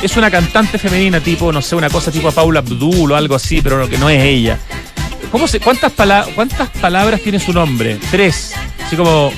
Es 0.01 0.16
una 0.16 0.30
cantante 0.30 0.78
femenina, 0.78 1.18
tipo, 1.18 1.51
no 1.51 1.61
sé, 1.61 1.74
una 1.74 1.91
cosa 1.91 2.12
tipo 2.12 2.28
a 2.28 2.33
Paula 2.33 2.61
Abdul 2.61 3.11
o 3.11 3.16
algo 3.16 3.35
así, 3.35 3.61
pero 3.61 3.89
que 3.89 3.99
no 3.99 4.09
es 4.09 4.22
ella. 4.22 4.61
¿Cómo 5.33 5.49
se, 5.49 5.59
cuántas, 5.59 5.93
¿Cuántas 6.37 6.68
palabras 6.80 7.20
tiene 7.20 7.41
su 7.41 7.53
nombre? 7.53 7.99
Tres. 8.12 8.55
Así 8.87 8.95
como. 8.95 9.33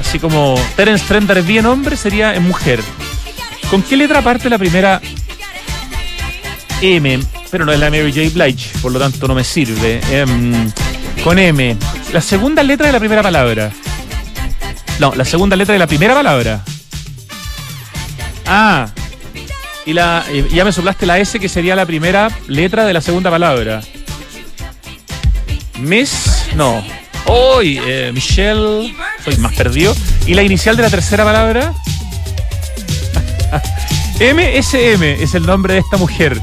Así 0.00 0.18
como. 0.18 0.54
Terence 0.76 1.04
Trent 1.06 1.30
bien 1.46 1.66
hombre 1.66 1.98
sería 1.98 2.34
en 2.34 2.44
mujer. 2.44 2.80
¿Con 3.68 3.82
qué 3.82 3.98
letra 3.98 4.22
parte 4.22 4.48
la 4.48 4.56
primera 4.56 5.02
M? 6.80 7.20
Pero 7.50 7.66
no 7.66 7.72
es 7.72 7.78
la 7.78 7.90
Mary 7.90 8.12
J. 8.14 8.30
Blige, 8.32 8.78
por 8.80 8.92
lo 8.92 8.98
tanto 8.98 9.28
no 9.28 9.34
me 9.34 9.44
sirve. 9.44 10.00
Em, 10.10 10.72
con 11.22 11.38
M. 11.38 11.76
La 12.14 12.22
segunda 12.22 12.62
letra 12.62 12.86
de 12.86 12.94
la 12.94 12.98
primera 12.98 13.22
palabra. 13.22 13.70
No, 14.98 15.14
la 15.14 15.24
segunda 15.24 15.54
letra 15.56 15.74
de 15.74 15.78
la 15.78 15.86
primera 15.86 16.14
palabra. 16.14 16.62
Ah. 18.46 18.88
Y 19.86 19.92
la, 19.92 20.24
ya 20.52 20.64
me 20.64 20.72
soplaste 20.72 21.06
la 21.06 21.18
S, 21.18 21.38
que 21.38 21.48
sería 21.48 21.76
la 21.76 21.86
primera 21.86 22.30
letra 22.48 22.84
de 22.84 22.92
la 22.92 23.00
segunda 23.00 23.30
palabra. 23.30 23.80
Miss. 25.78 26.48
No. 26.56 26.84
Hoy, 27.26 27.80
eh, 27.86 28.10
Michelle. 28.12 28.94
Soy 29.24 29.36
más 29.36 29.54
perdido. 29.54 29.94
Y 30.26 30.34
la 30.34 30.42
inicial 30.42 30.76
de 30.76 30.82
la 30.82 30.90
tercera 30.90 31.24
palabra. 31.24 31.72
MSM 34.20 35.02
es 35.02 35.34
el 35.34 35.46
nombre 35.46 35.74
de 35.74 35.80
esta 35.80 35.96
mujer. 35.96 36.40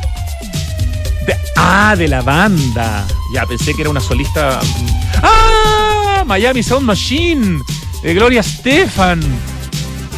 ah, 1.58 1.96
de 1.98 2.08
la 2.08 2.22
banda. 2.22 3.06
Ya 3.34 3.46
pensé 3.46 3.74
que 3.74 3.82
era 3.82 3.90
una 3.90 4.00
solista. 4.00 4.62
¡Ah! 5.22 6.24
Miami 6.26 6.64
Sound 6.64 6.86
Machine. 6.86 7.60
De 8.06 8.14
Gloria 8.14 8.44
Stefan. 8.44 9.20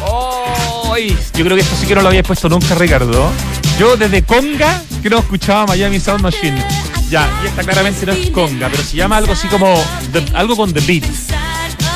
Oh, 0.02 0.94
yo 0.94 1.42
creo 1.42 1.56
que 1.56 1.62
esto 1.62 1.74
sí 1.80 1.86
que 1.86 1.94
no 1.94 2.02
lo 2.02 2.08
había 2.08 2.22
puesto 2.22 2.46
nunca, 2.46 2.74
Ricardo. 2.74 3.30
Yo 3.78 3.96
desde 3.96 4.24
Conga 4.24 4.82
que 5.02 5.08
no 5.08 5.20
escuchaba 5.20 5.68
Miami 5.68 5.98
Sound 5.98 6.20
Machine. 6.20 6.62
Ya, 7.08 7.26
y 7.42 7.46
esta 7.46 7.64
claramente 7.64 8.04
no 8.04 8.12
es 8.12 8.28
Conga, 8.28 8.68
pero 8.68 8.82
se 8.82 8.94
llama 8.94 9.16
algo 9.16 9.32
así 9.32 9.48
como. 9.48 9.82
algo 10.34 10.54
con 10.54 10.70
The 10.70 10.80
Beat. 10.80 11.04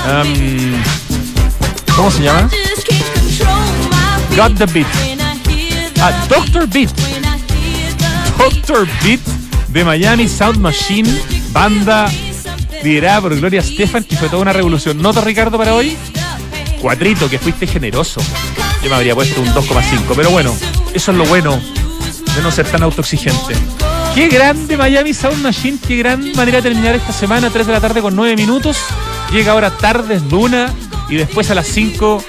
Um, 0.09 0.83
¿Cómo 1.95 2.11
se 2.11 2.23
llama? 2.23 2.49
Got 4.35 4.57
the 4.57 4.65
Beat. 4.73 4.87
Ah, 6.01 6.25
Doctor 6.27 6.67
Beat. 6.69 6.91
Doctor 8.39 8.89
Beat 9.05 9.21
de 9.69 9.85
Miami 9.85 10.27
Sound 10.27 10.57
Machine, 10.57 11.21
banda 11.53 12.11
liderada 12.83 13.21
por 13.21 13.37
Gloria 13.37 13.63
Stefan, 13.63 14.05
que 14.05 14.17
fue 14.17 14.29
toda 14.29 14.43
una 14.43 14.53
revolución. 14.53 15.01
¿Nota, 15.01 15.21
Ricardo, 15.21 15.59
para 15.59 15.75
hoy? 15.75 15.97
Cuatrito, 16.81 17.29
que 17.31 17.39
fuiste 17.39 17.67
generoso. 17.67 18.21
Yo 18.83 18.91
me 18.91 18.97
habría 18.97 19.15
puesto 19.15 19.41
un 19.41 19.49
2,5. 19.49 20.15
Pero 20.17 20.31
bueno, 20.31 20.55
eso 20.93 21.13
es 21.13 21.17
lo 21.17 21.25
bueno 21.27 21.61
de 22.35 22.43
no 22.43 22.51
ser 22.51 22.67
tan 22.67 22.83
autoexigente. 22.83 23.55
Qué 24.15 24.29
grande 24.29 24.77
Miami 24.77 25.15
Sound 25.15 25.43
Machine, 25.43 25.79
qué 25.87 25.97
gran 25.97 26.33
manera 26.33 26.59
de 26.59 26.63
terminar 26.65 26.95
esta 26.95 27.13
semana, 27.13 27.49
3 27.51 27.67
de 27.67 27.73
la 27.73 27.81
tarde 27.81 28.03
con 28.03 28.15
9 28.15 28.37
minutos. 28.37 28.77
Llega 29.33 29.53
ahora 29.53 29.71
Tardes 29.71 30.29
Duna 30.29 30.73
y 31.09 31.17
después 31.17 31.51
a 31.51 31.55
las 31.55 31.67
5 31.69 32.23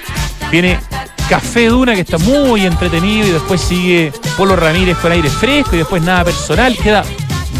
viene 0.49 0.79
Café 1.27 1.67
Duna, 1.67 1.93
que 1.95 2.01
está 2.01 2.17
muy 2.19 2.65
entretenido, 2.65 3.27
y 3.27 3.31
después 3.31 3.59
sigue 3.59 4.13
Polo 4.37 4.55
Ramírez 4.55 4.97
con 4.97 5.11
aire 5.11 5.29
fresco, 5.29 5.75
y 5.75 5.79
después 5.79 6.01
nada 6.01 6.23
personal. 6.23 6.77
Queda 6.77 7.03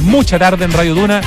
mucha 0.03 0.39
tarde 0.39 0.65
en 0.65 0.71
Radio 0.71 0.95
Duna. 0.95 1.21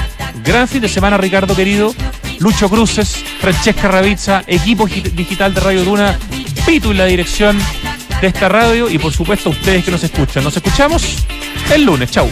Gran 0.45 0.68
fin 0.68 0.80
de 0.80 0.89
semana, 0.89 1.16
Ricardo 1.16 1.55
querido. 1.55 1.95
Lucho 2.39 2.68
Cruces, 2.68 3.24
Francesca 3.41 3.89
Ravizza, 3.89 4.45
equipo 4.47 4.87
digital 4.87 5.55
de 5.55 5.61
Radio 5.61 5.84
Duna, 5.84 6.18
Pitu 6.66 6.91
en 6.91 6.99
la 6.99 7.07
dirección 7.07 7.59
de 8.20 8.26
esta 8.26 8.49
radio 8.49 8.91
y 8.91 8.99
por 8.99 9.12
supuesto 9.12 9.51
ustedes 9.51 9.84
que 9.84 9.91
nos 9.91 10.03
escuchan. 10.05 10.45
Nos 10.45 10.57
escuchamos 10.57 11.16
el 11.72 11.84
lunes. 11.84 12.11
Chau. 12.11 12.28